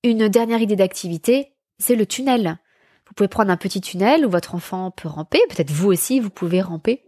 Une 0.03 0.27
dernière 0.27 0.61
idée 0.61 0.75
d'activité, 0.75 1.54
c'est 1.79 1.95
le 1.95 2.05
tunnel. 2.05 2.57
Vous 3.07 3.13
pouvez 3.13 3.27
prendre 3.27 3.51
un 3.51 3.57
petit 3.57 3.81
tunnel 3.81 4.25
où 4.25 4.29
votre 4.29 4.55
enfant 4.55 4.91
peut 4.91 5.07
ramper, 5.07 5.39
peut-être 5.49 5.71
vous 5.71 5.87
aussi 5.87 6.19
vous 6.19 6.29
pouvez 6.29 6.61
ramper, 6.61 7.03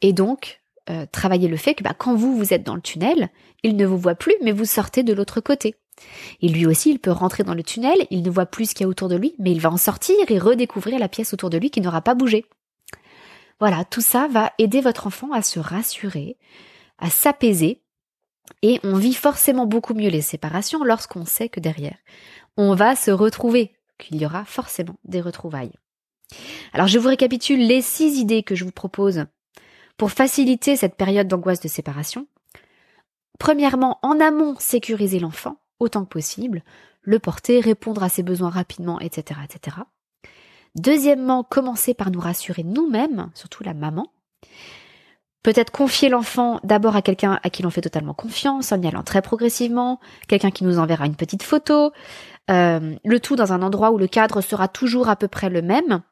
et 0.00 0.12
donc 0.12 0.60
euh, 0.88 1.06
travailler 1.10 1.48
le 1.48 1.56
fait 1.56 1.74
que 1.74 1.82
bah, 1.82 1.94
quand 1.96 2.14
vous 2.14 2.36
vous 2.36 2.54
êtes 2.54 2.62
dans 2.62 2.74
le 2.74 2.80
tunnel, 2.80 3.30
il 3.62 3.76
ne 3.76 3.86
vous 3.86 3.98
voit 3.98 4.14
plus, 4.14 4.34
mais 4.42 4.52
vous 4.52 4.64
sortez 4.64 5.02
de 5.02 5.12
l'autre 5.12 5.40
côté. 5.40 5.74
Et 6.40 6.48
lui 6.48 6.66
aussi, 6.66 6.90
il 6.90 6.98
peut 6.98 7.10
rentrer 7.10 7.42
dans 7.42 7.54
le 7.54 7.62
tunnel, 7.62 8.06
il 8.10 8.22
ne 8.22 8.30
voit 8.30 8.46
plus 8.46 8.70
ce 8.70 8.74
qu'il 8.74 8.84
y 8.84 8.86
a 8.86 8.88
autour 8.88 9.08
de 9.08 9.16
lui, 9.16 9.34
mais 9.38 9.50
il 9.50 9.60
va 9.60 9.70
en 9.70 9.76
sortir 9.76 10.16
et 10.28 10.38
redécouvrir 10.38 10.98
la 10.98 11.08
pièce 11.08 11.32
autour 11.34 11.50
de 11.50 11.58
lui 11.58 11.70
qui 11.70 11.80
n'aura 11.80 12.02
pas 12.02 12.14
bougé. 12.14 12.44
Voilà, 13.58 13.84
tout 13.84 14.02
ça 14.02 14.28
va 14.28 14.52
aider 14.58 14.80
votre 14.80 15.06
enfant 15.06 15.32
à 15.32 15.42
se 15.42 15.58
rassurer, 15.58 16.36
à 16.98 17.08
s'apaiser, 17.08 17.82
et 18.62 18.78
on 18.84 18.96
vit 18.96 19.14
forcément 19.14 19.66
beaucoup 19.66 19.94
mieux 19.94 20.10
les 20.10 20.20
séparations 20.20 20.84
lorsqu'on 20.84 21.24
sait 21.24 21.48
que 21.48 21.60
derrière, 21.60 21.96
on 22.56 22.74
va 22.74 22.94
se 22.94 23.10
retrouver, 23.10 23.75
qu'il 23.98 24.16
y 24.16 24.26
aura 24.26 24.44
forcément 24.44 24.96
des 25.04 25.20
retrouvailles. 25.20 25.72
Alors 26.72 26.86
je 26.86 26.98
vous 26.98 27.08
récapitule 27.08 27.66
les 27.66 27.82
six 27.82 28.18
idées 28.18 28.42
que 28.42 28.54
je 28.54 28.64
vous 28.64 28.72
propose 28.72 29.26
pour 29.96 30.10
faciliter 30.10 30.76
cette 30.76 30.96
période 30.96 31.28
d'angoisse 31.28 31.60
de 31.60 31.68
séparation. 31.68 32.26
Premièrement, 33.38 33.98
en 34.02 34.20
amont, 34.20 34.56
sécuriser 34.58 35.18
l'enfant 35.18 35.58
autant 35.78 36.04
que 36.04 36.10
possible, 36.10 36.62
le 37.02 37.18
porter, 37.18 37.60
répondre 37.60 38.02
à 38.02 38.08
ses 38.08 38.22
besoins 38.22 38.50
rapidement, 38.50 38.98
etc., 39.00 39.40
etc. 39.44 39.76
Deuxièmement, 40.74 41.44
commencer 41.44 41.94
par 41.94 42.10
nous 42.10 42.20
rassurer 42.20 42.62
nous-mêmes, 42.62 43.30
surtout 43.34 43.62
la 43.62 43.74
maman. 43.74 44.12
Peut-être 45.42 45.70
confier 45.70 46.08
l'enfant 46.08 46.58
d'abord 46.64 46.96
à 46.96 47.02
quelqu'un 47.02 47.38
à 47.42 47.50
qui 47.50 47.62
l'on 47.62 47.70
fait 47.70 47.80
totalement 47.80 48.14
confiance, 48.14 48.72
en 48.72 48.82
y 48.82 48.86
allant 48.88 49.04
très 49.04 49.22
progressivement, 49.22 50.00
quelqu'un 50.26 50.50
qui 50.50 50.64
nous 50.64 50.78
enverra 50.78 51.06
une 51.06 51.14
petite 51.14 51.44
photo, 51.44 51.92
euh, 52.50 52.96
le 53.04 53.20
tout 53.20 53.36
dans 53.36 53.52
un 53.52 53.62
endroit 53.62 53.90
où 53.90 53.98
le 53.98 54.06
cadre 54.06 54.40
sera 54.40 54.68
toujours 54.68 55.08
à 55.08 55.16
peu 55.16 55.28
près 55.28 55.50
le 55.50 55.62
même, 55.62 56.02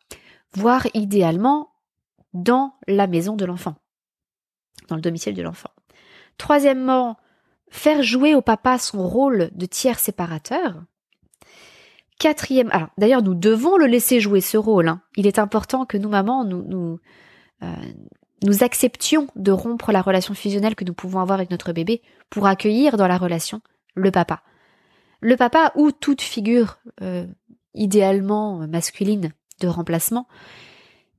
voire 0.54 0.86
idéalement 0.94 1.70
dans 2.32 2.74
la 2.88 3.06
maison 3.06 3.36
de 3.36 3.44
l'enfant, 3.44 3.76
dans 4.88 4.96
le 4.96 5.02
domicile 5.02 5.34
de 5.34 5.42
l'enfant. 5.42 5.70
Troisièmement, 6.38 7.16
faire 7.70 8.02
jouer 8.02 8.34
au 8.34 8.42
papa 8.42 8.78
son 8.78 9.06
rôle 9.06 9.50
de 9.54 9.66
tiers 9.66 9.98
séparateur. 9.98 10.82
Quatrième, 12.18 12.70
alors 12.70 12.88
d'ailleurs 12.98 13.22
nous 13.22 13.34
devons 13.34 13.76
le 13.76 13.86
laisser 13.86 14.20
jouer 14.20 14.40
ce 14.40 14.56
rôle. 14.56 14.88
Hein. 14.88 15.02
Il 15.16 15.26
est 15.26 15.38
important 15.38 15.84
que 15.84 15.96
nous 15.96 16.08
mamans 16.08 16.44
nous 16.44 17.00
euh, 17.62 17.74
nous 18.44 18.62
acceptions 18.62 19.28
de 19.36 19.52
rompre 19.52 19.90
la 19.90 20.02
relation 20.02 20.34
fusionnelle 20.34 20.74
que 20.74 20.84
nous 20.84 20.92
pouvons 20.92 21.20
avoir 21.20 21.38
avec 21.38 21.50
notre 21.50 21.72
bébé 21.72 22.02
pour 22.30 22.46
accueillir 22.46 22.96
dans 22.96 23.08
la 23.08 23.16
relation 23.16 23.60
le 23.94 24.10
papa. 24.10 24.42
Le 25.24 25.37
papa 25.37 25.72
ou 25.74 25.90
toute 25.90 26.20
figure 26.20 26.78
euh, 27.02 27.26
idéalement 27.74 28.66
masculine 28.68 29.32
de 29.60 29.68
remplacement, 29.68 30.28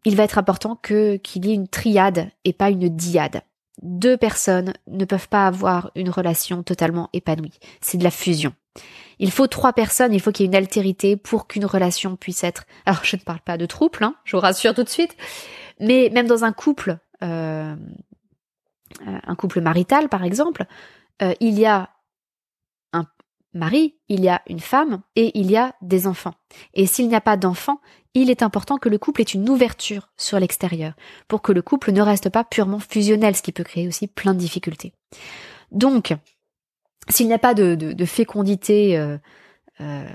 il 0.06 0.16
va 0.16 0.24
être 0.24 0.38
important 0.38 0.76
que 0.76 1.18
qu'il 1.18 1.46
y 1.46 1.52
ait 1.52 1.56
une 1.56 1.68
triade 1.68 2.30
et 2.44 2.54
pas 2.54 2.70
une 2.70 2.90
diade 2.90 3.42
deux 3.82 4.18
personnes 4.18 4.74
ne 4.88 5.06
peuvent 5.06 5.30
pas 5.30 5.48
avoir 5.48 5.92
une 5.96 6.10
relation 6.10 6.64
totalement 6.64 7.10
épanouie. 7.14 7.60
C'est 7.82 7.98
de 7.98 8.04
la 8.04 8.12
fusion. 8.12 8.54
Il 9.20 9.32
faut 9.32 9.48
trois 9.48 9.74
personnes, 9.74 10.14
il 10.14 10.20
faut 10.20 10.32
qu'il 10.32 10.44
y 10.44 10.48
ait 10.48 10.52
une 10.52 10.56
altérité 10.56 11.16
pour 11.16 11.48
qu'une 11.48 11.66
relation 11.66 12.16
puisse 12.16 12.44
être. 12.44 12.66
Alors 12.86 13.04
je 13.04 13.16
ne 13.16 13.22
parle 13.22 13.40
pas 13.40 13.58
de 13.58 13.66
trouble, 13.66 14.04
hein, 14.04 14.16
je 14.26 14.36
vous 14.36 14.42
rassure 14.42 14.74
tout 14.74 14.84
de 14.84 14.90
suite, 14.90 15.16
mais 15.80 16.10
même 16.14 16.28
dans 16.28 16.44
un 16.44 16.52
couple, 16.52 16.98
euh, 17.24 17.76
euh, 19.08 19.20
un 19.24 19.36
couple 19.36 19.62
marital 19.62 20.10
par 20.10 20.24
exemple, 20.24 20.66
euh, 21.22 21.34
il 21.40 21.58
y 21.58 21.66
a 21.66 21.90
mari, 23.56 23.96
il 24.10 24.24
y 24.24 24.30
a 24.30 24.42
une 24.48 24.60
femme 24.60 25.02
et 25.16 25.38
il 25.40 25.50
y 25.50 25.58
a 25.58 25.74
des 25.82 26.08
enfants. 26.08 26.34
Et 26.74 26.86
s'il 26.86 27.08
n'y 27.08 27.16
a 27.16 27.22
pas 27.22 27.38
d'enfants, 27.38 27.80
il 28.14 28.30
est 28.30 28.44
important 28.44 28.78
que 28.78 28.90
le 28.90 28.98
couple 28.98 29.22
ait 29.22 29.26
une 29.26 29.50
ouverture 29.50 30.10
sur 30.18 30.40
l'extérieur, 30.40 30.94
pour 31.28 31.42
que 31.42 31.52
le 31.52 31.62
couple 31.62 31.92
ne 31.92 32.02
reste 32.02 32.30
pas 32.30 32.44
purement 32.44 32.80
fusionnel, 32.80 33.36
ce 33.36 33.42
qui 33.42 33.52
peut 33.52 33.64
créer 33.64 33.88
aussi 33.88 34.08
plein 34.08 34.34
de 34.34 34.40
difficultés. 34.40 34.94
Donc, 35.72 36.14
s'il 37.10 37.28
n'y 37.28 37.34
a 37.34 37.40
pas 37.40 37.54
de, 37.54 38.06
fécondité 38.06 38.98
euh, 38.98 39.18
euh, 39.82 40.08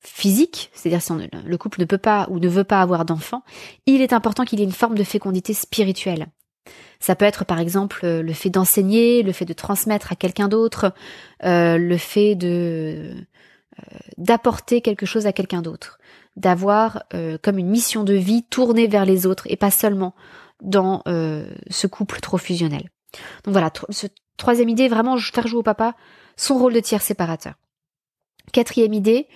physique, 0.00 0.70
c'est-à-dire 0.72 1.02
si 1.02 1.12
le 1.44 1.58
couple 1.58 1.80
ne 1.80 1.84
peut 1.84 1.98
pas 1.98 2.26
ou 2.30 2.38
ne 2.38 2.48
veut 2.48 2.64
pas 2.64 2.80
avoir 2.80 3.04
d'enfants, 3.04 3.42
il 3.86 4.02
est 4.02 4.12
important 4.12 4.44
qu'il 4.44 4.58
y 4.58 4.62
ait 4.62 4.66
une 4.66 4.72
forme 4.72 4.96
de 4.96 5.04
fécondité 5.04 5.54
spirituelle. 5.54 6.26
Ça 7.00 7.14
peut 7.14 7.24
être 7.24 7.44
par 7.44 7.58
exemple 7.58 8.00
euh, 8.04 8.22
le 8.22 8.32
fait 8.32 8.50
d'enseigner, 8.50 9.22
le 9.22 9.32
fait 9.32 9.46
de 9.46 9.52
transmettre 9.52 10.12
à 10.12 10.16
quelqu'un 10.16 10.48
d'autre, 10.48 10.92
le 11.42 11.96
fait 11.96 12.34
de 12.34 13.14
d'apporter 14.18 14.82
quelque 14.82 15.06
chose 15.06 15.26
à 15.26 15.32
quelqu'un 15.32 15.62
d'autre 15.62 16.00
d'avoir 16.36 17.04
euh, 17.14 17.38
comme 17.42 17.58
une 17.58 17.68
mission 17.68 18.04
de 18.04 18.14
vie 18.14 18.42
tournée 18.42 18.86
vers 18.86 19.04
les 19.04 19.26
autres 19.26 19.44
et 19.48 19.56
pas 19.56 19.70
seulement 19.70 20.14
dans 20.62 21.02
euh, 21.08 21.48
ce 21.70 21.86
couple 21.86 22.20
trop 22.20 22.38
fusionnel. 22.38 22.90
Donc 23.44 23.52
voilà, 23.52 23.70
ce 23.90 24.06
troisième 24.36 24.68
idée, 24.68 24.88
vraiment 24.88 25.16
faire 25.18 25.46
jouer 25.46 25.60
au 25.60 25.62
papa 25.62 25.94
son 26.36 26.58
rôle 26.58 26.72
de 26.72 26.80
tiers 26.80 27.02
séparateur. 27.02 27.54
Quatrième 28.52 28.94
idée, 28.94 29.26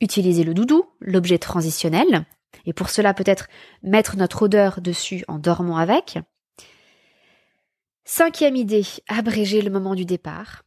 utiliser 0.00 0.44
le 0.44 0.54
doudou, 0.54 0.84
l'objet 1.00 1.38
transitionnel, 1.38 2.24
et 2.66 2.72
pour 2.72 2.90
cela 2.90 3.14
peut-être 3.14 3.48
mettre 3.82 4.16
notre 4.16 4.42
odeur 4.42 4.80
dessus 4.80 5.24
en 5.28 5.38
dormant 5.38 5.78
avec. 5.78 6.18
Cinquième 8.04 8.56
idée, 8.56 8.84
abréger 9.08 9.62
le 9.62 9.70
moment 9.70 9.94
du 9.94 10.04
départ. 10.04 10.64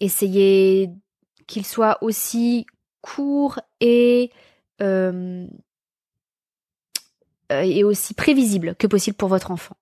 Essayer 0.00 0.90
qu'il 1.46 1.64
soit 1.64 1.98
aussi 2.02 2.66
court 3.00 3.60
et 3.80 4.30
euh, 4.80 5.46
et 7.50 7.84
aussi 7.84 8.14
prévisible 8.14 8.74
que 8.76 8.86
possible 8.86 9.16
pour 9.16 9.28
votre 9.28 9.50
enfant. 9.50 9.76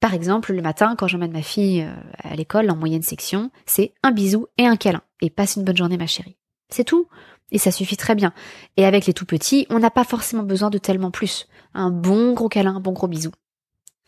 Par 0.00 0.14
exemple, 0.14 0.52
le 0.52 0.62
matin, 0.62 0.96
quand 0.96 1.06
j'emmène 1.06 1.32
ma 1.32 1.42
fille 1.42 1.86
à 2.18 2.34
l'école 2.34 2.70
en 2.70 2.76
moyenne 2.76 3.02
section, 3.02 3.50
c'est 3.66 3.92
un 4.02 4.10
bisou 4.10 4.46
et 4.58 4.66
un 4.66 4.76
câlin. 4.76 5.02
Et 5.20 5.30
passe 5.30 5.56
une 5.56 5.64
bonne 5.64 5.76
journée, 5.76 5.98
ma 5.98 6.06
chérie. 6.06 6.36
C'est 6.70 6.84
tout. 6.84 7.08
Et 7.52 7.58
ça 7.58 7.70
suffit 7.70 7.96
très 7.96 8.14
bien. 8.14 8.32
Et 8.76 8.84
avec 8.86 9.06
les 9.06 9.12
tout 9.12 9.26
petits, 9.26 9.66
on 9.70 9.78
n'a 9.78 9.90
pas 9.90 10.04
forcément 10.04 10.42
besoin 10.42 10.70
de 10.70 10.78
tellement 10.78 11.10
plus. 11.10 11.46
Un 11.74 11.90
bon 11.90 12.32
gros 12.32 12.48
câlin, 12.48 12.76
un 12.76 12.80
bon 12.80 12.92
gros 12.92 13.06
bisou. 13.06 13.30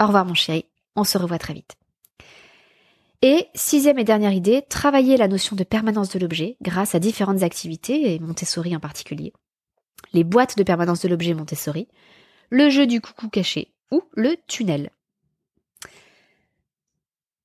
Au 0.02 0.06
revoir 0.06 0.24
mon 0.24 0.34
chéri, 0.34 0.64
on 0.96 1.04
se 1.04 1.18
revoit 1.18 1.38
très 1.38 1.54
vite. 1.54 1.76
Et 3.26 3.48
sixième 3.54 3.98
et 3.98 4.04
dernière 4.04 4.34
idée, 4.34 4.60
travailler 4.68 5.16
la 5.16 5.28
notion 5.28 5.56
de 5.56 5.64
permanence 5.64 6.10
de 6.10 6.18
l'objet 6.18 6.58
grâce 6.60 6.94
à 6.94 6.98
différentes 6.98 7.42
activités, 7.42 8.12
et 8.12 8.18
Montessori 8.18 8.76
en 8.76 8.80
particulier. 8.80 9.32
Les 10.12 10.24
boîtes 10.24 10.58
de 10.58 10.62
permanence 10.62 11.00
de 11.00 11.08
l'objet 11.08 11.32
Montessori, 11.32 11.88
le 12.50 12.68
jeu 12.68 12.86
du 12.86 13.00
coucou 13.00 13.30
caché 13.30 13.72
ou 13.90 14.02
le 14.12 14.36
tunnel. 14.46 14.90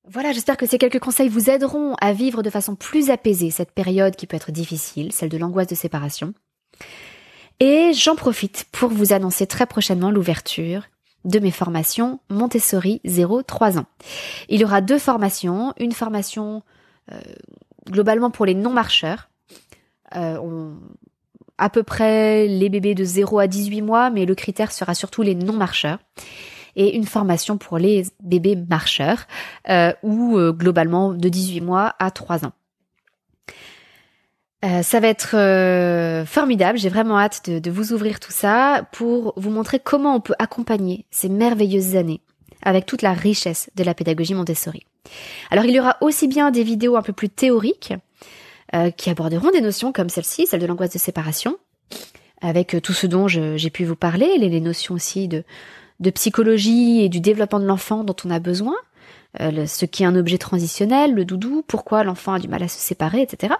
Voilà, 0.04 0.32
j'espère 0.32 0.58
que 0.58 0.66
ces 0.66 0.76
quelques 0.76 0.98
conseils 0.98 1.30
vous 1.30 1.48
aideront 1.48 1.94
à 1.94 2.12
vivre 2.12 2.42
de 2.42 2.50
façon 2.50 2.76
plus 2.76 3.08
apaisée 3.08 3.50
cette 3.50 3.72
période 3.72 4.16
qui 4.16 4.26
peut 4.26 4.36
être 4.36 4.52
difficile, 4.52 5.14
celle 5.14 5.30
de 5.30 5.38
l'angoisse 5.38 5.68
de 5.68 5.74
séparation. 5.74 6.34
Et 7.58 7.92
j'en 7.94 8.16
profite 8.16 8.66
pour 8.70 8.90
vous 8.90 9.14
annoncer 9.14 9.46
très 9.46 9.64
prochainement 9.64 10.10
l'ouverture 10.10 10.82
de 11.24 11.38
mes 11.38 11.50
formations 11.50 12.20
Montessori 12.30 13.00
0-3 13.04 13.78
ans. 13.78 13.86
Il 14.48 14.60
y 14.60 14.64
aura 14.64 14.80
deux 14.80 14.98
formations, 14.98 15.74
une 15.78 15.92
formation 15.92 16.62
euh, 17.12 17.20
globalement 17.88 18.30
pour 18.30 18.46
les 18.46 18.54
non-marcheurs, 18.54 19.30
euh, 20.16 20.70
à 21.58 21.70
peu 21.70 21.82
près 21.82 22.46
les 22.46 22.68
bébés 22.68 22.94
de 22.94 23.04
0 23.04 23.38
à 23.38 23.46
18 23.46 23.82
mois, 23.82 24.10
mais 24.10 24.24
le 24.26 24.34
critère 24.34 24.72
sera 24.72 24.94
surtout 24.94 25.22
les 25.22 25.34
non-marcheurs 25.34 25.98
et 26.76 26.96
une 26.96 27.04
formation 27.04 27.58
pour 27.58 27.78
les 27.78 28.04
bébés 28.22 28.56
marcheurs 28.56 29.26
euh, 29.68 29.92
ou 30.02 30.38
globalement 30.52 31.12
de 31.12 31.28
18 31.28 31.60
mois 31.60 31.94
à 31.98 32.10
3 32.10 32.46
ans. 32.46 32.52
Euh, 34.64 34.82
ça 34.82 35.00
va 35.00 35.08
être 35.08 36.24
formidable, 36.26 36.78
j'ai 36.78 36.90
vraiment 36.90 37.18
hâte 37.18 37.48
de, 37.48 37.58
de, 37.58 37.70
vous 37.70 37.92
ouvrir 37.92 38.20
tout 38.20 38.32
ça 38.32 38.86
pour 38.92 39.32
vous 39.36 39.50
montrer 39.50 39.78
comment 39.78 40.14
on 40.14 40.20
peut 40.20 40.34
accompagner 40.38 41.06
ces 41.10 41.30
merveilleuses 41.30 41.96
années 41.96 42.20
avec 42.62 42.84
toute 42.84 43.00
la 43.00 43.14
richesse 43.14 43.70
de 43.74 43.84
la 43.84 43.94
pédagogie 43.94 44.34
Montessori. 44.34 44.84
Alors 45.50 45.64
il 45.64 45.70
y 45.70 45.80
aura 45.80 45.96
aussi 46.02 46.28
bien 46.28 46.50
des 46.50 46.62
vidéos 46.62 46.96
un 46.96 47.02
peu 47.02 47.14
plus 47.14 47.30
théoriques 47.30 47.94
qui 48.96 49.10
aborderont 49.10 49.50
des 49.50 49.62
notions 49.62 49.92
comme 49.92 50.10
celle-ci, 50.10 50.46
celle 50.46 50.60
de 50.60 50.66
l'angoisse 50.66 50.92
de 50.92 50.98
séparation, 50.98 51.56
avec 52.42 52.76
tout 52.82 52.92
ce 52.92 53.06
dont 53.06 53.28
j'ai 53.28 53.70
pu 53.70 53.84
vous 53.84 53.96
parler, 53.96 54.36
les, 54.38 54.50
les 54.50 54.60
notions 54.60 54.94
aussi 54.94 55.26
de, 55.26 55.42
de 56.00 56.10
psychologie 56.10 57.02
et 57.02 57.08
du 57.08 57.20
développement 57.20 57.60
de 57.60 57.66
l'enfant 57.66 58.04
dont 58.04 58.16
on 58.24 58.30
a 58.30 58.40
besoin, 58.40 58.74
euh, 59.40 59.66
ce 59.66 59.84
qui 59.84 60.02
est 60.02 60.06
un 60.06 60.16
objet 60.16 60.38
transitionnel, 60.38 61.14
le 61.14 61.24
doudou, 61.24 61.62
pourquoi 61.66 62.02
l'enfant 62.02 62.32
a 62.32 62.38
du 62.38 62.48
mal 62.48 62.62
à 62.62 62.68
se 62.68 62.78
séparer, 62.78 63.22
etc. 63.22 63.54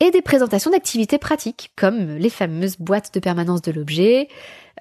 Et 0.00 0.10
des 0.10 0.22
présentations 0.22 0.70
d'activités 0.70 1.18
pratiques, 1.18 1.72
comme 1.76 2.16
les 2.16 2.30
fameuses 2.30 2.76
boîtes 2.78 3.14
de 3.14 3.20
permanence 3.20 3.62
de 3.62 3.72
l'objet, 3.72 4.28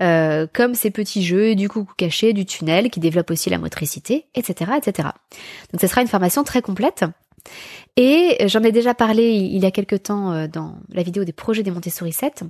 euh, 0.01 0.47
comme 0.51 0.73
ces 0.73 0.91
petits 0.91 1.23
jeux 1.23 1.55
du 1.55 1.69
coucou 1.69 1.93
caché, 1.95 2.33
du 2.33 2.45
tunnel, 2.45 2.89
qui 2.89 2.99
développent 2.99 3.31
aussi 3.31 3.49
la 3.49 3.57
motricité, 3.57 4.27
etc., 4.35 4.71
etc. 4.77 5.09
Donc 5.71 5.81
ce 5.81 5.87
sera 5.87 6.01
une 6.01 6.07
formation 6.07 6.43
très 6.43 6.61
complète. 6.61 7.05
Et 7.95 8.37
j'en 8.47 8.63
ai 8.63 8.71
déjà 8.71 8.93
parlé 8.93 9.31
il 9.31 9.61
y 9.61 9.65
a 9.65 9.71
quelque 9.71 9.95
temps 9.95 10.33
euh, 10.33 10.47
dans 10.47 10.75
la 10.89 11.03
vidéo 11.03 11.23
des 11.23 11.33
projets 11.33 11.63
des 11.63 11.71
Montessori 11.71 12.11
7. 12.11 12.43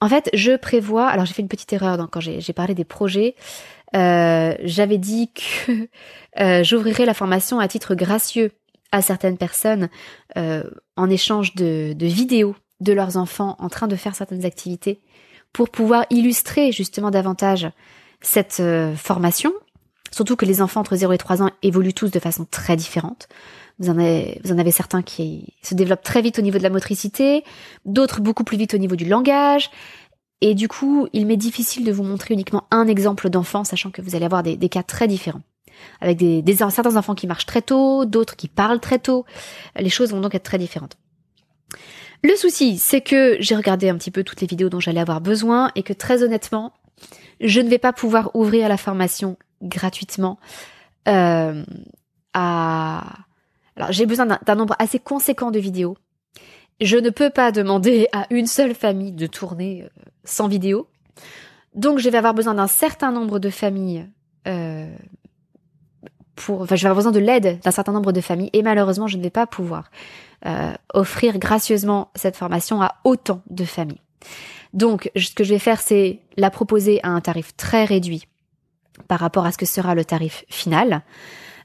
En 0.00 0.08
fait, 0.08 0.28
je 0.34 0.56
prévois. 0.56 1.06
Alors, 1.06 1.26
j'ai 1.26 1.32
fait 1.32 1.42
une 1.42 1.48
petite 1.48 1.72
erreur 1.72 1.96
quand 2.10 2.20
j'ai 2.20 2.52
parlé 2.52 2.74
des 2.74 2.84
projets. 2.84 3.36
Euh, 3.94 4.54
j'avais 4.64 4.98
dit 4.98 5.30
que 5.32 5.88
euh, 6.40 6.64
j'ouvrirais 6.64 7.06
la 7.06 7.14
formation 7.14 7.60
à 7.60 7.68
titre 7.68 7.94
gracieux 7.94 8.50
à 8.92 9.02
certaines 9.02 9.38
personnes 9.38 9.88
euh, 10.36 10.62
en 10.96 11.10
échange 11.10 11.54
de, 11.54 11.92
de, 11.94 12.06
vidéos 12.06 12.54
de 12.80 12.92
leurs 12.92 13.16
enfants 13.16 13.56
en 13.58 13.68
train 13.68 13.88
de 13.88 13.96
faire 13.96 14.14
certaines 14.14 14.44
activités 14.44 15.00
pour 15.52 15.70
pouvoir 15.70 16.06
illustrer 16.10 16.72
justement 16.72 17.10
davantage 17.10 17.68
cette 18.20 18.62
formation. 18.96 19.52
Surtout 20.12 20.36
que 20.36 20.44
les 20.44 20.62
enfants 20.62 20.80
entre 20.80 20.94
0 20.94 21.12
et 21.12 21.18
3 21.18 21.42
ans 21.42 21.50
évoluent 21.62 21.94
tous 21.94 22.10
de 22.10 22.18
façon 22.20 22.46
très 22.50 22.76
différente. 22.76 23.28
Vous 23.78 23.88
en, 23.88 23.98
avez, 23.98 24.40
vous 24.44 24.52
en 24.52 24.58
avez 24.58 24.70
certains 24.70 25.02
qui 25.02 25.54
se 25.62 25.74
développent 25.74 26.02
très 26.02 26.22
vite 26.22 26.38
au 26.38 26.42
niveau 26.42 26.58
de 26.58 26.62
la 26.62 26.70
motricité, 26.70 27.42
d'autres 27.84 28.20
beaucoup 28.20 28.44
plus 28.44 28.56
vite 28.56 28.74
au 28.74 28.78
niveau 28.78 28.96
du 28.96 29.06
langage. 29.06 29.70
Et 30.42 30.54
du 30.54 30.68
coup, 30.68 31.08
il 31.12 31.26
m'est 31.26 31.36
difficile 31.36 31.84
de 31.84 31.92
vous 31.92 32.02
montrer 32.02 32.34
uniquement 32.34 32.64
un 32.70 32.86
exemple 32.86 33.30
d'enfant, 33.30 33.64
sachant 33.64 33.90
que 33.90 34.02
vous 34.02 34.14
allez 34.14 34.24
avoir 34.24 34.42
des, 34.42 34.68
cas 34.68 34.82
très 34.82 35.08
différents. 35.08 35.42
Avec 36.00 36.18
des, 36.18 36.42
des, 36.42 36.56
certains 36.56 36.96
enfants 36.96 37.14
qui 37.14 37.26
marchent 37.26 37.46
très 37.46 37.62
tôt, 37.62 38.04
d'autres 38.04 38.36
qui 38.36 38.48
parlent 38.48 38.80
très 38.80 38.98
tôt. 38.98 39.24
Les 39.78 39.90
choses 39.90 40.10
vont 40.10 40.20
donc 40.20 40.34
être 40.34 40.42
très 40.42 40.58
différentes. 40.58 40.96
Le 42.24 42.36
souci, 42.36 42.78
c'est 42.78 43.00
que 43.00 43.36
j'ai 43.40 43.56
regardé 43.56 43.88
un 43.88 43.96
petit 43.96 44.10
peu 44.10 44.22
toutes 44.22 44.40
les 44.40 44.46
vidéos 44.46 44.68
dont 44.68 44.80
j'allais 44.80 45.00
avoir 45.00 45.20
besoin 45.20 45.70
et 45.74 45.82
que 45.82 45.92
très 45.92 46.22
honnêtement, 46.22 46.72
je 47.40 47.60
ne 47.60 47.68
vais 47.68 47.78
pas 47.78 47.92
pouvoir 47.92 48.30
ouvrir 48.34 48.68
la 48.68 48.76
formation 48.76 49.36
gratuitement 49.60 50.38
euh, 51.08 51.64
à 52.32 53.04
alors 53.76 53.92
j'ai 53.92 54.06
besoin 54.06 54.26
d'un 54.26 54.54
nombre 54.54 54.76
assez 54.78 54.98
conséquent 54.98 55.50
de 55.50 55.58
vidéos. 55.58 55.96
Je 56.80 56.96
ne 56.96 57.10
peux 57.10 57.30
pas 57.30 57.52
demander 57.52 58.08
à 58.12 58.26
une 58.30 58.46
seule 58.46 58.74
famille 58.74 59.12
de 59.12 59.26
tourner 59.26 59.84
euh, 59.84 60.02
sans 60.24 60.48
vidéo. 60.48 60.88
Donc 61.74 61.98
je 61.98 62.08
vais 62.10 62.18
avoir 62.18 62.34
besoin 62.34 62.54
d'un 62.54 62.66
certain 62.66 63.12
nombre 63.12 63.38
de 63.38 63.50
familles 63.50 64.06
euh, 64.46 64.94
pour, 66.36 66.62
enfin 66.62 66.76
je 66.76 66.82
vais 66.82 66.88
avoir 66.88 67.04
besoin 67.04 67.12
de 67.12 67.24
l'aide 67.24 67.60
d'un 67.60 67.70
certain 67.70 67.92
nombre 67.92 68.12
de 68.12 68.20
familles 68.20 68.50
et 68.52 68.62
malheureusement 68.62 69.06
je 69.06 69.16
ne 69.16 69.22
vais 69.22 69.30
pas 69.30 69.46
pouvoir 69.46 69.90
euh, 70.46 70.72
offrir 70.94 71.38
gracieusement 71.38 72.10
cette 72.14 72.36
formation 72.36 72.82
à 72.82 72.96
autant 73.04 73.42
de 73.50 73.64
familles. 73.64 74.00
Donc 74.72 75.10
ce 75.16 75.34
que 75.34 75.44
je 75.44 75.50
vais 75.50 75.58
faire 75.58 75.80
c'est 75.80 76.20
la 76.36 76.50
proposer 76.50 77.00
à 77.02 77.08
un 77.08 77.20
tarif 77.20 77.56
très 77.56 77.84
réduit 77.84 78.26
par 79.08 79.20
rapport 79.20 79.46
à 79.46 79.52
ce 79.52 79.58
que 79.58 79.66
sera 79.66 79.94
le 79.94 80.04
tarif 80.04 80.44
final. 80.48 81.02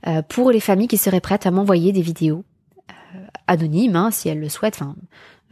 Euh, 0.06 0.22
pour 0.22 0.52
les 0.52 0.60
familles 0.60 0.88
qui 0.88 0.98
seraient 0.98 1.22
prêtes 1.22 1.46
à 1.46 1.52
m'envoyer 1.52 1.92
des 1.92 2.02
vidéos 2.02 2.44
euh, 2.90 3.20
anonymes, 3.48 3.96
hein, 3.96 4.12
si 4.12 4.30
elles 4.30 4.40
le 4.40 4.50
souhaitent. 4.50 4.76
Enfin, 4.76 4.96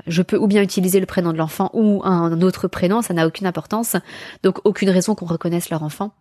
je 0.07 0.21
peux 0.21 0.37
ou 0.37 0.47
bien 0.47 0.61
utiliser 0.61 0.99
le 0.99 1.05
prénom 1.05 1.31
de 1.33 1.37
l'enfant 1.37 1.71
ou 1.73 2.01
un 2.03 2.41
autre 2.41 2.67
prénom, 2.67 3.01
ça 3.01 3.13
n'a 3.13 3.25
aucune 3.25 3.47
importance, 3.47 3.95
donc 4.43 4.59
aucune 4.63 4.89
raison 4.89 5.15
qu'on 5.15 5.25
reconnaisse 5.25 5.69
leur 5.69 5.83
enfant. 5.83 6.11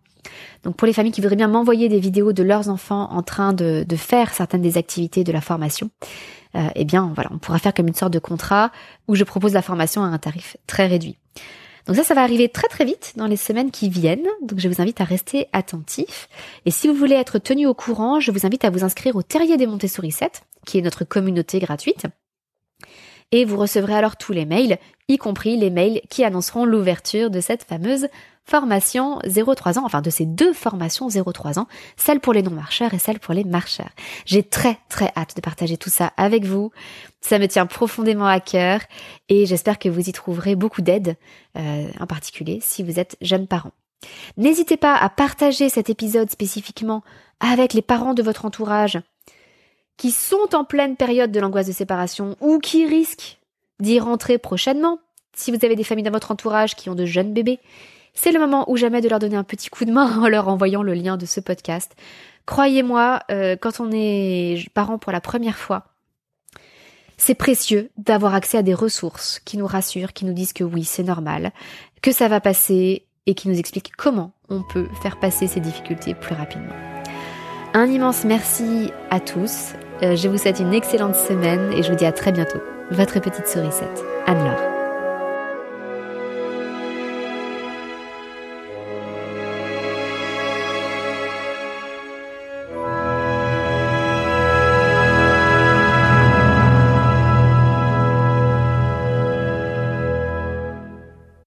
Donc 0.63 0.75
pour 0.75 0.85
les 0.87 0.93
familles 0.93 1.11
qui 1.11 1.21
voudraient 1.21 1.35
bien 1.35 1.47
m'envoyer 1.47 1.89
des 1.89 1.99
vidéos 1.99 2.33
de 2.33 2.43
leurs 2.43 2.69
enfants 2.69 3.09
en 3.11 3.21
train 3.21 3.53
de, 3.53 3.85
faire 3.95 4.33
certaines 4.33 4.61
des 4.61 4.77
activités 4.77 5.23
de 5.23 5.31
la 5.31 5.41
formation, 5.41 5.89
euh, 6.55 6.67
eh 6.75 6.85
bien 6.85 7.11
voilà, 7.13 7.29
on 7.33 7.37
pourra 7.37 7.59
faire 7.59 7.73
comme 7.73 7.87
une 7.87 7.93
sorte 7.95 8.13
de 8.13 8.19
contrat 8.19 8.71
où 9.07 9.15
je 9.15 9.23
propose 9.23 9.53
la 9.53 9.61
formation 9.61 10.03
à 10.03 10.07
un 10.07 10.17
tarif 10.17 10.57
très 10.67 10.87
réduit. 10.87 11.17
Donc 11.85 11.95
ça, 11.95 12.03
ça 12.03 12.15
va 12.15 12.23
arriver 12.23 12.49
très 12.49 12.67
très 12.67 12.83
vite 12.83 13.13
dans 13.15 13.27
les 13.27 13.37
semaines 13.37 13.69
qui 13.69 13.89
viennent. 13.89 14.27
Donc 14.41 14.59
je 14.59 14.67
vous 14.67 14.81
invite 14.81 15.01
à 15.01 15.03
rester 15.03 15.47
attentif. 15.53 16.27
Et 16.65 16.71
si 16.71 16.87
vous 16.87 16.95
voulez 16.95 17.15
être 17.15 17.37
tenu 17.37 17.67
au 17.67 17.73
courant, 17.73 18.19
je 18.19 18.31
vous 18.31 18.45
invite 18.45 18.65
à 18.65 18.69
vous 18.69 18.83
inscrire 18.83 19.15
au 19.15 19.21
Terrier 19.21 19.57
des 19.57 19.67
Montessori 19.67 20.11
7, 20.11 20.41
qui 20.65 20.79
est 20.79 20.81
notre 20.81 21.03
communauté 21.03 21.59
gratuite. 21.59 22.07
Et 23.31 23.45
vous 23.45 23.57
recevrez 23.57 23.95
alors 23.95 24.17
tous 24.17 24.31
les 24.31 24.45
mails, 24.45 24.77
y 25.07 25.17
compris 25.17 25.57
les 25.57 25.69
mails 25.69 26.01
qui 26.09 26.23
annonceront 26.23 26.65
l'ouverture 26.65 27.29
de 27.29 27.41
cette 27.41 27.63
fameuse 27.63 28.07
formation 28.45 29.19
0-3 29.25 29.79
ans, 29.79 29.85
enfin 29.85 30.01
de 30.01 30.09
ces 30.09 30.25
deux 30.25 30.53
formations 30.53 31.07
0-3 31.07 31.59
ans, 31.59 31.67
celle 31.97 32.19
pour 32.19 32.31
les 32.31 32.43
non-marcheurs 32.43 32.93
et 32.93 32.99
celle 32.99 33.19
pour 33.19 33.33
les 33.33 33.43
marcheurs. 33.43 33.89
J'ai 34.25 34.43
très 34.43 34.77
très 34.87 35.11
hâte 35.17 35.35
de 35.35 35.41
partager 35.41 35.77
tout 35.77 35.89
ça 35.89 36.13
avec 36.15 36.45
vous. 36.45 36.71
Ça 37.21 37.39
me 37.39 37.47
tient 37.47 37.65
profondément 37.65 38.27
à 38.27 38.39
cœur 38.39 38.81
et 39.29 39.45
j'espère 39.45 39.79
que 39.79 39.89
vous 39.89 40.07
y 40.07 40.11
trouverez 40.11 40.55
beaucoup 40.55 40.83
d'aide, 40.83 41.17
euh, 41.57 41.89
en 41.99 42.05
particulier 42.05 42.59
si 42.61 42.83
vous 42.83 42.99
êtes 42.99 43.17
jeune 43.21 43.47
parent. 43.47 43.71
N'hésitez 44.37 44.77
pas 44.77 44.95
à 44.95 45.09
partager 45.09 45.69
cet 45.69 45.89
épisode 45.89 46.29
spécifiquement 46.29 47.03
avec 47.39 47.73
les 47.73 47.81
parents 47.81 48.13
de 48.13 48.21
votre 48.21 48.45
entourage 48.45 48.99
qui 49.97 50.11
sont 50.11 50.53
en 50.53 50.63
pleine 50.63 50.95
période 50.95 51.31
de 51.31 51.39
l'angoisse 51.39 51.67
de 51.67 51.71
séparation 51.71 52.35
ou 52.41 52.59
qui 52.59 52.85
risquent 52.85 53.39
d'y 53.79 53.99
rentrer 53.99 54.37
prochainement. 54.37 54.99
Si 55.35 55.51
vous 55.51 55.63
avez 55.65 55.75
des 55.75 55.83
familles 55.83 56.03
dans 56.03 56.11
votre 56.11 56.31
entourage 56.31 56.75
qui 56.75 56.89
ont 56.89 56.95
de 56.95 57.05
jeunes 57.05 57.33
bébés, 57.33 57.59
c'est 58.13 58.31
le 58.31 58.39
moment 58.39 58.69
ou 58.69 58.77
jamais 58.77 59.01
de 59.01 59.09
leur 59.09 59.19
donner 59.19 59.35
un 59.35 59.43
petit 59.43 59.69
coup 59.69 59.85
de 59.85 59.91
main 59.91 60.19
en 60.21 60.27
leur 60.27 60.47
envoyant 60.47 60.83
le 60.83 60.93
lien 60.93 61.17
de 61.17 61.25
ce 61.25 61.39
podcast. 61.39 61.95
Croyez-moi, 62.45 63.21
euh, 63.31 63.55
quand 63.59 63.79
on 63.79 63.91
est 63.91 64.69
parent 64.73 64.97
pour 64.97 65.11
la 65.11 65.21
première 65.21 65.57
fois, 65.57 65.85
c'est 67.17 67.35
précieux 67.35 67.89
d'avoir 67.97 68.35
accès 68.35 68.57
à 68.57 68.63
des 68.63 68.73
ressources 68.73 69.39
qui 69.45 69.57
nous 69.57 69.67
rassurent, 69.67 70.13
qui 70.13 70.25
nous 70.25 70.33
disent 70.33 70.53
que 70.53 70.63
oui, 70.63 70.83
c'est 70.83 71.03
normal, 71.03 71.51
que 72.01 72.11
ça 72.11 72.27
va 72.27 72.41
passer 72.41 73.05
et 73.25 73.33
qui 73.33 73.49
nous 73.49 73.57
expliquent 73.57 73.95
comment 73.95 74.31
on 74.49 74.61
peut 74.61 74.87
faire 75.01 75.19
passer 75.19 75.47
ces 75.47 75.59
difficultés 75.59 76.13
plus 76.13 76.35
rapidement. 76.35 76.75
Un 77.73 77.87
immense 77.87 78.25
merci 78.25 78.91
à 79.09 79.19
tous 79.19 79.73
je 80.01 80.27
vous 80.27 80.37
souhaite 80.37 80.59
une 80.59 80.73
excellente 80.73 81.15
semaine 81.15 81.71
et 81.73 81.83
je 81.83 81.91
vous 81.91 81.97
dis 81.97 82.05
à 82.05 82.11
très 82.11 82.31
bientôt. 82.31 82.61
Votre 82.91 83.19
petite 83.19 83.47
sourisette, 83.47 84.03
Anne-Laure. 84.27 84.54